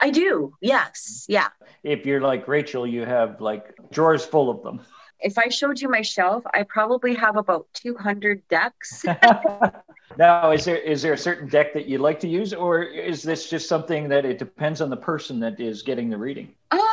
I 0.00 0.10
do. 0.10 0.54
Yes. 0.60 1.26
Yeah. 1.28 1.48
If 1.82 2.06
you're 2.06 2.20
like 2.20 2.46
Rachel, 2.48 2.86
you 2.86 3.04
have 3.04 3.40
like 3.40 3.74
drawers 3.90 4.24
full 4.24 4.50
of 4.50 4.62
them. 4.62 4.80
If 5.18 5.38
I 5.38 5.48
showed 5.48 5.80
you 5.80 5.88
my 5.88 6.02
shelf, 6.02 6.44
I 6.52 6.62
probably 6.62 7.14
have 7.14 7.36
about 7.36 7.66
200 7.72 8.46
decks. 8.48 9.02
now, 10.18 10.50
is 10.50 10.66
there 10.66 10.76
is 10.76 11.00
there 11.00 11.14
a 11.14 11.18
certain 11.18 11.48
deck 11.48 11.72
that 11.72 11.86
you 11.86 11.98
like 11.98 12.20
to 12.20 12.28
use, 12.28 12.52
or 12.52 12.82
is 12.82 13.22
this 13.22 13.48
just 13.48 13.66
something 13.66 14.08
that 14.10 14.26
it 14.26 14.38
depends 14.38 14.80
on 14.82 14.90
the 14.90 14.96
person 14.96 15.40
that 15.40 15.58
is 15.58 15.82
getting 15.82 16.10
the 16.10 16.18
reading? 16.18 16.54
Um, 16.70 16.85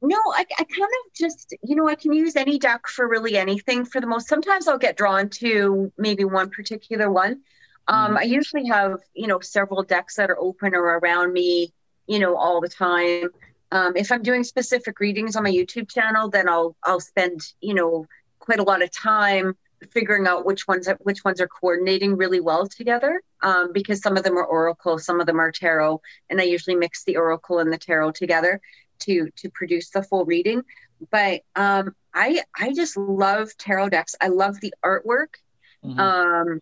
no, 0.00 0.16
I, 0.16 0.44
I 0.58 0.64
kind 0.64 0.82
of 0.82 1.14
just 1.14 1.54
you 1.62 1.76
know 1.76 1.88
I 1.88 1.94
can 1.94 2.12
use 2.12 2.36
any 2.36 2.58
deck 2.58 2.86
for 2.86 3.08
really 3.08 3.36
anything 3.36 3.84
for 3.84 4.00
the 4.00 4.06
most. 4.06 4.28
Sometimes 4.28 4.68
I'll 4.68 4.78
get 4.78 4.96
drawn 4.96 5.28
to 5.30 5.92
maybe 5.98 6.24
one 6.24 6.50
particular 6.50 7.10
one. 7.10 7.40
Um, 7.88 8.14
mm. 8.14 8.18
I 8.18 8.22
usually 8.22 8.66
have 8.66 9.00
you 9.14 9.26
know 9.26 9.40
several 9.40 9.82
decks 9.82 10.16
that 10.16 10.30
are 10.30 10.38
open 10.38 10.74
or 10.74 10.98
around 10.98 11.32
me 11.32 11.72
you 12.08 12.18
know, 12.18 12.36
all 12.36 12.60
the 12.60 12.68
time. 12.68 13.28
Um, 13.70 13.92
if 13.94 14.10
I'm 14.10 14.22
doing 14.22 14.42
specific 14.42 14.98
readings 14.98 15.36
on 15.36 15.44
my 15.44 15.52
YouTube 15.52 15.88
channel, 15.88 16.28
then 16.28 16.48
I'll 16.48 16.74
I'll 16.82 17.00
spend 17.00 17.52
you 17.60 17.74
know 17.74 18.06
quite 18.40 18.58
a 18.58 18.64
lot 18.64 18.82
of 18.82 18.90
time 18.90 19.56
figuring 19.92 20.26
out 20.26 20.44
which 20.44 20.66
ones 20.66 20.88
which 21.00 21.24
ones 21.24 21.40
are 21.40 21.46
coordinating 21.46 22.16
really 22.16 22.40
well 22.40 22.66
together 22.66 23.22
um, 23.42 23.72
because 23.72 24.00
some 24.00 24.16
of 24.16 24.24
them 24.24 24.36
are 24.36 24.44
oracle, 24.44 24.98
some 24.98 25.20
of 25.20 25.26
them 25.26 25.38
are 25.38 25.52
tarot, 25.52 26.00
and 26.30 26.40
I 26.40 26.44
usually 26.44 26.74
mix 26.74 27.04
the 27.04 27.16
oracle 27.16 27.58
and 27.60 27.72
the 27.72 27.78
tarot 27.78 28.12
together 28.12 28.60
to 29.00 29.30
to 29.36 29.50
produce 29.50 29.90
the 29.90 30.02
full 30.02 30.24
reading. 30.24 30.62
But 31.10 31.42
um, 31.54 31.94
I 32.14 32.42
I 32.58 32.72
just 32.72 32.96
love 32.96 33.56
tarot 33.56 33.90
decks. 33.90 34.14
I 34.20 34.28
love 34.28 34.60
the 34.60 34.74
artwork. 34.84 35.34
Mm-hmm. 35.84 36.00
Um, 36.00 36.60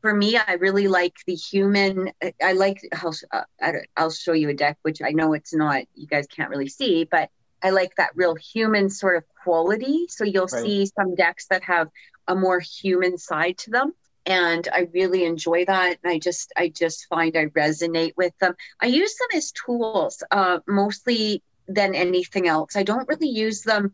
for 0.00 0.14
me, 0.14 0.36
I 0.36 0.54
really 0.54 0.88
like 0.88 1.14
the 1.26 1.34
human. 1.34 2.12
I 2.42 2.52
like. 2.52 2.80
I'll, 3.02 3.14
uh, 3.32 3.72
I'll 3.96 4.10
show 4.10 4.32
you 4.32 4.48
a 4.48 4.54
deck, 4.54 4.78
which 4.82 5.02
I 5.02 5.10
know 5.10 5.32
it's 5.32 5.54
not. 5.54 5.82
You 5.94 6.06
guys 6.06 6.26
can't 6.26 6.50
really 6.50 6.68
see, 6.68 7.04
but 7.04 7.30
I 7.62 7.70
like 7.70 7.96
that 7.96 8.10
real 8.14 8.34
human 8.34 8.90
sort 8.90 9.16
of 9.16 9.24
quality. 9.42 10.06
So 10.08 10.24
you'll 10.24 10.46
right. 10.52 10.62
see 10.62 10.86
some 10.86 11.14
decks 11.14 11.46
that 11.48 11.64
have 11.64 11.88
a 12.28 12.34
more 12.34 12.60
human 12.60 13.18
side 13.18 13.58
to 13.58 13.70
them, 13.70 13.94
and 14.26 14.68
I 14.72 14.88
really 14.92 15.24
enjoy 15.24 15.64
that. 15.64 15.98
And 16.02 16.12
I 16.12 16.18
just, 16.18 16.52
I 16.56 16.68
just 16.68 17.06
find 17.06 17.36
I 17.36 17.46
resonate 17.46 18.14
with 18.16 18.36
them. 18.38 18.54
I 18.80 18.86
use 18.86 19.14
them 19.16 19.38
as 19.38 19.52
tools, 19.52 20.22
uh, 20.30 20.58
mostly 20.66 21.42
than 21.68 21.94
anything 21.94 22.46
else. 22.46 22.76
I 22.76 22.82
don't 22.82 23.08
really 23.08 23.28
use 23.28 23.62
them 23.62 23.92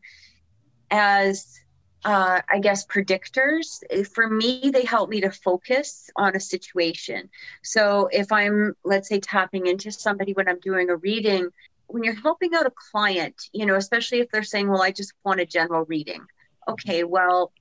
as 0.91 1.63
uh, 2.05 2.41
I 2.51 2.59
guess, 2.59 2.85
predictors. 2.87 3.83
For 4.09 4.29
me, 4.29 4.71
they 4.73 4.85
help 4.85 5.09
me 5.09 5.21
to 5.21 5.31
focus 5.31 6.11
on 6.17 6.35
a 6.35 6.41
situation. 6.41 7.31
So 7.63 8.09
if 8.11 8.33
I'm, 8.33 8.75
let's 8.85 9.09
say, 9.09 9.21
tapping 9.21 9.67
into 9.67 9.93
somebody 9.93 10.33
when 10.33 10.49
I'm 10.49 10.59
doing 10.61 10.91
a 10.91 10.97
reading, 10.97 11.51
when 11.87 12.03
you're 12.03 12.21
helping 12.21 12.55
out 12.55 12.67
a 12.67 12.73
client, 12.91 13.37
you 13.53 13.67
know, 13.67 13.77
especially 13.77 14.21
if 14.21 14.31
they're 14.31 14.43
saying, 14.43 14.69
well, 14.69 14.83
I 14.83 14.91
just 14.91 15.13
want 15.25 15.41
a 15.41 15.47
general 15.47 15.85
reading. 15.85 16.25
Okay, 16.67 17.05
well, 17.05 17.53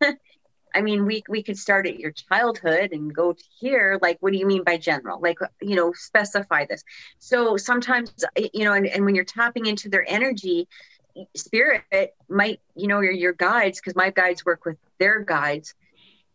I 0.74 0.82
mean, 0.82 1.06
we 1.06 1.22
we 1.28 1.42
could 1.42 1.58
start 1.58 1.86
at 1.86 1.98
your 1.98 2.12
childhood 2.12 2.90
and 2.92 3.14
go 3.14 3.32
to 3.32 3.44
here. 3.58 3.98
Like, 4.00 4.18
what 4.20 4.32
do 4.32 4.38
you 4.38 4.46
mean 4.46 4.64
by 4.64 4.76
general? 4.76 5.20
Like, 5.20 5.38
you 5.60 5.76
know, 5.76 5.92
specify 5.94 6.66
this. 6.66 6.82
So 7.18 7.56
sometimes, 7.56 8.12
eh, 8.36 8.48
you 8.52 8.64
know, 8.64 8.72
and, 8.72 8.86
and 8.86 9.04
when 9.04 9.14
you're 9.14 9.24
tapping 9.24 9.66
into 9.66 9.88
their 9.88 10.04
energy, 10.08 10.68
spirit 11.36 11.82
might 12.28 12.60
you 12.74 12.86
know 12.86 13.00
your, 13.00 13.12
your 13.12 13.32
guides 13.32 13.80
because 13.80 13.96
my 13.96 14.10
guides 14.10 14.44
work 14.44 14.64
with 14.64 14.76
their 14.98 15.20
guides 15.20 15.74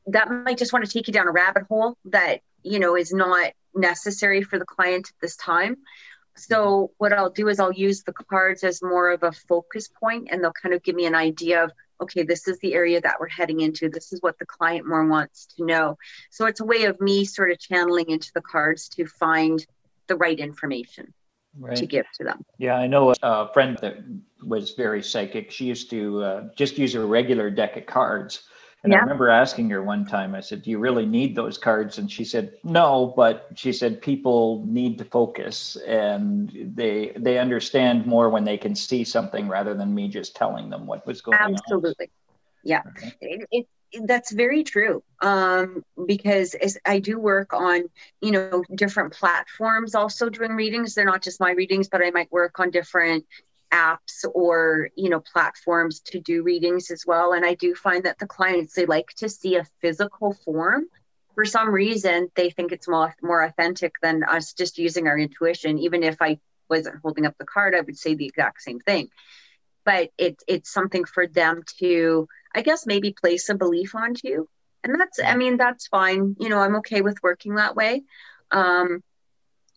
that 0.07 0.29
might 0.29 0.57
just 0.57 0.73
want 0.73 0.85
to 0.85 0.91
take 0.91 1.07
you 1.07 1.13
down 1.13 1.27
a 1.27 1.31
rabbit 1.31 1.63
hole 1.69 1.97
that 2.05 2.41
you 2.63 2.79
know 2.79 2.95
is 2.95 3.13
not 3.13 3.51
necessary 3.73 4.41
for 4.41 4.59
the 4.59 4.65
client 4.65 5.09
at 5.09 5.21
this 5.21 5.35
time 5.35 5.77
so 6.35 6.91
what 6.97 7.13
i'll 7.13 7.29
do 7.29 7.47
is 7.47 7.59
i'll 7.59 7.71
use 7.71 8.03
the 8.03 8.13
cards 8.13 8.63
as 8.63 8.81
more 8.81 9.11
of 9.11 9.23
a 9.23 9.31
focus 9.31 9.87
point 9.87 10.27
and 10.31 10.43
they'll 10.43 10.51
kind 10.51 10.75
of 10.75 10.83
give 10.83 10.95
me 10.95 11.05
an 11.05 11.15
idea 11.15 11.63
of 11.63 11.71
okay 12.01 12.23
this 12.23 12.47
is 12.47 12.59
the 12.59 12.73
area 12.73 12.99
that 13.01 13.15
we're 13.19 13.27
heading 13.27 13.61
into 13.61 13.89
this 13.89 14.11
is 14.13 14.21
what 14.21 14.37
the 14.39 14.45
client 14.45 14.87
more 14.87 15.05
wants 15.05 15.45
to 15.45 15.65
know 15.65 15.97
so 16.29 16.45
it's 16.45 16.59
a 16.59 16.65
way 16.65 16.85
of 16.85 16.99
me 16.99 17.25
sort 17.25 17.51
of 17.51 17.59
channeling 17.59 18.09
into 18.09 18.31
the 18.33 18.41
cards 18.41 18.89
to 18.89 19.05
find 19.05 19.65
the 20.07 20.15
right 20.15 20.39
information 20.39 21.13
right. 21.59 21.75
to 21.75 21.85
give 21.85 22.05
to 22.17 22.23
them. 22.23 22.43
Yeah, 22.57 22.75
I 22.75 22.87
know 22.87 23.13
a 23.21 23.51
friend 23.53 23.77
that 23.81 23.97
was 24.43 24.71
very 24.71 25.01
psychic. 25.01 25.51
She 25.51 25.65
used 25.65 25.89
to 25.91 26.23
uh, 26.23 26.43
just 26.55 26.77
use 26.77 26.95
a 26.95 27.05
regular 27.05 27.49
deck 27.49 27.77
of 27.77 27.85
cards. 27.85 28.43
And 28.85 28.93
yeah. 28.93 28.99
I 28.99 29.01
remember 29.01 29.29
asking 29.29 29.71
her 29.71 29.81
one 29.81 30.05
time, 30.05 30.35
I 30.35 30.41
said, 30.41 30.61
Do 30.61 30.69
you 30.69 30.77
really 30.77 31.07
need 31.07 31.35
those 31.35 31.57
cards? 31.57 31.97
And 31.97 32.09
she 32.09 32.23
said, 32.23 32.53
No, 32.63 33.13
but 33.17 33.47
she 33.55 33.73
said 33.73 33.99
people 33.99 34.63
need 34.67 34.99
to 34.99 35.05
focus 35.05 35.75
and 35.87 36.51
they 36.75 37.11
they 37.17 37.39
understand 37.39 38.05
more 38.05 38.29
when 38.29 38.43
they 38.43 38.59
can 38.59 38.75
see 38.75 39.03
something 39.03 39.47
rather 39.47 39.73
than 39.73 39.95
me 39.95 40.07
just 40.07 40.35
telling 40.35 40.69
them 40.69 40.85
what 40.85 41.05
was 41.07 41.21
going 41.21 41.35
Absolutely. 41.35 41.55
on. 41.55 41.63
Absolutely. 41.63 42.11
Yeah. 42.63 42.81
Okay. 42.89 43.13
It, 43.21 43.47
it, 43.51 43.67
that's 44.03 44.31
very 44.31 44.63
true 44.63 45.01
um, 45.21 45.83
because 46.05 46.55
I 46.85 46.99
do 46.99 47.17
work 47.17 47.53
on 47.53 47.85
you 48.21 48.31
know 48.31 48.63
different 48.75 49.13
platforms 49.13 49.95
also 49.95 50.29
doing 50.29 50.51
readings 50.51 50.93
they're 50.93 51.05
not 51.05 51.21
just 51.21 51.39
my 51.39 51.51
readings 51.51 51.87
but 51.87 52.03
I 52.03 52.11
might 52.11 52.29
work 52.31 52.59
on 52.59 52.71
different 52.71 53.25
apps 53.75 54.23
or 54.33 54.89
you 54.95 55.09
know 55.09 55.19
platforms 55.19 55.99
to 55.99 56.19
do 56.19 56.43
readings 56.43 56.91
as 56.91 57.03
well. 57.05 57.33
And 57.33 57.45
I 57.45 57.55
do 57.55 57.75
find 57.75 58.03
that 58.03 58.19
the 58.19 58.27
clients 58.27 58.73
they 58.73 58.85
like 58.85 59.09
to 59.17 59.29
see 59.29 59.55
a 59.55 59.67
physical 59.81 60.33
form. 60.45 60.85
For 61.35 61.45
some 61.45 61.69
reason 61.69 62.29
they 62.35 62.49
think 62.49 62.71
it's 62.71 62.87
more 62.87 63.13
more 63.21 63.43
authentic 63.43 63.93
than 64.01 64.23
us 64.23 64.53
just 64.53 64.77
using 64.77 65.07
our 65.07 65.17
intuition. 65.17 65.79
Even 65.79 66.03
if 66.03 66.17
I 66.21 66.39
wasn't 66.69 67.01
holding 67.03 67.25
up 67.25 67.35
the 67.37 67.45
card 67.45 67.75
I 67.75 67.81
would 67.81 67.97
say 67.97 68.15
the 68.15 68.25
exact 68.25 68.61
same 68.61 68.79
thing. 68.79 69.09
But 69.83 70.09
it, 70.17 70.41
it's 70.47 70.73
something 70.73 71.05
for 71.05 71.27
them 71.27 71.61
to 71.79 72.27
i 72.55 72.61
guess 72.61 72.85
maybe 72.87 73.13
place 73.13 73.49
a 73.49 73.55
belief 73.55 73.93
onto. 73.95 74.47
And 74.83 74.99
that's 74.99 75.19
i 75.23 75.35
mean 75.35 75.57
that's 75.57 75.87
fine. 75.87 76.35
You 76.39 76.49
know 76.49 76.59
i'm 76.59 76.77
okay 76.77 77.01
with 77.01 77.21
working 77.21 77.55
that 77.55 77.75
way. 77.75 78.03
Um, 78.51 79.03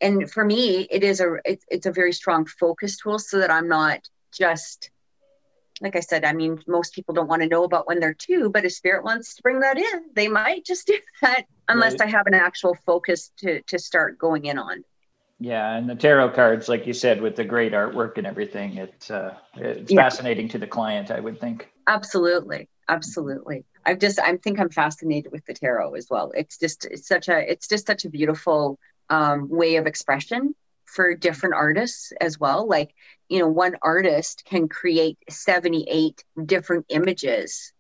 and 0.01 0.31
for 0.31 0.45
me 0.45 0.87
it 0.91 1.03
is 1.05 1.21
a 1.21 1.37
it, 1.45 1.63
it's 1.69 1.87
a 1.87 1.93
very 1.93 2.13
strong 2.13 2.47
focus 2.47 2.97
tool 2.99 3.19
so 3.19 3.39
that 3.39 3.51
i'm 3.51 3.69
not 3.69 4.01
just 4.33 4.91
like 5.81 5.97
i 5.97 6.01
said 6.01 6.25
i 6.25 6.33
mean 6.33 6.61
most 6.67 6.95
people 6.95 7.15
don't 7.15 7.29
want 7.29 7.43
to 7.43 7.49
know 7.49 7.65
about 7.65 7.87
when 7.87 8.01
they're 8.01 8.15
two 8.15 8.51
but 8.51 8.65
if 8.65 8.73
spirit 8.73 9.05
wants 9.05 9.35
to 9.37 9.43
bring 9.43 9.61
that 9.61 9.79
in 9.79 10.03
they 10.15 10.29
might 10.29 10.65
just 10.65 10.87
do 10.87 10.99
that 11.23 11.45
unless 11.69 11.93
right. 11.95 12.03
i 12.03 12.07
have 12.07 12.27
an 12.27 12.35
actual 12.35 12.75
focus 12.87 13.31
to 13.39 13.63
to 13.63 13.79
start 13.79 14.19
going 14.19 14.45
in 14.45 14.59
on 14.59 14.85
Yeah, 15.41 15.77
and 15.77 15.89
the 15.89 15.95
tarot 15.95 16.31
cards, 16.31 16.69
like 16.69 16.87
you 16.87 16.93
said, 16.93 17.21
with 17.21 17.37
the 17.37 17.45
great 17.45 17.73
artwork 17.73 18.19
and 18.19 18.27
everything, 18.27 18.77
it's 18.77 19.11
uh, 19.11 19.35
it's 19.55 19.93
Yeah. 19.93 20.03
fascinating 20.03 20.49
to 20.49 20.59
the 20.59 20.67
client, 20.67 21.11
I 21.11 21.21
would 21.21 21.39
think. 21.41 21.69
Absolutely. 21.87 22.69
Absolutely. 22.89 23.65
I've 23.85 23.99
just 23.99 24.19
I 24.19 24.37
think 24.37 24.61
I'm 24.61 24.71
fascinated 24.71 25.33
with 25.33 25.45
the 25.47 25.55
tarot 25.55 25.95
as 25.95 26.09
well. 26.11 26.33
It's 26.35 26.59
just 26.59 26.85
it's 26.87 27.09
such 27.09 27.29
a 27.29 27.51
it's 27.51 27.69
just 27.69 27.87
such 27.87 28.05
a 28.05 28.11
beautiful 28.11 28.79
um, 29.11 29.49
way 29.49 29.77
of 29.77 29.87
expression 29.87 30.55
for 30.85 31.15
different 31.15 31.55
artists 31.55 32.13
as 32.21 32.39
well. 32.41 32.67
Like, 32.67 32.95
you 33.29 33.39
know, 33.39 33.49
one 33.49 33.77
artist 33.83 34.45
can 34.47 34.69
create 34.69 35.19
78 35.29 36.25
different 36.47 36.87
images 36.89 37.73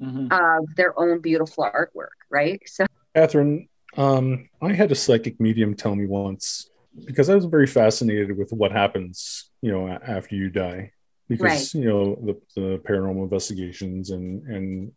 Mhm. 0.00 0.32
of 0.32 0.74
their 0.76 0.98
own 0.98 1.20
beautiful 1.20 1.64
artwork, 1.64 2.16
right? 2.30 2.60
So 2.66 2.86
Catherine, 3.14 3.68
um, 3.96 4.48
I 4.60 4.72
had 4.72 4.90
a 4.90 4.94
psychic 4.96 5.38
medium 5.40 5.74
tell 5.74 5.94
me 5.94 6.06
once 6.06 6.68
because 7.06 7.28
I 7.28 7.34
was 7.34 7.44
very 7.44 7.66
fascinated 7.66 8.36
with 8.36 8.52
what 8.52 8.72
happens, 8.72 9.50
you 9.60 9.70
know, 9.70 9.88
after 9.88 10.34
you 10.34 10.50
die, 10.50 10.92
because 11.28 11.42
Right. 11.74 11.74
you 11.74 11.88
know 11.88 12.14
the, 12.16 12.40
the 12.60 12.78
paranormal 12.78 13.22
investigations 13.24 14.10
and 14.10 14.42
and 14.46 14.92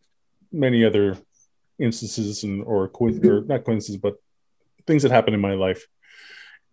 many 0.51 0.83
other 0.85 1.17
instances 1.77 2.43
and 2.43 2.63
or, 2.63 2.87
coin- 2.87 3.25
or 3.25 3.41
not 3.41 3.63
coincidences, 3.65 3.97
but 3.97 4.15
things 4.87 5.03
that 5.03 5.11
happened 5.11 5.35
in 5.35 5.41
my 5.41 5.53
life. 5.53 5.85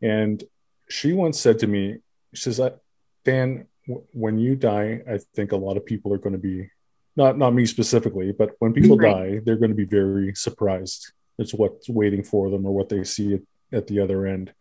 And 0.00 0.42
she 0.88 1.12
once 1.12 1.38
said 1.38 1.58
to 1.60 1.66
me, 1.66 1.98
she 2.34 2.50
says, 2.50 2.60
"Dan, 3.24 3.66
w- 3.86 4.06
when 4.12 4.38
you 4.38 4.56
die, 4.56 5.02
I 5.08 5.18
think 5.34 5.52
a 5.52 5.56
lot 5.56 5.76
of 5.76 5.86
people 5.86 6.12
are 6.12 6.18
going 6.18 6.32
to 6.34 6.38
be." 6.38 6.70
Not, 7.14 7.36
not 7.36 7.52
me 7.52 7.66
specifically, 7.66 8.32
but 8.32 8.56
when 8.58 8.72
people 8.72 8.96
Right. 8.96 9.12
die, 9.34 9.40
they're 9.44 9.56
going 9.58 9.70
to 9.70 9.76
be 9.76 9.84
very 9.84 10.34
surprised 10.34 11.12
it's 11.38 11.52
what's 11.52 11.88
waiting 11.88 12.22
for 12.22 12.48
them 12.50 12.64
or 12.64 12.72
what 12.74 12.88
they 12.88 13.04
see 13.04 13.34
at, 13.34 13.40
at 13.70 13.86
the 13.86 14.00
other 14.00 14.26
end. 14.26 14.52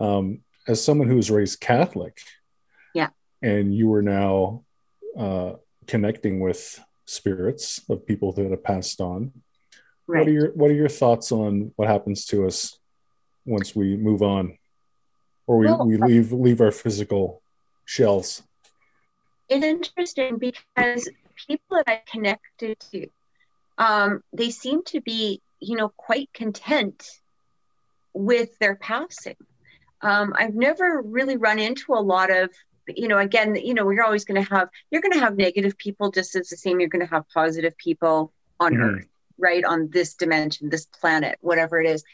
Um, 0.00 0.40
as 0.66 0.82
someone 0.82 1.08
who 1.08 1.16
was 1.16 1.30
raised 1.30 1.60
Catholic, 1.60 2.18
Yeah. 2.94 3.08
and 3.42 3.74
you 3.74 3.92
are 3.94 4.02
now 4.02 4.64
uh, 5.16 5.54
connecting 5.86 6.40
with 6.40 6.80
spirits 7.06 7.80
of 7.90 8.06
people 8.06 8.32
that 8.32 8.50
have 8.50 8.64
passed 8.64 9.00
on. 9.02 9.32
What 10.06 10.28
are 10.28 10.30
your 10.30 10.52
What 10.52 10.70
are 10.70 10.74
your 10.74 10.88
thoughts 10.88 11.32
on 11.32 11.72
what 11.76 11.88
happens 11.88 12.26
to 12.26 12.46
us 12.46 12.78
once 13.46 13.74
we 13.74 13.96
move 13.96 14.22
on, 14.22 14.58
or 15.46 15.58
we, 15.58 15.66
Well, 15.66 15.86
we 15.86 15.96
leave 15.96 16.32
leave 16.32 16.60
our 16.60 16.70
physical 16.70 17.42
shells? 17.84 18.42
it's 19.48 19.64
interesting 19.64 20.38
because 20.38 21.08
people 21.46 21.76
that 21.76 21.84
I 21.86 22.02
connected 22.10 22.80
to, 22.92 23.08
um, 23.76 24.22
they 24.32 24.50
seem 24.50 24.82
to 24.84 25.00
be, 25.02 25.42
you 25.60 25.76
know, 25.76 25.90
quite 25.96 26.30
content 26.32 27.06
with 28.14 28.58
their 28.58 28.74
passing. 28.76 29.36
Um, 30.00 30.32
I've 30.36 30.54
never 30.54 31.02
really 31.02 31.36
run 31.36 31.58
into 31.58 31.92
a 31.92 32.00
lot 32.00 32.30
of, 32.30 32.50
you 32.88 33.06
know, 33.08 33.18
again, 33.18 33.54
you 33.54 33.74
know, 33.74 33.88
you're 33.90 34.04
always 34.04 34.24
going 34.24 34.42
to 34.42 34.48
have, 34.54 34.68
you're 34.90 35.02
going 35.02 35.12
to 35.12 35.20
have 35.20 35.36
negative 35.36 35.76
people 35.76 36.10
just 36.10 36.34
as 36.36 36.48
the 36.48 36.56
same. 36.56 36.80
You're 36.80 36.88
going 36.88 37.04
to 37.06 37.10
have 37.12 37.28
positive 37.28 37.76
people 37.76 38.32
on 38.60 38.72
Mhm. 38.74 38.96
Earth, 38.96 39.08
right? 39.38 39.64
On 39.64 39.90
this 39.90 40.14
dimension, 40.14 40.68
this 40.68 40.86
planet, 40.86 41.38
whatever 41.40 41.80
it 41.80 41.88
is. 41.88 42.04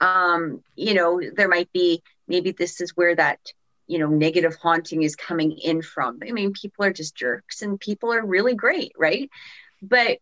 Um, 0.00 0.62
you 0.76 0.94
know, 0.94 1.20
there 1.34 1.48
might 1.48 1.72
be, 1.72 2.02
maybe 2.28 2.52
this 2.52 2.80
is 2.80 2.90
where 2.96 3.16
that 3.16 3.40
you 3.88 3.98
know 3.98 4.06
negative 4.06 4.54
haunting 4.62 5.02
is 5.02 5.16
coming 5.16 5.52
in 5.52 5.82
from 5.82 6.20
i 6.26 6.30
mean 6.30 6.52
people 6.52 6.84
are 6.84 6.92
just 6.92 7.16
jerks 7.16 7.62
and 7.62 7.80
people 7.80 8.12
are 8.12 8.24
really 8.24 8.54
great 8.54 8.92
right 8.96 9.30
but 9.82 10.18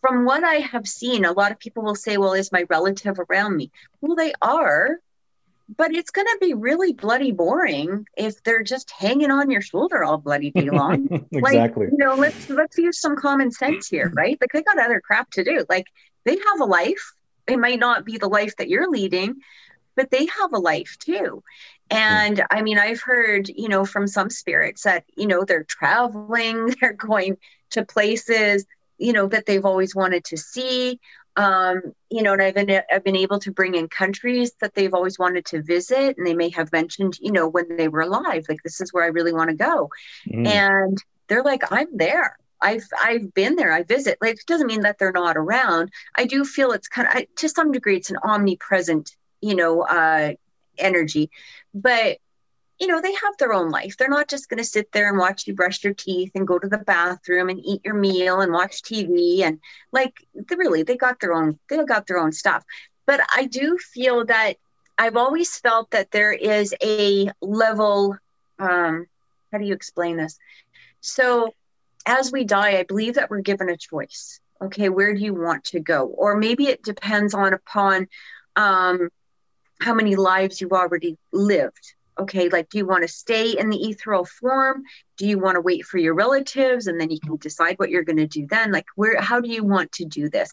from 0.00 0.24
what 0.24 0.44
i 0.44 0.54
have 0.54 0.86
seen 0.86 1.24
a 1.24 1.32
lot 1.32 1.52
of 1.52 1.58
people 1.58 1.82
will 1.82 1.96
say 1.96 2.16
well 2.16 2.32
is 2.32 2.52
my 2.52 2.64
relative 2.70 3.18
around 3.28 3.56
me 3.56 3.70
well 4.00 4.14
they 4.14 4.32
are 4.40 4.98
but 5.76 5.94
it's 5.94 6.10
going 6.10 6.26
to 6.26 6.38
be 6.40 6.54
really 6.54 6.92
bloody 6.92 7.32
boring 7.32 8.06
if 8.16 8.42
they're 8.42 8.62
just 8.62 8.90
hanging 8.90 9.30
on 9.30 9.50
your 9.50 9.62
shoulder 9.62 10.04
all 10.04 10.18
bloody 10.18 10.50
day 10.50 10.70
long. 10.72 11.08
Exactly. 11.32 11.86
like 11.86 11.92
you 11.92 11.98
know 11.98 12.14
let's 12.14 12.50
let's 12.50 12.78
use 12.78 13.00
some 13.00 13.16
common 13.16 13.50
sense 13.50 13.88
here 13.88 14.12
right? 14.16 14.38
Like 14.40 14.50
they 14.52 14.62
got 14.62 14.78
other 14.78 15.00
crap 15.00 15.30
to 15.32 15.44
do. 15.44 15.64
Like 15.68 15.86
they 16.24 16.36
have 16.36 16.60
a 16.60 16.64
life. 16.64 17.12
It 17.46 17.58
might 17.58 17.78
not 17.78 18.04
be 18.04 18.18
the 18.18 18.28
life 18.28 18.56
that 18.56 18.68
you're 18.68 18.90
leading 18.90 19.36
but 19.96 20.10
they 20.10 20.26
have 20.26 20.52
a 20.52 20.58
life 20.58 20.96
too. 20.98 21.42
And 21.90 22.42
i 22.50 22.62
mean 22.62 22.78
i've 22.78 23.02
heard 23.02 23.48
you 23.48 23.68
know 23.68 23.84
from 23.84 24.06
some 24.06 24.30
spirits 24.30 24.82
that 24.84 25.04
you 25.16 25.26
know 25.26 25.44
they're 25.44 25.64
traveling 25.64 26.74
they're 26.80 26.94
going 26.94 27.36
to 27.70 27.84
places 27.84 28.64
you 28.96 29.12
know 29.12 29.26
that 29.26 29.44
they've 29.44 29.64
always 29.64 29.94
wanted 29.94 30.24
to 30.24 30.36
see 30.36 30.98
um 31.36 31.80
you 32.10 32.22
know 32.22 32.32
and 32.32 32.42
i've 32.42 32.54
been 32.54 32.80
i've 32.92 33.04
been 33.04 33.16
able 33.16 33.38
to 33.38 33.50
bring 33.50 33.74
in 33.74 33.88
countries 33.88 34.52
that 34.60 34.74
they've 34.74 34.94
always 34.94 35.18
wanted 35.18 35.44
to 35.44 35.62
visit 35.62 36.16
and 36.16 36.26
they 36.26 36.34
may 36.34 36.48
have 36.48 36.70
mentioned 36.72 37.18
you 37.20 37.32
know 37.32 37.48
when 37.48 37.76
they 37.76 37.88
were 37.88 38.02
alive 38.02 38.44
like 38.48 38.62
this 38.62 38.80
is 38.80 38.92
where 38.92 39.04
i 39.04 39.08
really 39.08 39.32
want 39.32 39.50
to 39.50 39.56
go. 39.56 39.90
Mm. 40.28 40.46
and 40.46 40.98
they're 41.28 41.42
like 41.42 41.62
i'm 41.72 41.96
there. 41.96 42.36
I've 42.60 42.86
i've 43.02 43.34
been 43.34 43.56
there. 43.56 43.72
I 43.72 43.82
visit. 43.82 44.18
Like 44.22 44.34
it 44.34 44.46
doesn't 44.46 44.66
mean 44.66 44.82
that 44.82 44.98
they're 44.98 45.12
not 45.12 45.36
around. 45.36 45.90
I 46.14 46.24
do 46.24 46.44
feel 46.44 46.72
it's 46.72 46.88
kind 46.88 47.08
of 47.08 47.14
I, 47.14 47.26
to 47.36 47.48
some 47.48 47.72
degree 47.72 47.96
it's 47.96 48.10
an 48.10 48.16
omnipresent 48.22 49.14
you 49.42 49.54
know 49.54 49.82
uh 49.82 50.32
energy. 50.78 51.30
But 51.74 52.18
you 52.80 52.86
know 52.86 53.00
they 53.00 53.12
have 53.12 53.36
their 53.38 53.52
own 53.52 53.70
life. 53.70 53.96
They're 53.96 54.08
not 54.08 54.28
just 54.28 54.48
going 54.48 54.58
to 54.58 54.64
sit 54.64 54.90
there 54.92 55.08
and 55.08 55.18
watch 55.18 55.46
you 55.46 55.54
brush 55.54 55.82
your 55.84 55.94
teeth 55.94 56.32
and 56.34 56.46
go 56.46 56.58
to 56.58 56.68
the 56.68 56.78
bathroom 56.78 57.48
and 57.48 57.60
eat 57.64 57.82
your 57.84 57.94
meal 57.94 58.40
and 58.40 58.52
watch 58.52 58.82
tv 58.82 59.42
and 59.42 59.60
like 59.92 60.26
really 60.56 60.82
they 60.82 60.96
got 60.96 61.20
their 61.20 61.32
own 61.32 61.58
they 61.68 61.82
got 61.84 62.06
their 62.06 62.18
own 62.18 62.32
stuff. 62.32 62.64
But 63.06 63.20
i 63.34 63.46
do 63.46 63.78
feel 63.78 64.24
that 64.26 64.54
i've 64.98 65.16
always 65.16 65.56
felt 65.58 65.90
that 65.90 66.10
there 66.10 66.32
is 66.32 66.74
a 66.82 67.30
level 67.40 68.16
um 68.58 69.06
how 69.52 69.58
do 69.58 69.64
you 69.64 69.74
explain 69.74 70.16
this? 70.16 70.38
So 71.00 71.54
as 72.06 72.32
we 72.32 72.44
die 72.44 72.78
i 72.78 72.82
believe 72.82 73.14
that 73.14 73.30
we're 73.30 73.40
given 73.40 73.68
a 73.68 73.76
choice. 73.76 74.40
Okay 74.60 74.88
where 74.88 75.14
do 75.14 75.20
you 75.20 75.34
want 75.34 75.64
to 75.66 75.80
go? 75.80 76.06
Or 76.06 76.36
maybe 76.36 76.66
it 76.66 76.82
depends 76.82 77.34
on 77.34 77.52
upon 77.52 78.08
um 78.56 79.10
how 79.80 79.94
many 79.94 80.16
lives 80.16 80.60
you've 80.60 80.72
already 80.72 81.18
lived 81.32 81.94
okay 82.18 82.48
like 82.48 82.68
do 82.68 82.78
you 82.78 82.86
want 82.86 83.02
to 83.02 83.08
stay 83.08 83.56
in 83.58 83.70
the 83.70 83.88
ethereal 83.88 84.24
form? 84.24 84.82
Do 85.16 85.26
you 85.26 85.38
want 85.38 85.56
to 85.56 85.60
wait 85.60 85.84
for 85.84 85.98
your 85.98 86.14
relatives 86.14 86.86
and 86.86 87.00
then 87.00 87.10
you 87.10 87.20
can 87.20 87.36
decide 87.36 87.78
what 87.78 87.90
you're 87.90 88.04
going 88.04 88.18
to 88.18 88.26
do 88.26 88.46
then? 88.46 88.72
Like 88.72 88.86
where 88.96 89.20
how 89.20 89.40
do 89.40 89.48
you 89.48 89.64
want 89.64 89.92
to 89.92 90.04
do 90.04 90.28
this? 90.28 90.52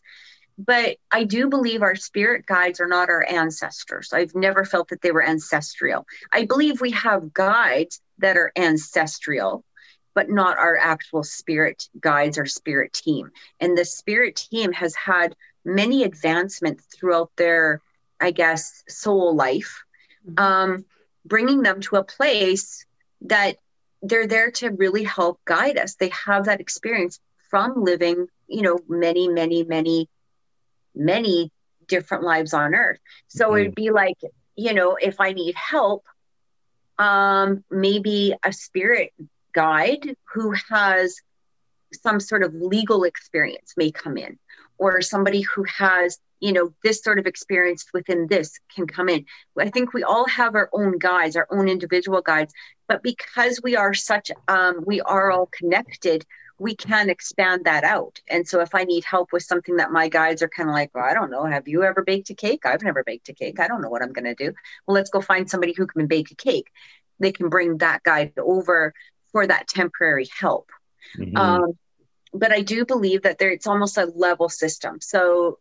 But 0.57 0.97
i 1.11 1.23
do 1.23 1.47
believe 1.47 1.81
our 1.81 1.95
spirit 1.95 2.45
guides 2.45 2.79
are 2.79 2.87
not 2.87 3.09
our 3.09 3.25
ancestors. 3.27 4.13
I've 4.13 4.35
never 4.35 4.65
felt 4.65 4.89
that 4.89 5.01
they 5.01 5.11
were 5.11 5.25
ancestral. 5.25 6.05
I 6.31 6.45
believe 6.45 6.81
we 6.81 6.91
have 6.91 7.33
guides 7.33 8.01
that 8.19 8.37
are 8.37 8.51
ancestral 8.55 9.63
but 10.13 10.29
not 10.29 10.57
our 10.57 10.77
actual 10.77 11.23
spirit 11.23 11.87
guides 11.99 12.37
or 12.37 12.45
spirit 12.45 12.93
team. 12.93 13.31
And 13.59 13.77
the 13.77 13.85
spirit 13.85 14.35
team 14.35 14.73
has 14.73 14.93
had 14.95 15.35
many 15.63 16.03
advancements 16.03 16.85
throughout 16.93 17.31
their 17.37 17.81
i 18.19 18.31
guess 18.31 18.83
soul 18.87 19.35
life. 19.35 19.83
Um, 20.37 20.85
bringing 21.25 21.61
them 21.61 21.81
to 21.81 21.97
a 21.97 22.03
place 22.03 22.85
that 23.21 23.57
they're 24.01 24.27
there 24.27 24.51
to 24.51 24.69
really 24.69 25.03
help 25.03 25.39
guide 25.45 25.77
us. 25.77 25.95
They 25.95 26.11
have 26.25 26.45
that 26.45 26.59
experience 26.61 27.19
from 27.49 27.83
living, 27.83 28.27
you 28.47 28.61
know, 28.61 28.79
many, 28.87 29.27
many, 29.27 29.63
many, 29.63 30.09
many 30.95 31.51
different 31.87 32.23
lives 32.23 32.53
on 32.53 32.73
earth. 32.73 32.99
So 33.27 33.51
Mhm. 33.51 33.61
it'd 33.61 33.75
be 33.75 33.91
like, 33.91 34.17
you 34.55 34.73
know, 34.73 34.95
if 34.95 35.19
I 35.19 35.33
need 35.33 35.55
help, 35.55 36.05
um, 36.97 37.63
maybe 37.69 38.35
a 38.43 38.53
spirit 38.53 39.13
guide 39.53 40.15
who 40.33 40.53
has 40.69 41.19
some 41.93 42.19
sort 42.19 42.43
of 42.43 42.53
legal 42.53 43.03
experience 43.03 43.73
may 43.75 43.91
come 43.91 44.17
in, 44.17 44.39
or 44.81 44.99
somebody 44.99 45.41
who 45.41 45.63
has 45.63 46.17
you 46.39 46.51
know 46.51 46.73
this 46.83 47.03
sort 47.03 47.19
of 47.19 47.27
experience 47.27 47.85
within 47.93 48.25
this 48.27 48.59
can 48.75 48.87
come 48.87 49.07
in. 49.09 49.23
I 49.59 49.69
think 49.69 49.93
we 49.93 50.03
all 50.03 50.27
have 50.27 50.55
our 50.55 50.69
own 50.73 50.97
guides 50.97 51.35
our 51.35 51.47
own 51.51 51.69
individual 51.69 52.21
guides 52.21 52.51
but 52.87 53.03
because 53.03 53.61
we 53.63 53.75
are 53.75 53.93
such 53.93 54.31
um, 54.47 54.83
we 54.85 54.99
are 55.01 55.31
all 55.31 55.47
connected 55.59 56.25
we 56.57 56.75
can 56.75 57.09
expand 57.09 57.65
that 57.65 57.83
out. 57.83 58.19
And 58.27 58.47
so 58.47 58.61
if 58.61 58.73
i 58.75 58.83
need 58.83 59.03
help 59.03 59.27
with 59.33 59.43
something 59.43 59.77
that 59.77 59.91
my 59.91 60.07
guides 60.09 60.41
are 60.43 60.49
kind 60.57 60.69
of 60.69 60.73
like 60.73 60.89
well 60.95 61.05
i 61.11 61.13
don't 61.13 61.31
know. 61.31 61.45
Have 61.45 61.67
you 61.67 61.83
ever 61.83 62.01
baked 62.03 62.31
a 62.31 62.35
cake? 62.45 62.65
I've 62.65 62.83
never 62.89 63.03
baked 63.03 63.29
a 63.29 63.33
cake. 63.33 63.59
I 63.59 63.67
don't 63.67 63.81
know 63.83 63.89
what 63.93 64.01
i'm 64.01 64.13
going 64.17 64.31
to 64.35 64.43
do. 64.45 64.51
Well 64.85 64.95
let's 64.95 65.11
go 65.11 65.21
find 65.21 65.47
somebody 65.47 65.73
who 65.77 65.85
can 65.85 66.07
bake 66.07 66.31
a 66.31 66.35
cake. 66.49 66.69
They 67.19 67.31
can 67.31 67.49
bring 67.49 67.77
that 67.77 68.01
guide 68.01 68.33
over 68.55 68.93
for 69.31 69.45
that 69.45 69.67
temporary 69.67 70.27
help. 70.39 70.67
Mhm. 71.17 71.37
um, 71.37 71.71
but 72.33 72.51
I 72.51 72.61
do 72.61 72.85
believe 72.85 73.23
that 73.23 73.39
there 73.39 73.51
it's 73.51 73.67
almost 73.67 73.97
a 73.97 74.05
level 74.15 74.49
system. 74.49 74.99
So 75.01 75.59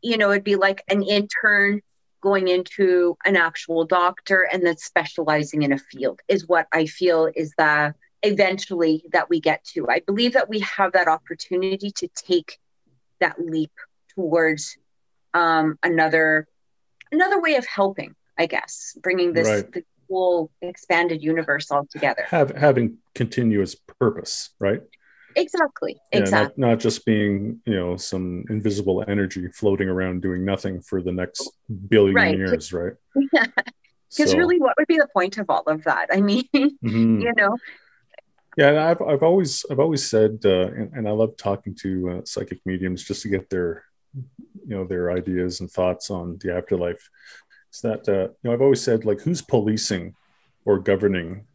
you 0.00 0.16
know, 0.16 0.30
it'd 0.30 0.44
be 0.44 0.56
like 0.56 0.82
an 0.88 1.02
intern 1.02 1.80
going 2.20 2.48
into 2.48 3.16
an 3.24 3.36
actual 3.36 3.84
doctor 3.84 4.48
and 4.52 4.64
then 4.64 4.76
specializing 4.76 5.62
in 5.62 5.72
a 5.72 5.78
field 5.78 6.20
is 6.28 6.46
what 6.46 6.68
I 6.72 6.86
feel 6.86 7.28
is 7.34 7.52
the 7.58 7.94
eventually 8.22 9.04
that 9.12 9.28
we 9.28 9.40
get 9.40 9.64
to. 9.74 9.88
I 9.88 10.00
believe 10.06 10.34
that 10.34 10.48
we 10.48 10.60
have 10.60 10.92
that 10.92 11.08
opportunity 11.08 11.90
to 11.96 12.08
take 12.14 12.58
that 13.18 13.44
leap 13.44 13.72
towards 14.14 14.76
um, 15.34 15.78
another 15.82 16.46
another 17.10 17.40
way 17.40 17.56
of 17.56 17.66
helping 17.66 18.14
I 18.38 18.46
guess, 18.46 18.96
bringing 19.00 19.32
this 19.32 19.46
Right. 19.48 19.72
the 19.72 19.84
whole 20.08 20.50
expanded 20.60 21.22
universe 21.22 21.70
all 21.70 21.86
together. 21.86 22.24
Have 22.28 22.50
having 22.50 22.98
continuous 23.14 23.74
purpose, 23.74 24.50
right? 24.58 24.82
Exactly. 25.36 25.96
Yeah, 26.12 26.20
Exactly. 26.20 26.62
not, 26.62 26.70
not 26.70 26.78
just 26.80 27.04
being, 27.06 27.60
you 27.66 27.74
know, 27.74 27.96
some 27.96 28.44
invisible 28.50 29.04
energy 29.08 29.48
floating 29.48 29.88
around 29.88 30.22
doing 30.22 30.44
nothing 30.44 30.80
for 30.82 31.00
the 31.02 31.12
next 31.12 31.48
billion 31.88 32.16
Right. 32.16 32.36
years, 32.36 32.72
right? 32.72 32.92
Because 34.14 34.32
So, 34.32 34.38
really, 34.38 34.58
what 34.58 34.74
would 34.78 34.86
be 34.88 34.98
the 34.98 35.08
point 35.14 35.38
of 35.38 35.48
all 35.48 35.62
of 35.66 35.84
that? 35.84 36.08
I 36.12 36.20
mean, 36.20 36.44
mhm. 36.84 37.22
you 37.22 37.32
know, 37.36 37.56
Yeah, 38.56 38.68
and 38.68 38.78
I've 38.78 39.00
I've 39.00 39.22
always 39.22 39.64
I've 39.70 39.80
always 39.80 40.08
said, 40.08 40.40
uh, 40.44 40.66
and, 40.68 40.92
and 40.92 41.08
I 41.08 41.12
love 41.12 41.36
talking 41.36 41.74
to 41.82 42.10
uh, 42.10 42.20
psychic 42.24 42.60
mediums 42.66 43.02
just 43.02 43.22
to 43.22 43.28
get 43.30 43.48
their, 43.48 43.84
you 44.14 44.76
know, 44.76 44.84
their 44.84 45.10
ideas 45.10 45.60
and 45.60 45.70
thoughts 45.70 46.10
on 46.10 46.38
the 46.42 46.54
afterlife. 46.54 47.08
Is 47.72 47.80
that 47.80 48.08
uh, 48.08 48.28
you 48.42 48.44
know 48.44 48.52
I've 48.52 48.60
always 48.62 48.82
said 48.82 49.04
like 49.06 49.20
who's 49.22 49.40
policing 49.42 50.16
or 50.66 50.78
governing 50.78 51.46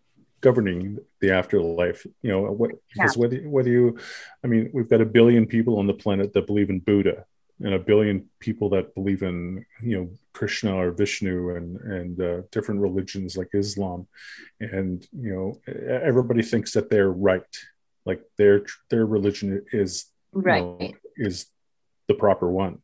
governing 0.42 1.00
the 1.20 1.32
afterlife? 1.32 2.06
You 2.22 2.32
know 2.32 2.42
what 2.52 2.72
because 2.94 3.18
whether 3.18 3.38
whether 3.50 3.70
you, 3.70 3.98
I 4.44 4.48
mean 4.48 4.70
we've 4.74 4.90
got 4.90 5.02
a 5.02 5.06
billion 5.06 5.46
people 5.46 5.80
on 5.80 5.88
the 5.88 5.94
planet 5.94 6.34
that 6.34 6.48
believe 6.48 6.70
in 6.70 6.80
Buddha 6.80 7.26
and 7.60 7.74
a 7.74 7.80
billion 7.80 8.30
people 8.40 8.70
that 8.70 8.94
believe 8.94 9.24
in 9.24 9.66
you 9.82 9.98
know 9.98 10.10
Krishna 10.34 10.76
or 10.76 10.92
Vishnu 10.92 11.56
and 11.56 11.78
and 11.78 12.22
uh, 12.22 12.42
different 12.52 12.82
religions 12.82 13.36
like 13.36 13.50
Islam, 13.54 14.08
and 14.60 15.06
you 15.12 15.34
know 15.34 15.74
everybody 15.88 16.44
thinks 16.44 16.74
that 16.74 16.90
they're 16.90 17.12
right, 17.12 17.58
like 18.06 18.22
their 18.38 18.66
their 18.90 19.06
religion 19.06 19.66
is 19.72 20.06
you 20.34 20.42
right. 20.42 20.62
know, 20.62 20.92
is 21.16 21.48
the 22.08 22.14
proper 22.14 22.50
one. 22.50 22.82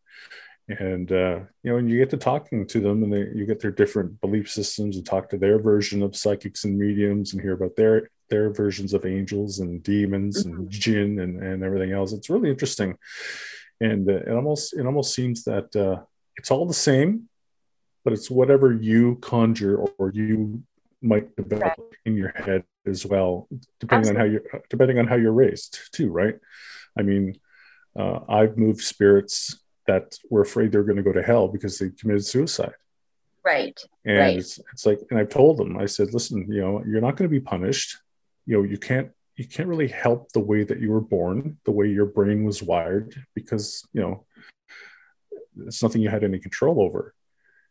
And 0.70 1.12
uh, 1.12 1.40
you 1.62 1.72
know, 1.72 1.78
and 1.78 1.90
you 1.90 1.98
get 1.98 2.10
to 2.12 2.18
talking 2.18 2.66
to 2.68 2.80
them, 2.80 3.04
and 3.04 3.12
they, 3.12 3.38
you 3.38 3.46
get 3.46 3.60
their 3.60 3.72
different 3.72 4.22
belief 4.22 4.50
systems, 4.50 4.96
and 4.96 5.06
talk 5.06 5.30
to 5.30 5.38
their 5.38 5.60
version 5.60 6.02
of 6.02 6.16
psychics 6.16 6.64
and 6.64 6.78
mediums, 6.78 7.34
and 7.34 7.42
hear 7.42 7.54
about 7.54 7.76
their 7.76 8.10
their 8.30 8.50
versions 8.50 8.94
of 8.94 9.06
angels 9.06 9.60
and 9.60 9.84
demons 9.84 10.46
and 10.46 10.70
jinn 10.70 11.20
and, 11.20 11.44
and 11.44 11.64
everything 11.64 11.92
else. 11.92 12.14
It's 12.14 12.30
really 12.30 12.50
interesting, 12.50 12.96
and 13.82 14.10
uh, 14.10 14.14
it 14.14 14.32
almost 14.32 14.74
it 14.74 14.86
almost 14.86 15.14
seems 15.14 15.44
that 15.44 15.76
uh, 15.76 16.02
it's 16.38 16.50
all 16.50 16.66
the 16.66 16.74
same, 16.74 17.28
but 18.06 18.14
it's 18.14 18.32
whatever 18.32 18.72
you 18.74 19.18
conjure 19.18 19.76
or 19.76 20.12
you 20.14 20.64
might 21.02 21.36
develop 21.36 21.94
in 22.06 22.16
your 22.16 22.30
head 22.30 22.64
as 22.86 23.06
well, 23.06 23.50
depending 23.82 24.12
on 24.12 24.16
how 24.16 24.24
you 24.24 24.42
depending 24.70 24.98
on 24.98 25.08
how 25.08 25.16
you're 25.16 25.34
raised 25.34 25.78
too, 25.92 26.10
right? 26.10 26.36
I 26.98 27.02
mean, 27.02 27.38
uh, 27.98 28.20
I've 28.30 28.58
moved 28.58 28.82
spirits 28.82 29.60
that 29.88 30.18
were 30.30 30.42
afraid 30.42 30.72
they 30.72 30.78
were 30.78 30.84
going 30.84 30.98
to 30.98 31.04
go 31.04 31.12
to 31.14 31.24
hell 31.24 31.48
because 31.48 31.78
they 31.78 31.90
committed 31.90 32.26
suicide. 32.26 32.74
Right. 33.44 33.80
And 34.06 34.18
Right. 34.18 34.38
it's, 34.38 34.60
it's 34.72 34.86
like, 34.86 35.00
and 35.10 35.20
I've 35.20 35.30
told 35.30 35.58
them, 35.58 35.78
I 35.78 35.86
said, 35.86 36.14
listen, 36.14 36.46
you 36.50 36.62
know, 36.62 36.84
you're 36.88 37.02
not 37.02 37.18
going 37.18 37.30
to 37.30 37.40
be 37.40 37.42
punished. 37.42 37.98
You 38.46 38.58
know, 38.58 38.64
you 38.64 38.78
can't, 38.78 39.12
you 39.36 39.46
can't 39.48 39.68
really 39.68 39.88
help 39.88 40.32
the 40.32 40.40
way 40.40 40.64
that 40.64 40.80
you 40.80 40.92
were 40.92 41.02
born, 41.02 41.58
the 41.66 41.72
way 41.72 41.88
your 41.88 42.06
brain 42.06 42.44
was 42.46 42.62
wired, 42.64 43.16
because, 43.36 43.86
you 43.94 44.02
know, 44.02 44.26
it's 45.66 45.84
nothing 45.84 46.02
you 46.02 46.10
had 46.10 46.24
any 46.24 46.40
control 46.40 46.82
over. 46.82 47.14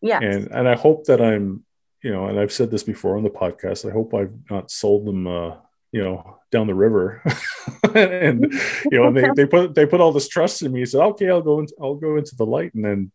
Yeah. 0.00 0.18
And, 0.20 0.48
and 0.50 0.68
I 0.68 0.74
hope 0.76 1.04
that 1.06 1.20
I'm, 1.20 1.64
you 2.02 2.10
know, 2.10 2.26
and 2.26 2.38
I've 2.38 2.52
said 2.52 2.70
this 2.70 2.82
before 2.82 3.16
on 3.16 3.22
the 3.22 3.30
podcast, 3.30 3.88
I 3.88 3.92
hope 3.92 4.12
I've 4.12 4.34
not 4.50 4.70
sold 4.70 5.06
them, 5.06 5.26
uh, 5.26 5.56
you 5.92 6.02
know, 6.02 6.38
down 6.50 6.66
the 6.66 6.74
river 6.74 7.22
and, 8.24 8.52
you 8.90 8.98
know, 8.98 9.08
and 9.08 9.16
they, 9.16 9.28
they 9.36 9.46
put, 9.46 9.74
they 9.74 9.86
put 9.86 10.00
all 10.00 10.12
this 10.12 10.28
trust 10.28 10.62
in 10.62 10.72
me. 10.72 10.80
He 10.80 10.86
Said, 10.86 11.02
okay, 11.02 11.30
I'll 11.30 11.42
go 11.42 11.60
into, 11.60 11.74
I'll 11.80 11.94
go 11.94 12.16
into 12.16 12.34
the 12.36 12.46
light. 12.46 12.74
And 12.74 12.84
then 12.84 13.12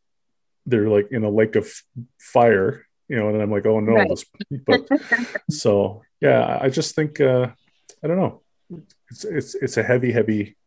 they're 0.65 0.89
like 0.89 1.09
in 1.11 1.23
a 1.23 1.30
lake 1.30 1.55
of 1.55 1.71
fire, 2.19 2.86
you 3.07 3.15
know, 3.15 3.30
and 3.30 3.41
I'm 3.41 3.51
like, 3.51 3.65
oh 3.65 3.80
no, 3.80 3.93
Right. 3.93 4.25
but 4.65 4.88
so 5.49 6.03
yeah, 6.21 6.57
I 6.61 6.69
just 6.69 6.95
think, 6.95 7.19
uh, 7.21 7.47
I 8.03 8.07
don't 8.07 8.17
know. 8.17 8.41
It's, 9.09 9.23
it's, 9.23 9.55
it's 9.55 9.78
a 9.78 9.84
heavy, 9.84 10.11
heavy 10.11 10.57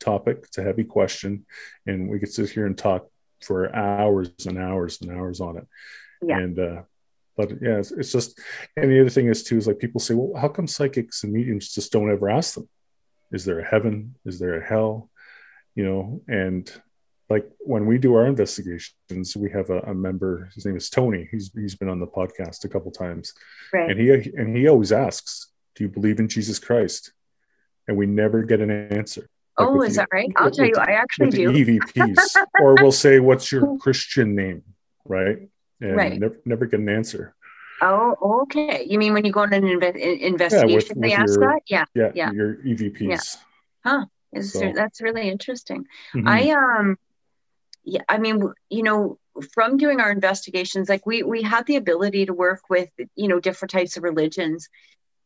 topic. 0.00 0.44
It's 0.44 0.58
a 0.58 0.62
heavy 0.62 0.84
question 0.84 1.46
and 1.86 2.08
we 2.08 2.18
could 2.18 2.32
sit 2.32 2.50
here 2.50 2.66
and 2.66 2.76
talk 2.76 3.06
for 3.42 3.74
hours 3.74 4.30
and 4.46 4.58
hours 4.58 5.00
and 5.00 5.10
hours 5.10 5.40
on 5.40 5.58
it. 5.58 5.66
Yeah. 6.22 6.38
And, 6.38 6.58
uh, 6.58 6.82
but 7.36 7.50
yeah, 7.62 7.78
it's, 7.78 7.92
it's 7.92 8.12
just, 8.12 8.38
and 8.76 8.90
the 8.90 9.00
other 9.00 9.10
thing 9.10 9.26
is 9.26 9.42
too, 9.42 9.56
is 9.56 9.66
like 9.66 9.78
people 9.78 10.00
say, 10.00 10.14
well, 10.14 10.40
how 10.40 10.48
come 10.48 10.66
psychics 10.66 11.24
and 11.24 11.32
mediums 11.32 11.72
just 11.72 11.92
don't 11.92 12.10
ever 12.10 12.30
ask 12.30 12.54
them? 12.54 12.68
Is 13.32 13.44
there 13.44 13.60
a 13.60 13.64
heaven? 13.64 14.14
Is 14.24 14.38
there 14.38 14.56
a 14.60 14.64
hell? 14.64 15.10
You 15.74 15.84
know, 15.84 16.20
and 16.28 16.70
like 17.30 17.48
when 17.60 17.86
we 17.86 17.96
do 17.98 18.14
our 18.14 18.26
investigations, 18.26 19.34
we 19.36 19.50
have 19.52 19.70
a, 19.70 19.78
a 19.80 19.94
member, 19.94 20.50
his 20.54 20.66
name 20.66 20.76
is 20.76 20.90
Tony. 20.90 21.28
He's, 21.30 21.50
he's 21.54 21.74
been 21.74 21.88
on 21.88 21.98
the 21.98 22.06
podcast 22.06 22.64
a 22.64 22.68
couple 22.68 22.90
times 22.90 23.32
Right. 23.72 23.90
and 23.90 23.98
he, 23.98 24.10
and 24.10 24.54
he 24.56 24.68
always 24.68 24.92
asks, 24.92 25.48
do 25.74 25.84
you 25.84 25.88
believe 25.88 26.18
in 26.20 26.28
Jesus 26.28 26.58
Christ? 26.58 27.12
And 27.88 27.96
we 27.96 28.04
never 28.06 28.42
get 28.42 28.60
an 28.60 28.70
answer. 28.70 29.26
Like 29.58 29.68
oh, 29.68 29.82
is 29.82 29.94
the- 29.94 30.02
that 30.02 30.08
right? 30.12 30.30
I'll 30.36 30.46
with 30.46 30.54
tell 30.56 30.66
you, 30.66 30.74
I 30.76 30.92
actually 30.92 31.30
do. 31.30 31.52
the 31.52 31.78
EVPs, 31.78 32.36
or 32.60 32.74
we'll 32.80 32.92
say, 32.92 33.18
"What's 33.20 33.50
your 33.52 33.76
Christian 33.78 34.34
name?" 34.34 34.62
Right, 35.04 35.38
and 35.80 35.96
Right. 35.96 36.18
never, 36.18 36.38
never 36.46 36.64
get 36.66 36.80
an 36.80 36.88
answer. 36.88 37.34
Oh, 37.84 38.42
okay. 38.44 38.86
You 38.88 38.98
mean 38.98 39.12
when 39.12 39.24
you 39.24 39.32
go 39.32 39.40
on 39.40 39.52
an 39.52 39.64
inve- 39.64 39.96
in- 39.96 40.20
investigation, 40.20 41.00
they 41.00 41.08
with 41.08 41.18
ask 41.18 41.38
your- 41.38 41.48
that? 41.48 41.62
Yeah. 41.66 41.84
Yeah, 41.94 42.12
Yeah. 42.14 42.30
your 42.32 42.54
EVPs. 42.64 43.38
Is 44.32 44.52
So- 44.52 44.72
that's 44.74 45.02
really 45.02 45.28
interesting. 45.28 45.86
Mhm. 46.14 46.26
I 46.26 46.50
um 46.52 46.96
yeah, 47.84 48.02
I 48.08 48.16
mean, 48.18 48.50
you 48.70 48.82
know, 48.84 49.18
from 49.52 49.76
doing 49.76 49.98
our 50.00 50.10
investigations, 50.12 50.88
like 50.88 51.04
we 51.04 51.22
we 51.24 51.42
had 51.42 51.66
the 51.66 51.76
ability 51.76 52.26
to 52.26 52.32
work 52.32 52.62
with, 52.70 52.88
you 53.16 53.28
know, 53.28 53.40
different 53.40 53.72
types 53.72 53.96
of 53.96 54.04
religions. 54.04 54.68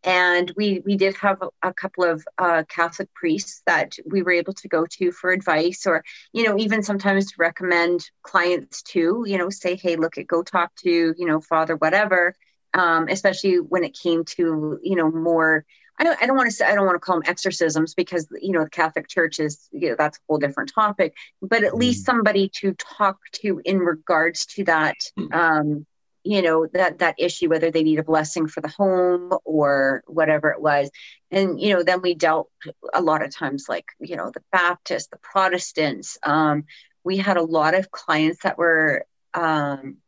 And 0.03 0.53
we 0.57 0.81
we 0.85 0.97
did 0.97 1.15
have 1.17 1.43
a, 1.43 1.49
a 1.63 1.73
couple 1.75 2.05
of 2.05 2.27
uh, 2.39 2.63
Catholic 2.69 3.13
priests 3.15 3.63
that 3.67 3.97
we 4.07 4.23
were 4.23 4.33
able 4.33 4.55
to 4.55 4.69
go 4.69 4.87
to 4.87 5.13
for 5.13 5.31
advice, 5.31 5.87
or 5.87 6.03
you 6.33 6.45
know, 6.45 6.57
even 6.59 6.83
sometimes 6.83 7.27
to 7.33 7.35
recommend 7.39 8.09
clients 8.23 8.83
to, 8.95 9.25
you 9.27 9.37
know, 9.39 9.51
say, 9.51 9.77
hey, 9.77 9.97
look, 9.97 10.17
at 10.19 10.27
go 10.27 10.43
talk 10.43 10.75
to, 10.77 10.91
you 11.17 11.27
know, 11.27 11.41
Father 11.41 11.77
whatever. 11.77 12.35
Um, 12.77 13.09
especially 13.09 13.57
when 13.57 13.85
it 13.85 13.99
came 13.99 14.25
to, 14.37 14.79
you 14.83 14.97
know, 14.97 15.11
more 15.11 15.65
I 15.99 16.05
don't, 16.05 16.23
I 16.23 16.27
don't 16.27 16.37
want 16.37 16.49
to 16.49 16.55
say 16.55 16.67
I 16.67 16.75
don't 16.75 16.85
want 16.85 16.97
to 16.97 17.01
call 17.01 17.17
them 17.17 17.31
exorcisms 17.31 17.95
because 17.95 18.29
you 18.41 18.53
know 18.53 18.65
the 18.65 18.71
Catholic 18.71 19.09
Church 19.09 19.41
is 19.41 19.69
you 19.73 19.91
know, 19.91 19.97
that's 19.99 20.19
a 20.19 20.21
whole 20.29 20.39
different 20.39 20.73
topic. 20.75 21.15
But 21.41 21.65
at 21.65 21.75
least 21.75 22.05
somebody 22.05 22.51
to 22.61 22.75
talk 22.75 23.19
to 23.37 23.61
in 23.65 23.79
regards 23.79 24.47
to 24.47 24.65
that, 24.65 24.97
um, 25.33 25.87
you 26.23 26.43
know 26.43 26.67
that 26.75 26.99
that 26.99 27.15
issue, 27.19 27.49
whether 27.49 27.71
they 27.71 27.83
need 27.83 27.99
a 27.99 28.05
blessing 28.05 28.47
for 28.47 28.61
the 28.61 28.69
home 28.69 29.33
or 29.45 30.03
whatever 30.07 30.51
it 30.51 30.61
was. 30.61 30.91
And 31.31 31.59
you 31.61 31.73
know, 31.73 31.83
then 31.83 32.03
we 32.03 32.15
dealt 32.15 32.51
a 32.93 33.01
lot 33.01 33.23
of 33.23 33.35
times 33.35 33.67
like 33.69 33.87
you 33.99 34.17
know 34.17 34.31
the 34.35 34.43
Baptists, 34.53 35.09
the 35.09 35.19
Protestants. 35.19 36.19
Um, 36.23 36.65
we 37.05 37.17
had 37.17 37.37
a 37.37 37.43
lot 37.43 37.75
of 37.75 37.91
clients 37.91 38.43
that 38.43 38.59
were, 38.59 39.07
um, 39.33 39.99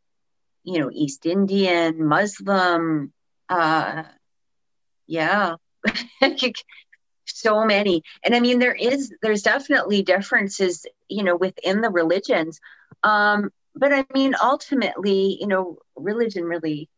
you 0.69 0.79
know, 0.79 0.91
East 0.93 1.25
Indian, 1.25 2.05
Muslim. 2.05 3.11
Uh, 3.49 4.03
yeah. 5.07 5.55
So 7.31 7.63
many. 7.63 8.01
And 8.23 8.33
i 8.33 8.39
mean 8.39 8.57
there 8.57 8.73
is 8.73 9.13
there's 9.21 9.43
definitely 9.43 10.01
differences 10.01 10.87
you 11.07 11.23
know 11.23 11.35
within 11.35 11.79
the 11.81 11.91
religions. 11.91 12.59
Um 13.03 13.51
but 13.75 13.93
i 13.93 14.03
mean 14.15 14.33
ultimately 14.41 15.37
you 15.39 15.45
know 15.45 15.77
religion 15.95 16.43
really 16.43 16.89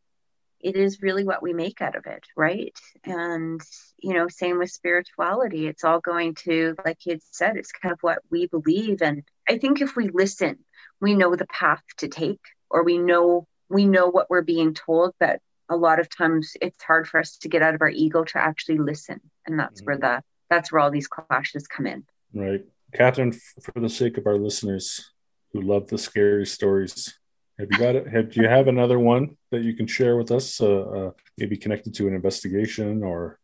it 0.61 0.78
is 0.78 1.01
really 1.01 1.26
what 1.26 1.43
we 1.43 1.51
make 1.53 1.82
out 1.82 1.97
of 1.97 2.05
it 2.05 2.24
right? 2.38 2.78
And 3.03 3.59
you 3.99 4.13
know 4.13 4.30
same 4.30 4.57
with 4.57 4.72
spirituality. 4.72 5.67
It's 5.67 5.84
all 5.84 5.99
going 5.99 6.36
to 6.45 6.76
like 6.86 7.05
you 7.05 7.11
had 7.15 7.24
said 7.32 7.57
it's 7.57 7.74
kind 7.74 7.91
of 7.91 7.99
what 8.01 8.19
we 8.32 8.47
believe. 8.47 9.01
And 9.01 9.24
i 9.49 9.57
think 9.57 9.82
if 9.82 9.97
we 9.97 10.07
listen 10.07 10.59
we 11.01 11.13
know 11.13 11.36
the 11.36 11.47
path 11.47 11.84
to 11.97 12.07
take 12.07 12.39
or 12.69 12.84
we 12.86 12.97
know 12.97 13.47
we 13.72 13.86
know 13.86 14.07
what 14.07 14.30
we're 14.30 14.41
being 14.41 14.74
told 14.74 15.13
but 15.19 15.39
a 15.69 15.76
lot 15.76 15.99
of 15.99 16.09
times 16.09 16.57
it's 16.61 16.84
hard 16.84 17.07
for 17.07 17.19
us 17.19 17.38
to 17.38 17.47
get 17.47 17.61
out 17.61 17.74
of 17.74 17.82
our 17.82 17.89
ego 17.89 18.24
to 18.24 18.38
actually 18.38 18.78
listen 18.78 19.19
and 19.45 19.59
that's 19.59 19.82
where 19.82 19.97
the 19.97 20.22
that's 20.49 20.72
where 20.72 20.82
all 20.82 20.91
these 20.91 21.07
clashes 21.07 21.65
come 21.67 21.88
in 21.88 22.03
Right, 22.34 22.63
Catherine. 22.93 23.34
For 23.34 23.80
the 23.80 23.89
sake 23.89 24.17
of 24.17 24.26
our 24.26 24.38
listeners 24.38 25.11
who 25.53 25.61
love 25.61 25.88
the 25.88 25.97
scary 25.97 26.45
stories, 26.45 27.17
have 27.59 27.67
you 27.72 27.78
got 27.78 27.95
it? 27.95 28.07
Have 28.07 28.32
do 28.32 28.41
you 28.41 28.47
have 28.47 28.67
another 28.67 28.99
one 28.99 29.38
that 29.51 29.63
you 29.63 29.74
can 29.74 29.88
share 29.88 30.15
with 30.15 30.32
us? 30.32 30.61
Uh, 30.61 30.82
uh, 30.82 31.11
maybe 31.38 31.57
connected 31.57 31.93
to 31.95 32.07
an 32.07 32.15
investigation 32.15 33.03
or 33.03 33.39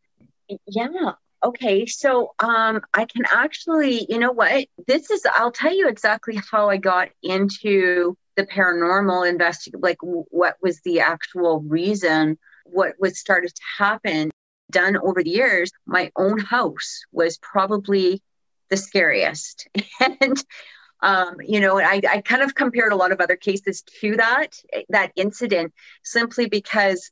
yeah 0.65 1.11
okay 1.43 1.85
so 1.85 2.33
um 2.39 2.81
i 2.93 3.03
can 3.03 3.23
actually 3.31 4.05
you 4.09 4.17
know 4.17 4.31
what 4.31 4.65
this 4.87 5.11
is 5.11 5.23
i'll 5.35 5.51
tell 5.51 5.75
you 5.75 5.89
exactly 5.89 6.39
how 6.49 6.69
i 6.69 6.77
got 6.77 7.09
into 7.21 8.17
the 8.37 8.45
paranormal 8.45 9.29
investig 9.29 9.73
like 9.79 9.97
what 10.01 10.55
was 10.61 10.79
the 10.81 11.01
actual 11.01 11.59
reason 11.61 12.37
what 12.63 12.93
was 12.99 13.19
started 13.19 13.53
to 13.53 13.61
happen 13.77 14.31
done 14.71 14.97
over 14.97 15.21
the 15.23 15.29
years 15.29 15.71
my 15.85 16.11
own 16.15 16.39
house 16.39 17.01
was 17.11 17.37
probably 17.39 18.21
the 18.69 18.77
scariest. 18.77 19.67
And 19.99 20.43
Um, 21.01 21.35
you 21.45 21.59
know, 21.59 21.79
I, 21.79 22.01
I 22.09 22.21
kind 22.21 22.41
of 22.41 22.55
compared 22.55 22.91
a 22.91 22.95
lot 22.95 23.11
of 23.11 23.21
other 23.21 23.35
cases 23.35 23.83
to 24.01 24.15
that 24.17 24.59
that 24.89 25.11
incident 25.15 25.71
simply 26.03 26.47
because 26.47 27.11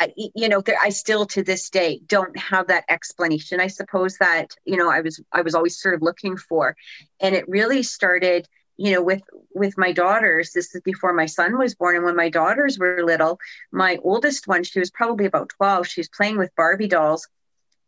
I, 0.00 0.12
you 0.16 0.48
know 0.48 0.62
there, 0.62 0.78
i 0.82 0.90
still 0.90 1.26
to 1.26 1.42
this 1.42 1.70
day 1.70 2.00
don't 2.06 2.36
have 2.38 2.66
that 2.68 2.84
explanation 2.88 3.60
i 3.60 3.66
suppose 3.66 4.18
that 4.18 4.54
you 4.66 4.76
know 4.76 4.90
i 4.90 5.00
was 5.00 5.20
i 5.32 5.40
was 5.40 5.54
always 5.54 5.78
sort 5.78 5.94
of 5.94 6.02
looking 6.02 6.36
for. 6.36 6.76
And 7.20 7.34
it 7.34 7.48
really 7.48 7.82
started 7.82 8.48
you 8.76 8.92
know 8.92 9.02
with 9.02 9.22
with 9.54 9.76
my 9.78 9.92
daughters 9.92 10.52
this 10.52 10.74
is 10.74 10.80
before 10.82 11.12
my 11.12 11.26
son 11.26 11.58
was 11.58 11.74
born 11.74 11.96
and 11.96 12.04
when 12.04 12.16
my 12.16 12.28
daughters 12.28 12.78
were 12.78 13.04
little 13.04 13.38
my 13.72 13.98
oldest 14.02 14.46
one 14.46 14.62
she 14.62 14.78
was 14.78 14.90
probably 14.90 15.26
about 15.26 15.48
12 15.50 15.86
she 15.86 16.00
was 16.00 16.08
playing 16.08 16.38
with 16.38 16.54
barbie 16.56 16.88
dolls 16.88 17.28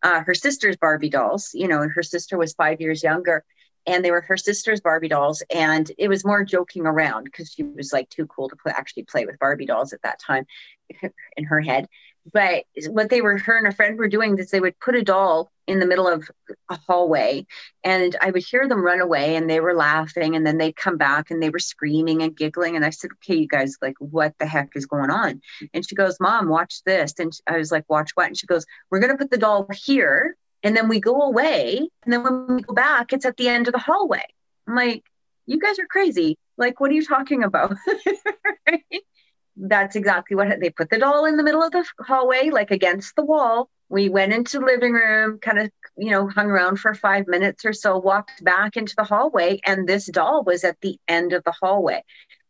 uh, 0.03 0.21
her 0.21 0.35
sister's 0.35 0.77
barbie 0.77 1.11
dolls 1.11 1.51
you 1.55 1.69
know 1.69 1.87
her 1.89 2.03
sister 2.03 2.39
was 2.39 2.55
five 2.55 2.81
years 2.81 3.03
younger 3.03 3.45
and 3.89 4.05
they 4.05 4.11
were 4.11 4.21
her 4.21 4.37
sister's 4.37 4.83
Barbie 4.83 5.09
dolls. 5.09 5.43
And 5.53 5.91
it 5.97 6.09
was 6.09 6.25
more 6.25 6.45
joking 6.45 6.87
around 6.87 7.25
because 7.25 7.51
she 7.53 7.63
was 7.63 7.93
like 7.93 8.11
too 8.11 8.27
cool 8.27 8.49
to 8.51 8.57
play, 8.57 8.73
actually 8.77 9.05
play 9.05 9.25
with 9.25 9.39
Barbie 9.39 9.67
dolls 9.67 9.95
at 9.95 10.03
that 10.03 10.21
time 10.21 10.47
in 11.37 11.45
her 11.45 11.61
head. 11.61 11.89
But 12.33 12.65
what 12.89 13.11
they 13.11 13.21
were, 13.21 13.39
her 13.39 13.57
and 13.57 13.67
a 13.67 13.73
friend 13.73 13.99
were 13.99 14.09
doing 14.09 14.39
is 14.39 14.51
they 14.51 14.61
would 14.61 14.79
put 14.81 14.97
a 14.97 15.03
doll 15.03 15.51
in 15.67 15.79
the 15.79 15.87
middle 15.87 16.09
of 16.09 16.31
a 16.71 16.79
hallway 16.87 17.47
and 17.85 18.17
I 18.23 18.31
would 18.31 18.43
hear 18.43 18.67
them 18.67 18.85
run 18.85 19.01
away 19.01 19.37
and 19.37 19.49
they 19.49 19.61
were 19.61 19.75
laughing 19.75 20.35
and 20.35 20.47
then 20.47 20.59
they'd 20.59 20.77
come 20.77 20.97
back 20.97 21.31
and 21.31 21.43
they 21.43 21.51
were 21.51 21.59
screaming 21.59 22.23
and 22.23 22.37
giggling. 22.37 22.75
And 22.75 22.85
I 22.85 22.91
said, 22.91 23.11
okay, 23.15 23.37
you 23.37 23.49
guys, 23.49 23.77
like, 23.83 23.97
what 23.99 24.35
the 24.39 24.47
heck 24.47 24.71
is 24.75 24.87
going 24.87 25.11
on? 25.11 25.43
And 25.75 25.87
she 25.87 25.95
goes, 25.95 26.19
mom, 26.21 26.49
watch 26.49 26.83
this. 26.85 27.15
And 27.19 27.33
I 27.47 27.59
was 27.59 27.71
like, 27.71 27.85
watch 27.89 28.13
what? 28.15 28.29
And 28.29 28.39
she 28.39 28.47
goes, 28.47 28.65
we're 28.91 29.01
going 29.01 29.13
to 29.13 29.19
put 29.19 29.31
the 29.31 29.39
doll 29.39 29.69
here 29.73 30.37
and 30.63 30.77
then 30.77 30.89
we 30.89 31.01
go 31.01 31.23
away 31.23 31.89
and 32.05 32.13
then 32.13 32.23
when 32.23 32.57
we 32.57 32.63
go 32.63 32.75
back 32.75 33.13
it's 33.13 33.27
at 33.27 33.37
the 33.37 33.49
end 33.49 33.69
of 33.69 33.73
the 33.73 33.79
hallway 33.79 34.25
i'm 34.67 34.75
like 34.75 35.05
you 35.47 35.59
guys 35.59 35.79
are 35.79 35.87
crazy 35.87 36.37
like 36.57 36.81
what 36.81 36.91
are 36.91 36.95
you 36.95 37.05
talking 37.05 37.45
about 37.45 37.75
that's 39.61 39.97
exactly 39.97 40.37
what 40.37 40.61
they 40.61 40.71
put 40.71 40.91
the 40.91 40.99
doll 40.99 41.25
in 41.25 41.37
the 41.37 41.43
middle 41.43 41.63
of 41.63 41.73
the 41.73 41.85
hallway 42.01 42.51
like 42.51 42.71
against 42.71 43.17
the 43.17 43.25
wall. 43.25 43.69
We 43.89 44.09
went 44.09 44.33
into 44.33 44.59
the 44.59 44.67
living 44.67 44.93
room 44.93 45.39
kind 45.41 45.59
of 45.59 45.71
you 45.97 46.11
know 46.11 46.29
hung 46.29 46.47
around 46.47 46.79
for 46.79 46.95
five 46.95 47.27
minutes 47.27 47.65
or 47.65 47.73
so 47.73 47.99
walked 47.99 48.45
back 48.45 48.77
into 48.77 48.95
the 48.97 49.05
hallway 49.05 49.61
and 49.65 49.89
this 49.89 50.07
doll 50.07 50.45
was 50.45 50.65
at 50.65 50.81
the 50.81 50.99
end 51.09 51.33
of 51.33 51.43
the 51.45 51.55
hallway 51.61 52.05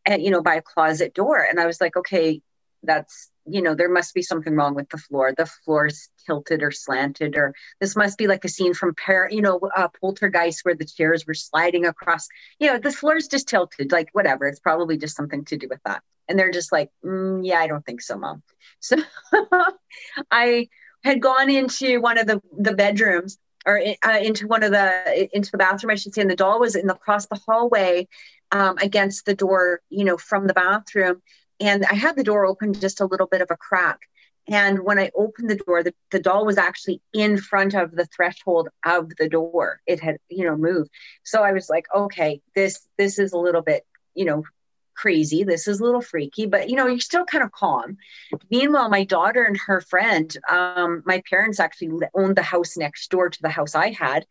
and 0.05 0.23
you 0.23 0.31
know 0.31 0.43
by 0.43 0.57
a 0.57 0.63
closet 0.63 1.15
door. 1.15 1.39
And 1.41 1.59
i 1.59 1.67
was 1.67 1.81
like 1.81 1.97
okay 1.97 2.43
that's 2.83 3.31
you 3.51 3.63
know 3.63 3.75
there 3.75 3.89
must 3.89 4.15
be 4.15 4.23
something 4.23 4.55
wrong 4.55 4.75
with 4.75 4.89
the 4.91 4.99
floor. 4.99 5.33
The 5.37 5.47
floor's 5.47 6.09
tilted 6.27 6.63
or 6.63 6.71
slanted 6.71 7.37
or 7.37 7.55
this 7.81 7.97
must 7.97 8.19
be 8.19 8.27
like 8.27 8.45
a 8.45 8.49
scene 8.49 8.75
from 8.75 8.95
par 8.95 9.29
you 9.31 9.43
know 9.43 9.61
uh, 9.77 9.89
poltergeist 10.01 10.65
where 10.65 10.75
the 10.75 10.85
chairs 10.85 11.27
were 11.27 11.35
sliding 11.35 11.87
across. 11.87 12.29
You 12.59 12.69
know 12.69 12.79
the 12.79 12.93
floor's 12.93 13.29
just 13.29 13.49
tilted 13.49 13.93
like 13.93 14.09
whatever. 14.13 14.47
It's 14.47 14.61
probably 14.61 14.97
just 14.99 15.17
something 15.17 15.45
to 15.47 15.57
do 15.57 15.69
with 15.69 15.81
that. 15.85 16.03
And 16.29 16.39
they're 16.39 16.51
just 16.51 16.73
like 16.73 16.91
mm, 17.05 17.41
yeah 17.45 17.61
i 17.61 17.67
don't 17.67 17.85
think 17.85 18.01
so 18.03 18.19
mom. 18.19 18.43
So 18.81 18.97
i 20.31 20.69
had 21.05 21.23
gone 21.23 21.51
into 21.51 22.01
one 22.01 22.19
of 22.19 22.27
the 22.27 22.41
the 22.59 22.75
bedrooms 22.75 23.39
or 23.67 23.81
uh, 24.05 24.19
into 24.21 24.47
one 24.47 24.63
of 24.63 24.71
the 24.73 25.29
into 25.33 25.51
the 25.51 25.59
bathroom 25.59 25.91
i 25.91 25.95
should 25.95 26.15
say 26.15 26.23
and 26.23 26.31
the 26.31 26.37
doll 26.37 26.61
was 26.61 26.77
in 26.77 26.87
the 26.87 26.95
across 26.95 27.27
the 27.27 27.41
hallway 27.47 28.07
um, 28.51 28.79
against 28.79 29.27
the 29.27 29.35
door 29.35 29.81
you 29.91 30.05
know 30.05 30.17
from 30.17 30.47
the 30.47 30.55
bathroom 30.55 31.23
and 31.61 31.85
I 31.85 31.95
had 31.95 32.17
the 32.17 32.25
door 32.25 32.47
open 32.47 32.73
just 32.73 33.01
a 33.01 33.07
little 33.07 33.27
bit 33.27 33.41
of 33.41 33.51
a 33.51 33.57
crack. 33.57 34.01
And 34.51 34.81
when 34.81 34.99
I 34.99 35.11
opened 35.15 35.51
the 35.51 35.57
door, 35.57 35.83
the, 35.83 35.95
the 36.11 36.21
doll 36.21 36.47
was 36.47 36.57
actually 36.57 37.03
in 37.13 37.37
front 37.37 37.75
of 37.75 37.95
the 37.95 38.07
threshold 38.07 38.71
of 38.85 39.11
the 39.19 39.29
door. 39.29 39.81
It 39.87 40.01
had, 40.01 40.17
you 40.31 40.45
know, 40.45 40.57
moved. 40.57 40.91
So 41.23 41.43
I 41.43 41.53
was 41.53 41.69
like, 41.69 41.85
okay, 41.95 42.41
this 42.55 42.89
this 42.97 43.19
is 43.19 43.33
a 43.33 43.39
little 43.39 43.61
bit, 43.61 43.87
you 44.15 44.25
know, 44.25 44.45
crazy. 44.95 45.45
This 45.45 45.69
is 45.69 45.81
a 45.81 45.85
little 45.85 46.01
freaky, 46.01 46.47
but 46.47 46.71
you 46.71 46.77
know, 46.77 46.87
you're 46.87 46.99
still 46.99 47.27
kind 47.27 47.45
of 47.45 47.53
calm. 47.53 47.99
Meanwhile, 48.51 48.89
my 48.89 49.05
daughter 49.05 49.45
and 49.45 49.57
her 49.67 49.81
friend, 49.83 50.35
um, 50.49 51.03
my 51.05 51.23
parents 51.29 51.61
actually 51.61 51.91
owned 52.15 52.37
the 52.37 52.43
house 52.43 52.77
next 52.77 53.11
door 53.11 53.29
to 53.29 53.43
the 53.43 53.51
house 53.51 53.75
I 53.75 53.91
had. 53.91 54.27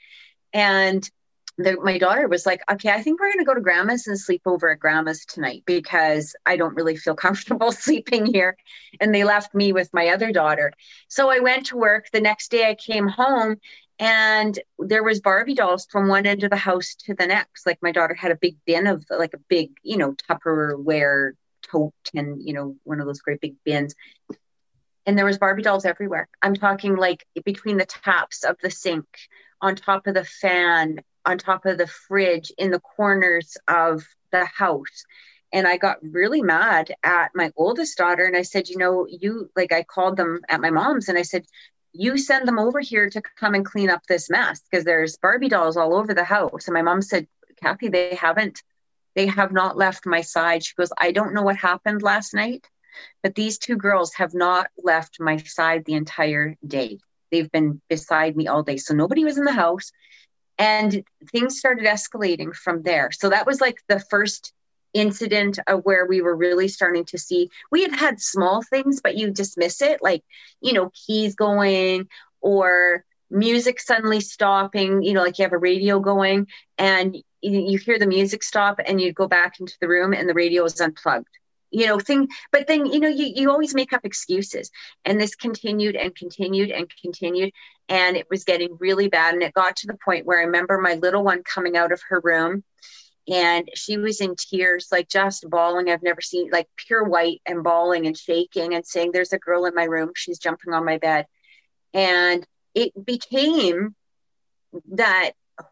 And 0.52 1.10
the, 1.58 1.76
my 1.82 1.98
daughter 1.98 2.28
was 2.28 2.46
like, 2.46 2.62
okay, 2.72 2.90
I 2.92 3.02
think 3.02 3.20
we're 3.20 3.32
going 3.32 3.40
to 3.40 3.46
go 3.46 3.56
to 3.56 3.62
grandma's 3.62 4.06
and 4.08 4.20
sleep 4.20 4.44
over 4.46 4.70
at 4.70 4.80
grandma's 4.80 5.26
tonight 5.26 5.64
because 5.66 6.36
I 6.46 6.56
don't 6.56 6.76
really 6.76 6.96
feel 6.96 7.16
comfortable 7.28 7.72
sleeping 7.72 8.26
here. 8.26 8.58
And 9.00 9.14
they 9.14 9.24
left 9.24 9.56
me 9.56 9.74
with 9.74 9.94
my 9.94 10.10
other 10.10 10.32
daughter. 10.32 10.72
So 11.08 11.30
I 11.30 11.40
went 11.40 11.68
to 11.68 11.78
work. 11.78 12.08
The 12.12 12.22
next 12.22 12.52
day 12.52 12.70
I 12.70 12.76
came 12.76 13.08
home 13.08 13.58
and 14.00 14.58
there 14.78 15.04
was 15.04 15.20
Barbie 15.20 15.56
dolls 15.56 15.88
from 15.90 16.08
one 16.08 16.28
end 16.28 16.44
of 16.44 16.52
the 16.52 16.56
house 16.56 16.96
to 17.06 17.16
the 17.16 17.26
next. 17.26 17.66
Like 17.66 17.80
my 17.82 17.92
daughter 17.92 18.14
had 18.14 18.32
a 18.32 18.38
big 18.38 18.58
bin 18.66 18.86
of 18.86 19.04
like 19.10 19.34
a 19.34 19.40
big, 19.50 19.72
you 19.82 19.98
know, 19.98 20.14
Tupperware 20.30 21.32
tote 21.64 21.94
and, 22.14 22.42
you 22.42 22.54
know, 22.54 22.76
one 22.84 23.00
of 23.00 23.08
those 23.08 23.22
great 23.22 23.42
big 23.42 23.56
bins 23.66 23.96
and 25.08 25.18
there 25.18 25.26
was 25.26 25.40
barbie 25.40 25.64
dolls 25.64 25.86
everywhere 25.86 26.28
i'm 26.44 26.54
talking 26.54 26.96
like 26.96 27.26
between 27.44 27.78
the 27.78 27.86
taps 27.86 28.44
of 28.44 28.58
the 28.62 28.70
sink 28.70 29.06
on 29.62 29.76
top 29.76 30.06
of 30.06 30.14
the 30.14 30.24
fan 30.24 31.00
on 31.28 31.38
top 31.38 31.66
of 31.66 31.78
the 31.78 31.88
fridge 31.88 32.52
in 32.58 32.72
the 32.72 32.80
corners 32.80 33.56
of 33.68 34.08
the 34.32 34.46
house 34.46 35.06
and 35.54 35.68
I 35.68 35.78
got 35.78 35.98
really 36.02 36.42
mad 36.42 36.94
at 37.04 37.32
my 37.34 37.52
oldest 37.56 37.98
daughter. 37.98 38.26
And 38.26 38.36
I 38.36 38.42
said, 38.42 38.70
you 38.70 38.78
know, 38.78 39.08
you 39.10 39.50
like, 39.56 39.72
I 39.72 39.84
called 39.84 40.18
them 40.18 40.42
at 40.50 40.62
my 40.62 40.70
mom's 40.70 41.10
and 41.10 41.18
I 41.18 41.22
said, 41.22 41.46
you 41.94 42.18
send 42.18 42.48
them 42.48 42.60
over 42.60 42.80
here 42.80 43.10
to 43.10 43.22
come 43.40 43.54
and 43.54 43.66
clean 43.66 43.90
up 43.90 44.02
this 44.08 44.30
mess 44.30 44.62
because 44.70 44.86
there's 44.86 45.18
Barbie 45.18 45.50
dolls 45.50 45.78
all 45.78 45.96
over 45.96 46.14
the 46.14 46.24
house. 46.24 46.68
And 46.68 46.74
my 46.74 46.82
mom 46.82 47.02
said, 47.02 47.28
Kathy, 47.62 47.88
they 47.88 48.16
haven't, 48.16 48.62
they 49.16 49.28
have 49.28 49.52
not 49.52 49.78
left 49.78 50.06
my 50.06 50.22
side. 50.22 50.64
She 50.64 50.76
goes, 50.76 50.92
I 51.00 51.12
don't 51.12 51.34
know 51.34 51.42
what 51.42 51.56
happened 51.56 52.04
last 52.04 52.34
night, 52.34 52.68
but 53.24 53.34
these 53.34 53.58
two 53.58 53.78
girls 53.78 54.14
have 54.16 54.34
not 54.34 54.68
left 54.78 55.20
my 55.20 55.38
side 55.38 55.86
the 55.86 55.94
entire 55.94 56.56
day. 56.66 57.00
They've 57.32 57.52
been 57.52 57.82
beside 57.90 58.36
me 58.36 58.48
all 58.48 58.64
day. 58.64 58.78
So 58.78 58.94
nobody 58.94 59.24
was 59.24 59.38
in 59.38 59.46
the 59.46 59.52
house 59.54 59.92
and 60.58 61.04
things 61.32 61.58
started 61.58 61.86
escalating 61.86 62.56
from 62.56 62.84
there. 62.84 63.12
So 63.12 63.30
that 63.30 63.46
was 63.46 63.62
like 63.62 63.82
the 63.88 64.00
first 64.00 64.54
incident 64.94 65.60
of 65.68 65.82
where 65.84 66.06
we 66.06 66.22
were 66.22 66.36
really 66.36 66.68
starting 66.68 67.06
to 67.06 67.18
see 67.18 67.50
we 67.72 67.82
had 67.84 67.94
had 67.94 68.20
small 68.20 68.64
things 68.64 69.02
but 69.02 69.16
you 69.16 69.30
dismiss 69.30 69.82
it 69.82 70.02
like 70.02 70.24
you 70.62 70.74
know 70.74 70.92
keys 70.94 71.36
going 71.36 72.08
or 72.42 73.04
music 73.30 73.80
suddenly 73.80 74.22
stopping 74.22 75.04
you 75.04 75.14
know 75.14 75.22
like 75.22 75.38
you 75.38 75.44
have 75.44 75.54
a 75.54 75.58
radio 75.58 76.00
going 76.00 76.48
and 76.78 77.18
you 77.42 77.78
hear 77.78 78.00
the 78.00 78.08
music 78.08 78.42
stop 78.42 78.80
and 78.86 79.00
you 79.00 79.14
go 79.14 79.28
back 79.28 79.60
into 79.60 79.76
the 79.82 79.88
room 79.88 80.14
and 80.14 80.28
the 80.28 80.34
radio 80.34 80.64
is 80.64 80.80
unplugged 80.80 81.28
you 81.72 81.86
know 81.86 82.00
thing 82.00 82.28
but 82.52 82.68
then 82.68 82.86
you 82.86 83.00
know 83.00 83.10
you, 83.10 83.32
you 83.36 83.52
always 83.52 83.74
make 83.74 83.94
up 83.94 84.06
excuses. 84.06 84.72
And 85.06 85.20
this 85.20 85.36
continued 85.36 85.96
and 85.96 86.16
continued 86.16 86.72
and 86.72 86.92
continued 87.02 87.54
and 87.90 88.18
it 88.18 88.28
was 88.30 88.44
getting 88.44 88.78
really 88.80 89.08
bad. 89.08 89.34
And 89.34 89.44
it 89.44 89.54
got 89.54 89.78
to 89.78 89.88
the 89.88 89.98
point 90.04 90.26
where 90.26 90.40
i 90.40 90.44
remember 90.44 90.78
my 90.78 90.96
little 90.96 91.24
one 91.24 91.44
coming 91.44 91.78
out 91.78 91.92
of 91.92 92.02
her 92.10 92.22
room 92.24 92.64
and 93.30 93.70
she 93.76 93.98
was 93.98 94.22
in 94.22 94.36
tears 94.38 94.88
like 94.92 95.10
just 95.10 95.50
bawling. 95.50 95.90
I've 95.90 96.04
never 96.04 96.22
seen 96.22 96.50
like 96.50 96.68
pure 96.78 97.04
white 97.04 97.42
and 97.46 97.64
bawling 97.64 98.08
and 98.08 98.18
shaking 98.18 98.74
and 98.74 98.86
saying 98.86 99.12
there's 99.12 99.34
a 99.34 99.40
girl 99.40 99.66
in 99.66 99.76
my 99.76 99.84
room. 99.84 100.12
She's 100.16 100.40
jumping 100.40 100.74
on 100.74 100.86
my 100.86 100.98
bed. 100.98 101.28
And 101.94 102.46
it 102.74 102.94
became 103.06 103.96
that 104.92 105.32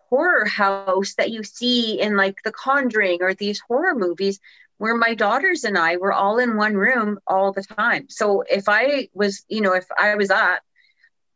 horror 0.09 0.45
house 0.45 1.13
that 1.15 1.31
you 1.31 1.43
see 1.43 1.99
in 2.01 2.17
like 2.17 2.41
the 2.43 2.51
conjuring 2.51 3.19
or 3.21 3.33
these 3.33 3.61
horror 3.61 3.95
movies 3.95 4.39
where 4.77 4.95
my 4.95 5.13
daughters 5.13 5.63
and 5.63 5.77
I 5.77 5.97
were 5.97 6.13
all 6.13 6.37
in 6.37 6.57
one 6.57 6.75
room 6.75 7.19
all 7.27 7.51
the 7.51 7.63
time. 7.63 8.07
So 8.09 8.43
if 8.49 8.67
I 8.67 9.09
was, 9.13 9.45
you 9.47 9.61
know, 9.61 9.73
if 9.73 9.85
I 9.97 10.15
was 10.15 10.29
up 10.29 10.61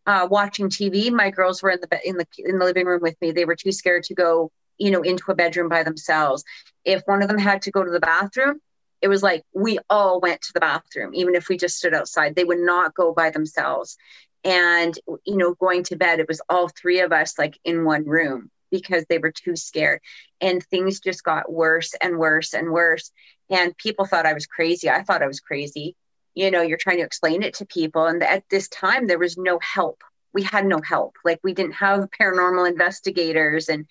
uh, 0.05 0.27
watching 0.29 0.69
TV, 0.69 1.11
my 1.11 1.29
girls 1.29 1.61
were 1.61 1.71
in 1.71 1.79
the 1.81 1.99
in 2.07 2.17
the 2.17 2.25
in 2.37 2.59
the 2.59 2.65
living 2.65 2.85
room 2.85 3.01
with 3.01 3.15
me. 3.21 3.31
They 3.31 3.45
were 3.45 3.55
too 3.55 3.71
scared 3.71 4.03
to 4.05 4.15
go, 4.15 4.51
you 4.77 4.91
know, 4.91 5.01
into 5.01 5.31
a 5.31 5.35
bedroom 5.35 5.69
by 5.69 5.83
themselves. 5.83 6.43
If 6.83 7.03
one 7.05 7.21
of 7.21 7.29
them 7.29 7.37
had 7.37 7.61
to 7.63 7.71
go 7.71 7.83
to 7.83 7.91
the 7.91 7.99
bathroom, 7.99 8.59
it 9.01 9.07
was 9.07 9.23
like 9.23 9.43
we 9.53 9.79
all 9.89 10.19
went 10.19 10.41
to 10.41 10.53
the 10.53 10.59
bathroom, 10.59 11.13
even 11.13 11.35
if 11.35 11.47
we 11.47 11.57
just 11.57 11.77
stood 11.77 11.93
outside. 11.93 12.35
They 12.35 12.43
would 12.43 12.59
not 12.59 12.93
go 12.93 13.13
by 13.13 13.29
themselves. 13.29 13.97
And 14.43 14.97
you 15.25 15.37
know, 15.37 15.53
going 15.53 15.83
to 15.83 15.95
bed, 15.95 16.19
it 16.19 16.27
was 16.27 16.41
all 16.49 16.69
three 16.69 16.99
of 16.99 17.11
us 17.13 17.37
like 17.37 17.57
in 17.63 17.85
one 17.85 18.05
room 18.05 18.51
because 18.71 19.05
they 19.09 19.17
were 19.17 19.31
too 19.31 19.55
scared. 19.55 20.01
And 20.41 20.63
things 20.63 20.99
just 20.99 21.23
got 21.23 21.51
worse 21.51 21.93
and 22.01 22.17
worse 22.17 22.53
and 22.53 22.71
worse. 22.71 23.11
And 23.49 23.77
people 23.77 24.05
thought 24.05 24.25
I 24.25 24.33
was 24.33 24.45
crazy. 24.45 24.89
I 24.89 25.03
thought 25.03 25.23
I 25.23 25.27
was 25.27 25.39
crazy. 25.39 25.95
You 26.35 26.51
know, 26.51 26.61
you're 26.61 26.77
trying 26.77 26.97
to 26.97 27.05
explain 27.05 27.43
it 27.43 27.55
to 27.55 27.65
people. 27.65 28.05
And 28.05 28.23
at 28.23 28.43
this 28.49 28.67
time, 28.69 29.07
there 29.07 29.19
was 29.19 29.37
no 29.37 29.59
help. 29.59 30.03
We 30.33 30.43
had 30.43 30.65
no 30.65 30.79
help. 30.87 31.15
Like, 31.25 31.39
we 31.43 31.53
didn't 31.53 31.73
have 31.73 32.09
paranormal 32.21 32.69
investigators. 32.69 33.69
And, 33.69 33.87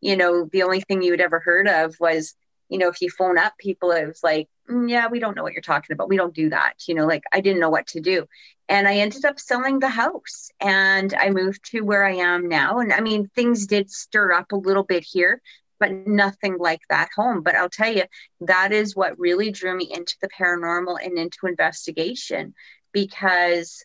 you 0.00 0.16
know, 0.16 0.48
the 0.52 0.62
only 0.62 0.80
thing 0.80 1.02
you 1.02 1.12
had 1.12 1.20
ever 1.20 1.40
heard 1.40 1.66
of 1.66 1.96
was, 1.98 2.34
you 2.68 2.78
know, 2.78 2.88
if 2.88 3.00
you 3.00 3.10
phone 3.10 3.38
up 3.38 3.54
people, 3.58 3.90
it 3.92 4.06
was 4.06 4.22
like, 4.22 4.48
mm, 4.70 4.90
yeah, 4.90 5.08
we 5.08 5.20
don't 5.20 5.36
know 5.36 5.42
what 5.42 5.52
you're 5.52 5.62
talking 5.62 5.94
about. 5.94 6.08
We 6.08 6.16
don't 6.16 6.34
do 6.34 6.50
that. 6.50 6.74
You 6.86 6.94
know, 6.94 7.06
like 7.06 7.22
I 7.32 7.40
didn't 7.40 7.60
know 7.60 7.70
what 7.70 7.86
to 7.88 8.00
do 8.00 8.26
and 8.68 8.86
I 8.86 8.96
ended 8.96 9.24
up 9.24 9.40
selling 9.40 9.78
the 9.78 9.88
house 9.88 10.50
and 10.60 11.14
I 11.14 11.30
moved 11.30 11.70
to 11.70 11.80
where 11.80 12.04
I 12.04 12.16
am 12.16 12.48
now. 12.48 12.78
And 12.80 12.92
I 12.92 13.00
mean, 13.00 13.30
things 13.34 13.66
did 13.66 13.90
stir 13.90 14.32
up 14.32 14.52
a 14.52 14.56
little 14.56 14.82
bit 14.82 15.04
here, 15.04 15.40
but 15.80 16.06
nothing 16.06 16.58
like 16.58 16.82
that 16.90 17.08
home. 17.16 17.42
But 17.42 17.54
I'll 17.54 17.70
tell 17.70 17.92
you, 17.92 18.04
that 18.42 18.72
is 18.72 18.94
what 18.94 19.18
really 19.18 19.50
drew 19.50 19.74
me 19.74 19.90
into 19.90 20.16
the 20.20 20.28
paranormal 20.28 20.98
and 21.02 21.18
into 21.18 21.46
investigation 21.46 22.54
because 22.92 23.84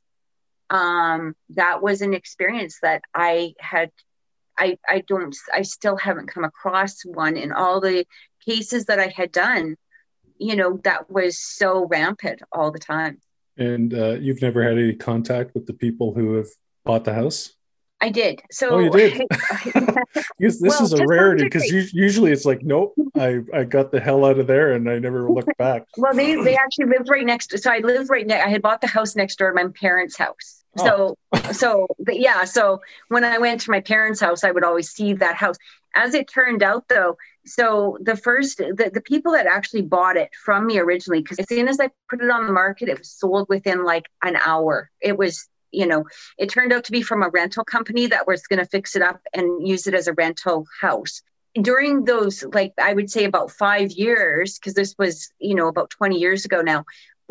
um, 0.70 1.36
that 1.52 1.82
was 1.82 2.02
an 2.02 2.14
experience 2.14 2.80
that 2.82 3.04
I 3.14 3.54
had. 3.60 3.92
I, 4.56 4.78
I 4.88 5.04
don't, 5.08 5.36
I 5.52 5.64
still 5.64 5.98
haven't 5.98 6.28
come 6.28 6.44
across 6.44 7.04
one 7.04 7.38
in 7.38 7.52
all 7.52 7.82
the 7.82 8.06
cases 8.46 8.86
that 8.86 9.00
I 9.00 9.08
had 9.08 9.32
done, 9.32 9.76
you 10.38 10.56
know, 10.56 10.80
that 10.84 11.10
was 11.10 11.40
so 11.40 11.86
rampant 11.86 12.42
all 12.52 12.72
the 12.72 12.80
time. 12.80 13.20
And 13.58 13.94
uh, 13.94 14.14
you've 14.14 14.42
never 14.42 14.64
had 14.64 14.78
any 14.78 14.96
contact 14.96 15.54
with 15.54 15.68
the 15.68 15.74
people 15.74 16.14
who 16.14 16.34
have 16.36 16.48
bought 16.84 17.04
the 17.04 17.14
house? 17.14 17.54
I 18.04 18.10
did. 18.10 18.42
So 18.52 18.72
oh, 18.72 18.80
you 18.80 18.90
did. 18.90 19.22
this 20.40 20.60
Well, 20.60 20.84
is 20.84 20.92
a 20.92 21.06
rarity 21.08 21.46
because 21.46 21.72
usually 21.72 22.34
it's 22.34 22.44
like, 22.44 22.62
nope, 22.62 22.94
I 23.16 23.40
I 23.54 23.64
got 23.64 23.94
the 23.94 24.02
hell 24.02 24.26
out 24.26 24.40
of 24.40 24.48
there 24.48 24.74
and 24.74 24.90
I 24.90 25.00
never 25.00 25.32
looked 25.32 25.58
back. 25.58 25.86
Well, 25.96 26.14
they 26.14 26.36
they 26.36 26.58
actually 26.58 26.88
lived 26.88 27.08
right 27.08 27.26
next. 27.26 27.58
So 27.58 27.72
I 27.72 27.78
lived 27.78 28.10
right 28.10 28.28
next. 28.28 28.46
I 28.46 28.50
had 28.50 28.62
bought 28.62 28.82
the 28.82 28.88
house 28.88 29.16
next 29.16 29.38
door 29.38 29.52
to 29.52 29.56
my 29.56 29.72
parents' 29.80 30.18
house. 30.18 30.66
So 30.76 31.16
so 31.54 31.88
but 31.98 32.20
yeah. 32.20 32.44
So 32.44 32.82
when 33.08 33.24
I 33.24 33.38
went 33.38 33.62
to 33.62 33.72
my 33.72 33.80
parents' 33.80 34.20
house, 34.20 34.44
I 34.44 34.52
would 34.52 34.66
always 34.66 34.90
see 34.90 35.14
that 35.14 35.36
house. 35.36 35.56
As 35.96 36.14
it 36.14 36.28
turned 36.28 36.62
out, 36.62 36.90
though, 36.90 37.16
so 37.46 37.98
the 38.02 38.16
first 38.16 38.58
the, 38.58 38.92
the 38.94 39.02
people 39.02 39.34
that 39.34 39.48
actually 39.48 39.82
bought 39.82 40.18
it 40.18 40.30
from 40.44 40.66
me 40.66 40.80
originally, 40.80 41.22
because 41.22 41.40
as 41.40 41.48
soon 41.50 41.68
as 41.68 41.80
I 41.80 41.90
put 42.10 42.22
it 42.22 42.30
on 42.30 42.48
the 42.48 42.54
market, 42.54 42.90
it 42.90 42.98
was 42.98 43.12
sold 43.12 43.48
within 43.50 43.84
like 43.84 44.06
an 44.24 44.36
hour. 44.36 44.90
It 45.02 45.18
was 45.18 45.48
you 45.72 45.86
know 45.86 46.06
it 46.38 46.50
turned 46.50 46.72
out 46.72 46.86
to 46.86 46.92
be 46.92 47.02
from 47.02 47.24
a 47.24 47.30
rental 47.30 47.66
company 47.66 48.08
that 48.08 48.28
was 48.28 48.48
going 48.48 48.60
to 48.60 48.66
fix 48.66 48.96
it 48.96 49.02
up 49.02 49.20
and 49.34 49.68
use 49.68 49.88
it 49.88 49.94
as 49.94 50.08
a 50.08 50.14
rental 50.14 50.66
house 50.80 51.22
during 51.62 52.06
those 52.06 52.44
like 52.54 52.74
i 52.82 52.94
would 52.94 53.10
say 53.10 53.26
about 53.26 53.52
five 53.52 53.92
years 53.92 54.58
because 54.58 54.74
this 54.74 54.96
was 54.98 55.32
you 55.40 55.54
know 55.54 55.68
about 55.68 55.90
20 55.90 56.18
years 56.18 56.46
ago 56.46 56.62
now 56.62 56.84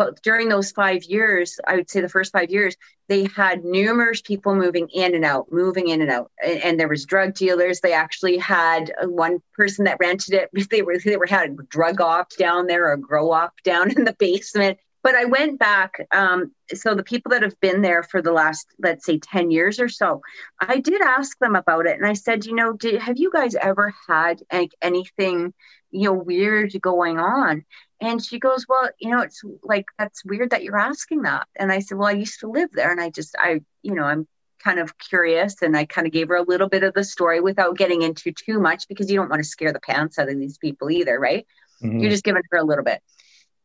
but 0.05 0.23
during 0.23 0.49
those 0.49 0.71
five 0.73 1.03
years 1.05 1.59
i 1.67 1.77
would 1.77 1.91
say 1.91 2.01
the 2.01 2.09
first 2.09 2.33
five 2.33 2.51
years 2.51 2.77
they 3.13 3.29
had 3.37 3.63
numerous 3.63 4.23
people 4.23 4.55
moving 4.55 4.89
in 4.89 5.15
and 5.15 5.23
out 5.25 5.53
moving 5.53 5.89
in 5.89 6.01
and 6.01 6.11
out. 6.11 6.31
And, 6.43 6.65
and 6.65 6.81
there 6.81 6.89
was 6.89 7.05
drug 7.05 7.35
dealers. 7.35 7.81
They 7.81 7.93
actually 7.93 8.39
had 8.39 8.91
uh, 9.03 9.07
one 9.07 9.43
person 9.55 9.85
that 9.85 9.99
rented 10.01 10.35
it. 10.35 10.51
They 10.71 10.81
were 10.81 10.99
they 10.99 11.19
were 11.19 11.27
had 11.27 11.57
drug 11.69 12.01
op 12.01 12.31
down 12.39 12.69
there 12.69 12.91
or 12.91 12.97
grow 12.97 13.33
op 13.33 13.53
down 13.65 13.91
in 13.97 14.05
the 14.05 14.17
basement 14.19 14.79
but 15.03 15.15
i 15.15 15.25
went 15.25 15.59
back 15.59 16.07
um, 16.13 16.53
so 16.73 16.95
the 16.95 17.03
people 17.03 17.31
that 17.31 17.43
have 17.43 17.59
been 17.61 17.83
there 17.83 18.03
for 18.03 18.23
the 18.23 18.33
last 18.33 18.67
let's 18.79 19.05
say 19.05 19.19
10 19.19 19.51
years 19.51 19.81
or 19.81 19.89
so 19.89 20.21
i 20.61 20.79
did 20.79 21.01
ask 21.01 21.39
them 21.39 21.57
about 21.57 21.87
it 21.87 21.97
and 21.97 22.07
i 22.07 22.13
said 22.13 22.45
you 22.47 22.55
know 22.55 22.73
did, 22.73 23.01
have 23.01 23.19
you 23.19 23.31
guys 23.31 23.55
ever 23.55 23.95
had 24.09 24.43
like, 24.53 24.73
anything 24.83 25.53
you 25.93 26.05
know 26.05 26.15
weird 26.15 26.73
going 26.81 27.19
on? 27.19 27.65
And 28.01 28.25
she 28.25 28.39
goes 28.39 28.67
well 28.69 28.89
you 28.99 29.11
know 29.11 29.21
it's 29.21 29.43
like 29.63 29.87
that's 29.99 30.25
weird 30.25 30.51
that 30.51 30.65
you're 30.65 30.79
asking 30.79 31.23
that. 31.23 31.47
And 31.57 31.71
i 31.71 31.79
said 31.79 31.99
well 31.99 32.09
i 32.09 32.13
used 32.13 32.41
to 32.41 32.49
live 32.49 32.71
there 32.73 32.91
and 32.91 33.01
i 33.01 33.11
just 33.11 33.37
i 33.39 33.61
you 33.83 33.95
know 33.95 34.05
i'm 34.05 34.27
kind 34.65 34.79
of 34.79 34.97
curious 34.99 35.61
and 35.61 35.77
i 35.77 35.85
kind 35.85 36.07
of 36.07 36.13
gave 36.13 36.29
her 36.29 36.37
a 36.37 36.43
little 36.43 36.69
bit 36.69 36.83
of 36.83 36.95
the 36.95 37.05
story 37.05 37.41
without 37.41 37.77
getting 37.77 38.03
into 38.03 38.33
too 38.33 38.61
much 38.61 38.89
because 38.89 39.11
you 39.11 39.17
don't 39.17 39.29
want 39.29 39.43
to 39.43 39.49
scare 39.49 39.73
the 39.73 39.81
pants 39.81 40.19
out 40.19 40.29
of 40.29 40.39
these 40.39 40.59
people 40.59 40.91
either 40.91 41.19
right? 41.19 41.47
Mhm. 41.83 42.01
you're 42.01 42.11
just 42.11 42.25
giving 42.25 42.43
her 42.51 42.59
a 42.59 42.65
little 42.65 42.85
bit 42.85 43.03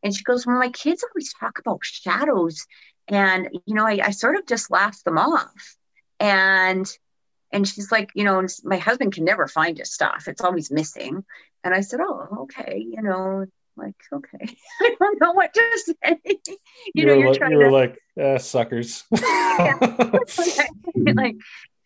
and 0.03 0.15
she 0.15 0.23
goes 0.23 0.45
well 0.45 0.59
my 0.59 0.69
kids 0.69 1.03
always 1.03 1.33
talk 1.33 1.59
about 1.59 1.83
shadows. 1.83 2.65
And 3.07 3.49
you 3.65 3.75
know 3.75 3.85
i, 3.85 3.99
I 4.03 4.11
sort 4.11 4.37
of 4.37 4.45
just 4.45 4.71
laughed 4.71 5.03
them 5.05 5.17
off. 5.17 5.75
And 6.19 6.87
and 7.51 7.67
she's 7.67 7.91
like 7.91 8.09
you 8.15 8.23
know 8.23 8.45
my 8.63 8.77
husband 8.77 9.13
can 9.13 9.25
never 9.25 9.47
find 9.47 9.77
his 9.77 9.93
stuff. 9.93 10.27
It's 10.27 10.41
always 10.41 10.71
missing. 10.71 11.25
And 11.63 11.73
i 11.73 11.81
said 11.81 11.99
oh 12.01 12.43
okay 12.43 12.85
you 12.87 13.01
know 13.01 13.45
like 13.77 13.95
okay. 14.11 14.57
I 14.81 14.95
don't 14.99 15.21
know 15.21 15.33
what 15.33 15.53
to 15.53 15.61
say. 15.85 16.19
You, 16.93 17.05
know 17.05 17.15
you're 17.15 17.29
like, 17.29 17.39
trying 17.39 17.51
you 17.51 17.63
to 17.63 17.71
like, 17.71 17.97
ah, 18.19 18.37
suckers. 18.37 19.03
like 19.11 19.23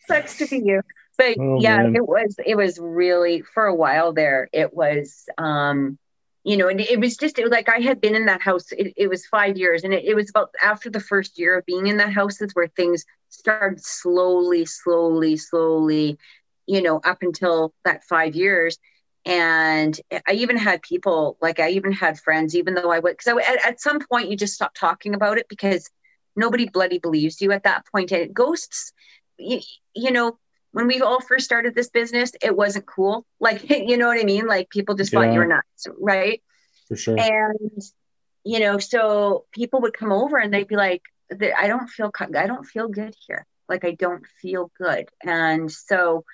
sucks 0.07 0.37
to 0.37 0.47
be 0.47 0.61
you. 0.63 0.81
But 1.17 1.37
Oh, 1.39 1.59
yeah 1.59 1.77
man. 1.77 1.95
it 1.95 2.07
was 2.07 2.35
it 2.45 2.55
was 2.55 2.77
really 2.79 3.41
for 3.41 3.65
a 3.65 3.75
while 3.75 4.13
there 4.13 4.47
it 4.53 4.73
was 4.73 5.25
um 5.37 5.97
you 6.43 6.57
know 6.57 6.67
and 6.67 6.81
it 6.81 6.99
was 6.99 7.17
just 7.17 7.37
it 7.37 7.43
was 7.43 7.51
like 7.51 7.69
i 7.69 7.79
had 7.79 8.01
been 8.01 8.15
in 8.15 8.25
that 8.25 8.41
house 8.41 8.71
it, 8.71 8.93
it 8.97 9.07
was 9.07 9.25
five 9.27 9.57
years 9.57 9.83
and 9.83 9.93
it, 9.93 10.03
it 10.05 10.15
was 10.15 10.29
about 10.29 10.49
after 10.61 10.89
the 10.89 10.99
first 10.99 11.37
year 11.37 11.57
of 11.57 11.65
being 11.65 11.87
in 11.87 11.97
that 11.97 12.13
house 12.13 12.41
is 12.41 12.53
where 12.53 12.67
things 12.67 13.05
started 13.29 13.83
slowly 13.83 14.65
slowly 14.65 15.37
slowly 15.37 16.17
you 16.67 16.81
know 16.81 16.99
up 17.03 17.19
until 17.21 17.73
that 17.85 18.03
five 18.03 18.35
years 18.35 18.77
and 19.25 19.99
i 20.27 20.31
even 20.31 20.57
had 20.57 20.81
people 20.81 21.37
like 21.41 21.59
i 21.59 21.69
even 21.69 21.91
had 21.91 22.19
friends 22.19 22.55
even 22.55 22.73
though 22.73 22.91
i 22.91 22.99
would 22.99 23.15
because 23.17 23.39
at, 23.47 23.65
at 23.65 23.81
some 23.81 23.99
point 23.99 24.29
you 24.29 24.35
just 24.35 24.53
stop 24.53 24.73
talking 24.73 25.13
about 25.13 25.37
it 25.37 25.47
because 25.47 25.89
nobody 26.35 26.67
bloody 26.67 26.97
believes 26.97 27.41
you 27.41 27.51
at 27.51 27.63
that 27.63 27.85
point. 27.91 28.11
and 28.11 28.33
ghosts 28.33 28.93
you, 29.37 29.59
you 29.93 30.11
know 30.11 30.37
when 30.71 30.87
we 30.87 31.01
all 31.01 31.21
first 31.21 31.45
started 31.45 31.75
this 31.75 31.89
business 31.89 32.31
it 32.41 32.55
wasn't 32.55 32.85
cool. 32.85 33.25
Like 33.39 33.69
you 33.69 33.97
know 33.97 34.07
what 34.07 34.19
i 34.19 34.23
mean? 34.23 34.47
Like 34.47 34.69
people 34.69 34.95
just 34.95 35.11
thought 35.11 35.33
you 35.33 35.39
were 35.39 35.47
nuts 35.47 35.87
right? 35.99 36.41
For 36.87 36.95
sure. 36.95 37.17
and 37.19 37.81
you 38.43 38.59
know 38.59 38.79
so 38.79 39.45
people 39.51 39.81
would 39.81 39.93
come 39.93 40.11
over 40.11 40.37
and 40.37 40.53
they'd 40.53 40.67
be 40.67 40.75
like 40.75 41.03
i 41.31 41.67
don't 41.67 41.87
feel 41.87 42.11
i 42.19 42.47
don't 42.47 42.65
feel 42.65 42.87
good 42.87 43.15
here. 43.27 43.45
Like 43.69 43.85
i 43.85 43.91
don't 43.91 44.25
feel 44.41 44.71
good. 44.77 45.09
And 45.23 45.71
so 45.71 46.25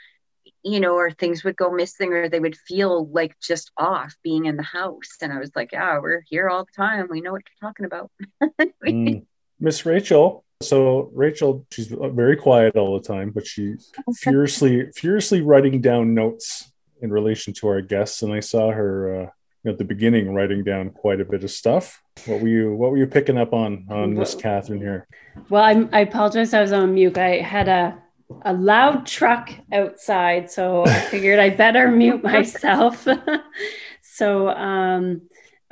you 0.63 0.79
know 0.79 0.95
or 0.95 1.11
things 1.11 1.43
would 1.43 1.55
go 1.55 1.69
missing 1.69 2.13
or 2.13 2.29
they 2.29 2.39
would 2.39 2.57
feel 2.57 3.07
like 3.07 3.39
just 3.39 3.71
off 3.77 4.15
being 4.23 4.45
in 4.45 4.57
the 4.57 4.63
house. 4.63 5.17
And 5.21 5.31
i 5.33 5.39
was 5.39 5.51
like 5.55 5.71
yeah 5.71 5.99
we're 5.99 6.23
here 6.27 6.49
all 6.49 6.65
the 6.65 6.71
time. 6.75 7.07
We 7.09 7.21
know 7.21 7.31
what 7.31 7.43
you're 7.47 7.69
talking 7.69 7.85
about. 7.85 8.11
Mm. 8.87 9.25
Miss 9.59 9.85
Rachel. 9.85 10.45
So 10.61 11.11
Rachel, 11.13 11.65
she's 11.71 11.87
very 11.87 12.35
quiet 12.35 12.75
all 12.75 12.99
the 12.99 13.07
time, 13.07 13.31
but 13.31 13.45
she's 13.45 13.91
furiously, 14.17 14.91
furiously 14.95 15.41
writing 15.41 15.81
down 15.81 16.13
notes 16.13 16.71
in 17.01 17.11
relation 17.11 17.53
to 17.53 17.67
our 17.67 17.81
guests. 17.81 18.23
And 18.23 18.33
I 18.33 18.39
saw 18.39 18.71
her 18.71 19.21
uh, 19.65 19.69
at 19.69 19.77
the 19.77 19.83
beginning 19.83 20.33
writing 20.33 20.63
down 20.63 20.89
quite 20.89 21.21
a 21.21 21.25
bit 21.25 21.43
of 21.43 21.51
stuff. 21.51 22.01
What 22.25 22.41
were 22.41 22.47
you, 22.47 22.73
what 22.73 22.89
were 22.91 22.97
you 22.97 23.05
picking 23.05 23.37
up 23.37 23.53
on 23.53 23.85
on 23.89 24.15
Miss 24.15 24.33
Catherine 24.33 24.79
here? 24.79 25.07
Well, 25.49 25.63
I'm, 25.63 25.89
I 25.91 25.99
apologize. 25.99 26.53
I 26.53 26.61
was 26.61 26.73
on 26.73 26.93
mute. 26.95 27.17
I 27.17 27.41
had 27.41 27.67
a 27.67 28.01
a 28.41 28.53
loud 28.53 29.05
truck 29.05 29.51
outside, 29.71 30.51
so 30.51 30.85
I 30.85 30.99
figured 31.11 31.39
I 31.39 31.49
better 31.49 31.89
mute 31.89 32.23
myself. 32.23 33.07
so, 34.01 34.49
um, 34.49 35.21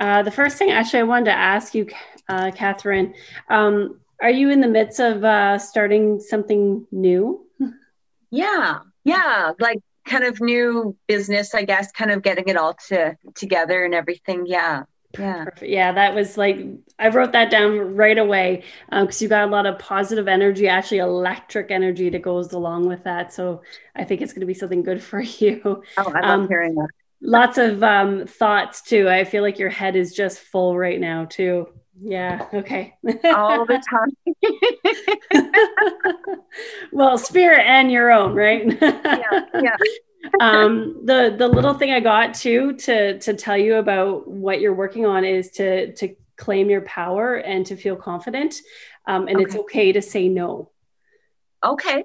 uh, 0.00 0.22
the 0.22 0.30
first 0.30 0.56
thing, 0.56 0.70
actually, 0.70 1.00
I 1.00 1.04
wanted 1.04 1.26
to 1.26 1.32
ask 1.32 1.74
you, 1.74 1.88
uh, 2.28 2.50
Catherine, 2.52 3.14
um, 3.48 4.00
are 4.20 4.30
you 4.30 4.50
in 4.50 4.60
the 4.60 4.68
midst 4.68 5.00
of 5.00 5.24
uh, 5.24 5.58
starting 5.58 6.20
something 6.20 6.86
new? 6.92 7.46
yeah 8.30 8.80
yeah 9.04 9.52
like 9.60 9.78
kind 10.06 10.24
of 10.24 10.40
new 10.40 10.96
business 11.06 11.54
i 11.54 11.64
guess 11.64 11.90
kind 11.92 12.10
of 12.10 12.22
getting 12.22 12.48
it 12.48 12.56
all 12.56 12.74
to 12.88 13.16
together 13.34 13.84
and 13.84 13.94
everything 13.94 14.46
yeah 14.46 14.82
yeah 15.12 15.44
Perfect. 15.44 15.62
Yeah, 15.62 15.92
that 15.92 16.14
was 16.14 16.36
like 16.36 16.58
I 16.98 17.08
wrote 17.08 17.32
that 17.32 17.50
down 17.50 17.96
right 17.96 18.18
away 18.18 18.64
because 18.90 19.22
you 19.22 19.28
got 19.28 19.48
a 19.48 19.50
lot 19.50 19.64
of 19.66 19.78
positive 19.78 20.28
energy, 20.28 20.68
actually 20.68 20.98
electric 20.98 21.70
energy 21.70 22.10
that 22.10 22.22
goes 22.22 22.52
along 22.52 22.86
with 22.88 23.04
that. 23.04 23.32
So 23.32 23.62
I 23.94 24.04
think 24.04 24.20
it's 24.20 24.32
going 24.32 24.40
to 24.40 24.46
be 24.46 24.54
something 24.54 24.82
good 24.82 25.02
for 25.02 25.20
you. 25.40 25.82
oh, 25.96 26.10
i 26.12 26.22
love 26.22 26.40
Um, 26.40 26.48
hearing 26.48 26.74
that 26.76 26.88
Lots 27.22 27.58
of 27.58 27.82
um, 27.82 28.26
thoughts 28.26 28.82
too. 28.82 29.08
I 29.08 29.24
feel 29.24 29.42
like 29.42 29.58
your 29.58 29.70
head 29.70 29.96
is 29.96 30.14
just 30.14 30.38
full 30.38 30.76
right 30.76 31.00
now 31.00 31.24
too. 31.24 31.68
Yeah. 32.00 32.46
Okay. 32.52 32.94
all 33.34 33.64
the 33.66 33.80
time 33.90 34.10
well, 36.92 37.18
spirit 37.18 37.60
and 37.66 37.90
your 37.90 38.10
own, 38.10 38.34
right? 38.34 38.66
yeah 38.80 39.44
yeah 39.62 39.76
um 40.40 41.02
the 41.04 41.34
the 41.38 41.46
little 41.46 41.74
thing 41.74 41.92
i 41.92 42.00
got 42.00 42.34
too 42.34 42.72
to 42.72 43.16
to 43.20 43.32
tell 43.32 43.56
you 43.56 43.76
about 43.76 44.26
what 44.26 44.60
you're 44.60 44.74
working 44.74 45.06
on 45.06 45.24
is 45.24 45.52
to 45.52 45.92
to 45.94 46.16
claim 46.36 46.68
your 46.68 46.80
power 46.80 47.36
and 47.36 47.64
to 47.64 47.76
feel 47.76 47.94
confident 47.94 48.56
um 49.06 49.28
and 49.28 49.40
it's 49.40 49.54
Okay. 49.54 49.60
okay 49.60 49.92
to 49.92 50.02
say 50.02 50.28
no 50.28 50.70
okay 51.64 52.02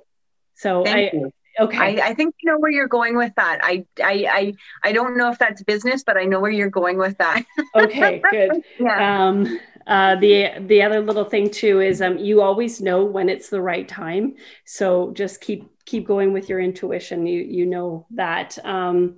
so 0.54 0.84
thank 0.84 1.12
i 1.14 1.18
you 1.18 1.32
okay 1.60 1.78
I, 2.00 2.10
I 2.10 2.14
think 2.14 2.36
you 2.42 2.52
know 2.52 2.60
where 2.60 2.72
you're 2.72 2.88
going 2.88 3.18
with 3.18 3.34
that. 3.36 3.60
I, 3.62 3.86
I 4.02 4.26
I 4.30 4.54
I 4.84 4.92
don't 4.94 5.18
know 5.18 5.30
if 5.32 5.38
that's 5.38 5.62
business, 5.64 6.04
but 6.04 6.16
I 6.16 6.24
know 6.24 6.40
where 6.40 6.50
you're 6.52 6.70
going 6.70 6.98
with 6.98 7.18
that. 7.18 7.44
okay 7.76 8.22
good 8.32 8.52
Yeah. 8.80 9.26
um 9.28 9.60
uh 9.92 10.16
the 10.16 10.52
the 10.68 10.82
other 10.82 11.02
little 11.02 11.26
thing 11.26 11.50
too 11.50 11.82
is 11.82 12.02
um 12.02 12.18
you 12.18 12.42
always 12.42 12.82
know 12.82 13.04
when 13.04 13.30
it's 13.30 13.50
the 13.50 13.62
right 13.62 13.88
time. 13.88 14.36
So 14.66 15.12
just 15.14 15.42
keep 15.42 15.70
keep 15.86 16.08
going 16.08 16.34
with 16.34 16.50
your 16.50 16.60
intuition. 16.60 17.28
You 17.28 17.42
you 17.42 17.66
know 17.66 18.08
that. 18.12 18.58
Um 18.64 19.18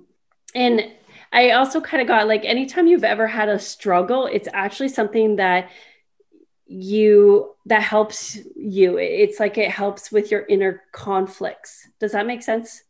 and 0.54 0.82
i 1.32 1.50
also 1.50 1.80
kind 1.80 2.00
of 2.00 2.06
got 2.06 2.28
like 2.28 2.44
anytime 2.44 2.86
you've 2.86 3.02
ever 3.02 3.26
had 3.26 3.48
a 3.48 3.58
struggle 3.58 4.26
it's 4.26 4.46
actually 4.52 4.88
something 4.88 5.34
that 5.34 5.68
you 6.66 7.54
that 7.66 7.82
helps 7.82 8.38
you. 8.56 8.98
It's 8.98 9.38
like 9.40 9.58
it 9.58 9.70
helps 9.70 10.10
with 10.10 10.30
your 10.30 10.44
inner 10.48 10.82
conflicts. 10.92 11.88
Does 12.00 12.12
that 12.12 12.26
make 12.26 12.42
sense? 12.42 12.82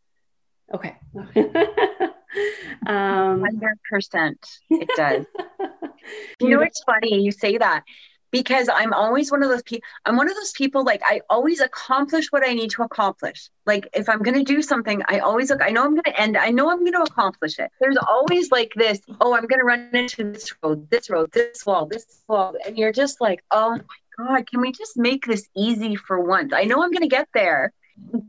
Okay 0.73 0.97
Um, 2.87 3.41
Hundred 3.41 3.79
percent, 3.89 4.47
it 4.69 4.91
does. 4.95 5.25
you 6.41 6.51
know, 6.51 6.61
it's 6.61 6.83
funny 6.83 7.23
you 7.23 7.33
say 7.33 7.57
that 7.57 7.85
because 8.35 8.69
I'm 8.69 8.93
always 8.93 9.31
one 9.31 9.45
of 9.45 9.49
those 9.49 9.63
people. 9.63 9.87
I'm 10.05 10.17
one 10.17 10.29
of 10.29 10.35
those 10.35 10.51
people 10.51 10.83
like 10.83 11.01
I 11.05 11.21
always 11.31 11.61
accomplish 11.61 12.33
what 12.33 12.45
I 12.45 12.53
need 12.53 12.71
to 12.73 12.83
accomplish. 12.83 13.49
Like 13.65 13.89
if 13.95 14.09
I'm 14.09 14.25
going 14.25 14.35
to 14.35 14.43
do 14.43 14.61
something, 14.61 15.05
I 15.07 15.21
always 15.21 15.51
look. 15.51 15.63
I 15.63 15.71
know 15.71 15.85
I'm 15.85 15.93
going 15.93 16.03
to 16.03 16.21
end. 16.21 16.37
I 16.37 16.51
know 16.51 16.69
I'm 16.69 16.81
going 16.81 16.95
to 16.95 17.03
accomplish 17.03 17.61
it. 17.61 17.71
There's 17.81 17.97
always 17.97 18.51
like 18.51 18.73
this. 18.75 18.99
Oh, 19.21 19.37
I'm 19.37 19.47
going 19.47 19.61
to 19.61 19.65
run 19.65 19.89
into 19.93 20.33
this 20.33 20.53
road, 20.65 20.91
this 20.91 21.09
road, 21.09 21.31
this 21.31 21.65
wall, 21.65 21.87
this 21.87 22.23
wall, 22.27 22.57
and 22.67 22.77
you're 22.77 22.93
just 22.93 23.21
like, 23.21 23.45
oh 23.53 23.79
my 24.19 24.27
god, 24.27 24.51
can 24.51 24.61
we 24.61 24.73
just 24.73 24.97
make 24.97 25.27
this 25.27 25.49
easy 25.57 25.95
for 25.95 26.19
once? 26.19 26.53
I 26.53 26.65
know 26.65 26.83
I'm 26.83 26.91
going 26.91 27.09
to 27.09 27.17
get 27.17 27.29
there, 27.35 27.73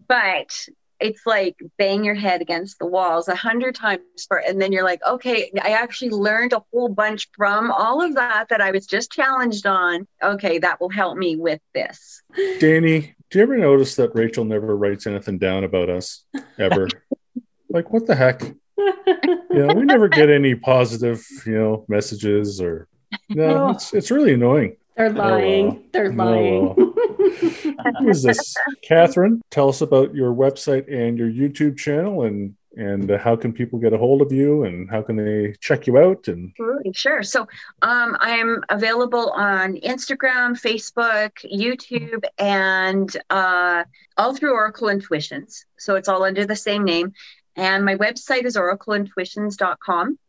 but 0.08 0.68
it's 1.00 1.26
like 1.26 1.56
bang 1.78 2.04
your 2.04 2.16
head 2.16 2.42
against 2.42 2.80
the 2.80 2.86
walls 2.86 3.28
a 3.28 3.36
hundred 3.36 3.76
times 3.76 4.02
for 4.28 4.38
and 4.38 4.62
then 4.62 4.72
you're 4.72 4.84
like 4.84 5.02
okay 5.08 5.52
i 5.62 5.70
actually 5.72 6.10
learned 6.10 6.54
a 6.54 6.62
whole 6.72 6.88
bunch 6.90 7.28
from 7.36 7.70
all 7.72 8.02
of 8.02 8.16
that 8.16 8.48
that 8.50 8.62
i 8.62 8.72
was 8.72 8.86
just 8.88 9.12
challenged 9.12 9.66
on 9.66 10.08
okay 10.24 10.58
that 10.58 10.80
will 10.80 10.90
help 10.90 11.18
me 11.18 11.36
with 11.36 11.60
this 11.74 12.22
Danny, 12.60 13.16
do 13.30 13.40
you 13.40 13.44
ever 13.44 13.58
notice 13.58 13.96
that 13.96 14.14
Rachel 14.14 14.44
never 14.46 14.76
writes 14.76 15.08
anything 15.08 15.38
down 15.38 15.64
about 15.64 15.90
us 15.90 16.26
ever? 16.60 16.88
like, 17.70 17.92
what 17.92 18.06
the 18.08 18.16
heck? 18.16 18.42
You 18.78 19.66
know, 19.66 19.74
we 19.74 19.84
never 19.84 20.10
get 20.10 20.30
any 20.30 20.54
positive, 20.56 21.26
you 21.46 21.54
know, 21.54 21.86
messages 21.88 22.60
or 22.60 22.88
no, 23.30 23.70
it's 23.72 23.94
it's 23.94 24.12
really 24.12 24.34
annoying. 24.34 24.76
they're 24.98 25.08
oh, 25.08 25.12
lying. 25.12 25.68
well. 25.70 25.80
They're 25.94 26.12
Oh, 26.12 26.16
lying. 26.16 26.94
Who 28.00 28.10
is 28.10 28.24
this? 28.24 28.56
Catherine, 28.84 29.42
tell 29.50 29.70
us 29.70 29.82
about 29.82 30.14
your 30.14 30.34
website 30.34 30.92
and 30.92 31.18
your 31.18 31.30
YouTube 31.30 31.78
channel 31.78 32.24
and 32.24 32.56
and 32.78 33.10
uh, 33.10 33.18
how 33.18 33.36
can 33.36 33.54
people 33.54 33.80
get 33.80 33.94
a 33.94 33.98
hold 33.98 34.22
of 34.22 34.32
you 34.32 34.64
and 34.64 34.90
how 34.90 35.02
can 35.02 35.16
they 35.16 35.56
check 35.62 35.88
you 35.88 35.98
out 35.98 36.28
and 36.28 36.54
sure. 36.94 37.24
So 37.24 37.48
um, 37.82 38.18
I'm 38.20 38.64
available 38.70 39.30
on 39.32 39.76
Instagram, 39.78 40.60
Facebook, 40.60 41.32
YouTube, 41.46 42.26
and 42.38 43.16
uh, 43.30 43.86
all 44.18 44.36
through 44.36 44.54
Oracle 44.54 44.90
Intuitions. 44.90 45.66
So 45.78 45.96
it's 45.96 46.10
all 46.10 46.24
under 46.24 46.46
the 46.46 46.56
same 46.56 46.84
name. 46.84 47.14
And 47.56 47.86
my 47.86 47.96
website 47.96 48.44
is 48.44 48.58
oracleintuitions.com. 48.58 50.20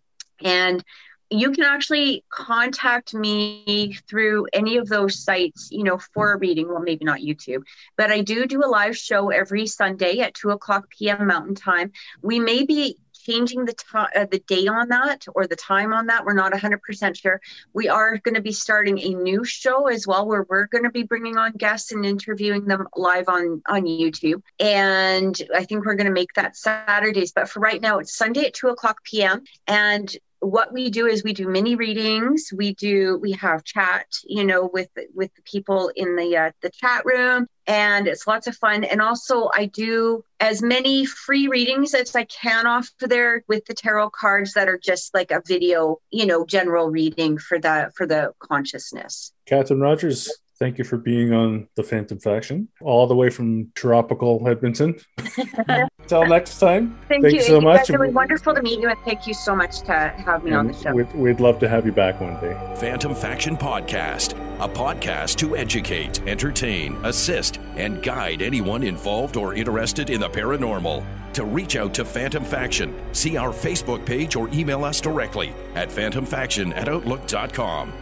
And 0.42 0.84
you 1.30 1.50
can 1.50 1.64
actually 1.64 2.24
contact 2.28 3.14
me 3.14 3.96
through 4.08 4.46
any 4.52 4.76
of 4.76 4.88
those 4.88 5.18
sites, 5.18 5.68
you 5.70 5.82
know, 5.82 5.98
for 5.98 6.32
a 6.32 6.38
reading. 6.38 6.68
Well, 6.68 6.80
maybe 6.80 7.04
not 7.04 7.20
YouTube, 7.20 7.62
but 7.96 8.10
I 8.10 8.20
do 8.20 8.46
do 8.46 8.64
a 8.64 8.68
live 8.68 8.96
show 8.96 9.30
every 9.30 9.66
Sunday 9.66 10.20
at 10.20 10.34
2 10.34 10.50
o'clock 10.50 10.88
p.m. 10.90 11.26
Mountain 11.26 11.56
Time. 11.56 11.92
We 12.22 12.38
may 12.38 12.64
be 12.64 12.96
changing 13.26 13.64
the 13.64 13.72
time, 13.72 14.08
uh, 14.14 14.26
the 14.30 14.38
day 14.40 14.68
on 14.68 14.88
that 14.88 15.26
or 15.34 15.46
the 15.46 15.56
time 15.56 15.92
on 15.92 16.06
that. 16.06 16.24
We're 16.24 16.34
not 16.34 16.52
100% 16.52 17.16
sure. 17.16 17.40
We 17.72 17.88
are 17.88 18.18
going 18.18 18.36
to 18.36 18.40
be 18.40 18.52
starting 18.52 19.00
a 19.00 19.08
new 19.14 19.44
show 19.44 19.88
as 19.88 20.06
well, 20.06 20.26
where 20.26 20.46
we're 20.48 20.68
going 20.68 20.84
to 20.84 20.90
be 20.90 21.02
bringing 21.02 21.36
on 21.36 21.52
guests 21.52 21.90
and 21.90 22.06
interviewing 22.06 22.66
them 22.66 22.86
live 22.94 23.28
on 23.28 23.62
on 23.66 23.82
YouTube. 23.82 24.42
And 24.60 25.40
I 25.54 25.64
think 25.64 25.84
we're 25.84 25.96
going 25.96 26.06
to 26.06 26.12
make 26.12 26.34
that 26.34 26.56
Saturdays. 26.56 27.32
But 27.32 27.48
for 27.48 27.60
right 27.60 27.80
now, 27.80 27.98
it's 27.98 28.16
Sunday 28.16 28.46
at 28.46 28.54
2 28.54 28.68
o'clock 28.68 29.02
p.m. 29.02 29.42
And 29.66 30.14
what 30.46 30.72
we 30.72 30.90
do 30.90 31.06
is 31.06 31.24
we 31.24 31.32
do 31.32 31.48
mini 31.48 31.74
readings. 31.74 32.52
We 32.54 32.74
do 32.74 33.18
we 33.20 33.32
have 33.32 33.64
chat 33.64 34.06
you 34.24 34.44
know 34.44 34.70
with 34.72 34.88
with 35.14 35.34
the 35.34 35.42
people 35.42 35.90
in 35.96 36.16
the 36.16 36.36
uh, 36.36 36.50
the 36.62 36.70
chat 36.70 37.04
room 37.04 37.46
and 37.66 38.06
it's 38.06 38.26
lots 38.26 38.46
of 38.46 38.56
fun. 38.56 38.84
And 38.84 39.02
also 39.02 39.50
i 39.52 39.66
do 39.66 40.22
as 40.38 40.62
many 40.62 41.06
free 41.06 41.48
readings 41.48 41.94
as 41.94 42.14
i 42.14 42.24
can 42.24 42.66
off 42.66 42.90
there 43.00 43.42
with 43.48 43.64
the 43.66 43.74
tarot 43.74 44.10
cards 44.10 44.52
that 44.52 44.68
are 44.68 44.78
just 44.78 45.14
like 45.14 45.30
a 45.30 45.42
video 45.46 45.98
you 46.10 46.26
know 46.26 46.44
general 46.44 46.90
reading 46.90 47.38
for 47.38 47.58
the 47.58 47.90
for 47.96 48.06
the 48.06 48.32
consciousness. 48.38 49.32
Catherine 49.46 49.80
Rogers, 49.80 50.30
thank 50.58 50.78
you 50.78 50.84
for 50.84 50.96
being 50.96 51.32
on 51.32 51.68
the 51.76 51.82
Phantom 51.82 52.18
Faction, 52.18 52.68
all 52.80 53.06
the 53.06 53.14
way 53.14 53.30
from 53.30 53.70
tropical 53.74 54.46
Edmonton. 54.48 54.96
Until 55.98 56.26
next 56.26 56.58
time. 56.60 56.96
thank 57.08 57.22
Thank 57.22 57.34
you 57.34 57.40
you 57.40 57.46
so 57.46 57.56
It- 57.58 57.62
much. 57.64 57.90
it 57.90 57.98
was 57.98 58.12
wonderful 58.14 58.54
to 58.54 58.62
meet 58.62 58.80
you 58.80 58.88
and 58.88 58.98
thank 59.04 59.26
you 59.26 59.34
so 59.34 59.56
much 59.56 59.80
to 59.82 59.92
have 59.92 60.44
me 60.44 60.52
on 60.52 60.68
the 60.68 60.72
show 60.74 60.92
We'd, 60.92 61.12
we'd 61.14 61.40
love 61.40 61.58
to 61.60 61.68
have 61.68 61.84
you 61.84 61.92
back 61.92 62.20
one 62.20 62.40
day. 62.40 62.56
Phantom 62.76 63.14
Faction 63.14 63.56
Podcast, 63.56 64.32
a 64.60 64.68
podcast 64.68 65.36
to 65.38 65.56
educate, 65.56 66.20
entertain, 66.28 66.94
assist, 67.04 67.58
and 67.76 68.02
guide 68.02 68.40
anyone 68.40 68.82
involved 68.84 69.36
or 69.36 69.54
interested 69.54 70.10
in 70.10 70.20
the 70.20 70.28
paranormal. 70.28 71.04
To 71.34 71.44
reach 71.44 71.76
out 71.76 71.92
to 71.94 72.04
Phantom 72.04 72.44
Faction, 72.44 72.94
see 73.12 73.36
our 73.36 73.50
Facebook 73.50 74.06
page 74.06 74.36
or 74.36 74.48
email 74.50 74.84
us 74.84 75.00
directly 75.02 75.52
at 75.74 75.90
phantomfaction 75.90 76.74
at 76.76 76.88
outlook.com. 76.88 77.92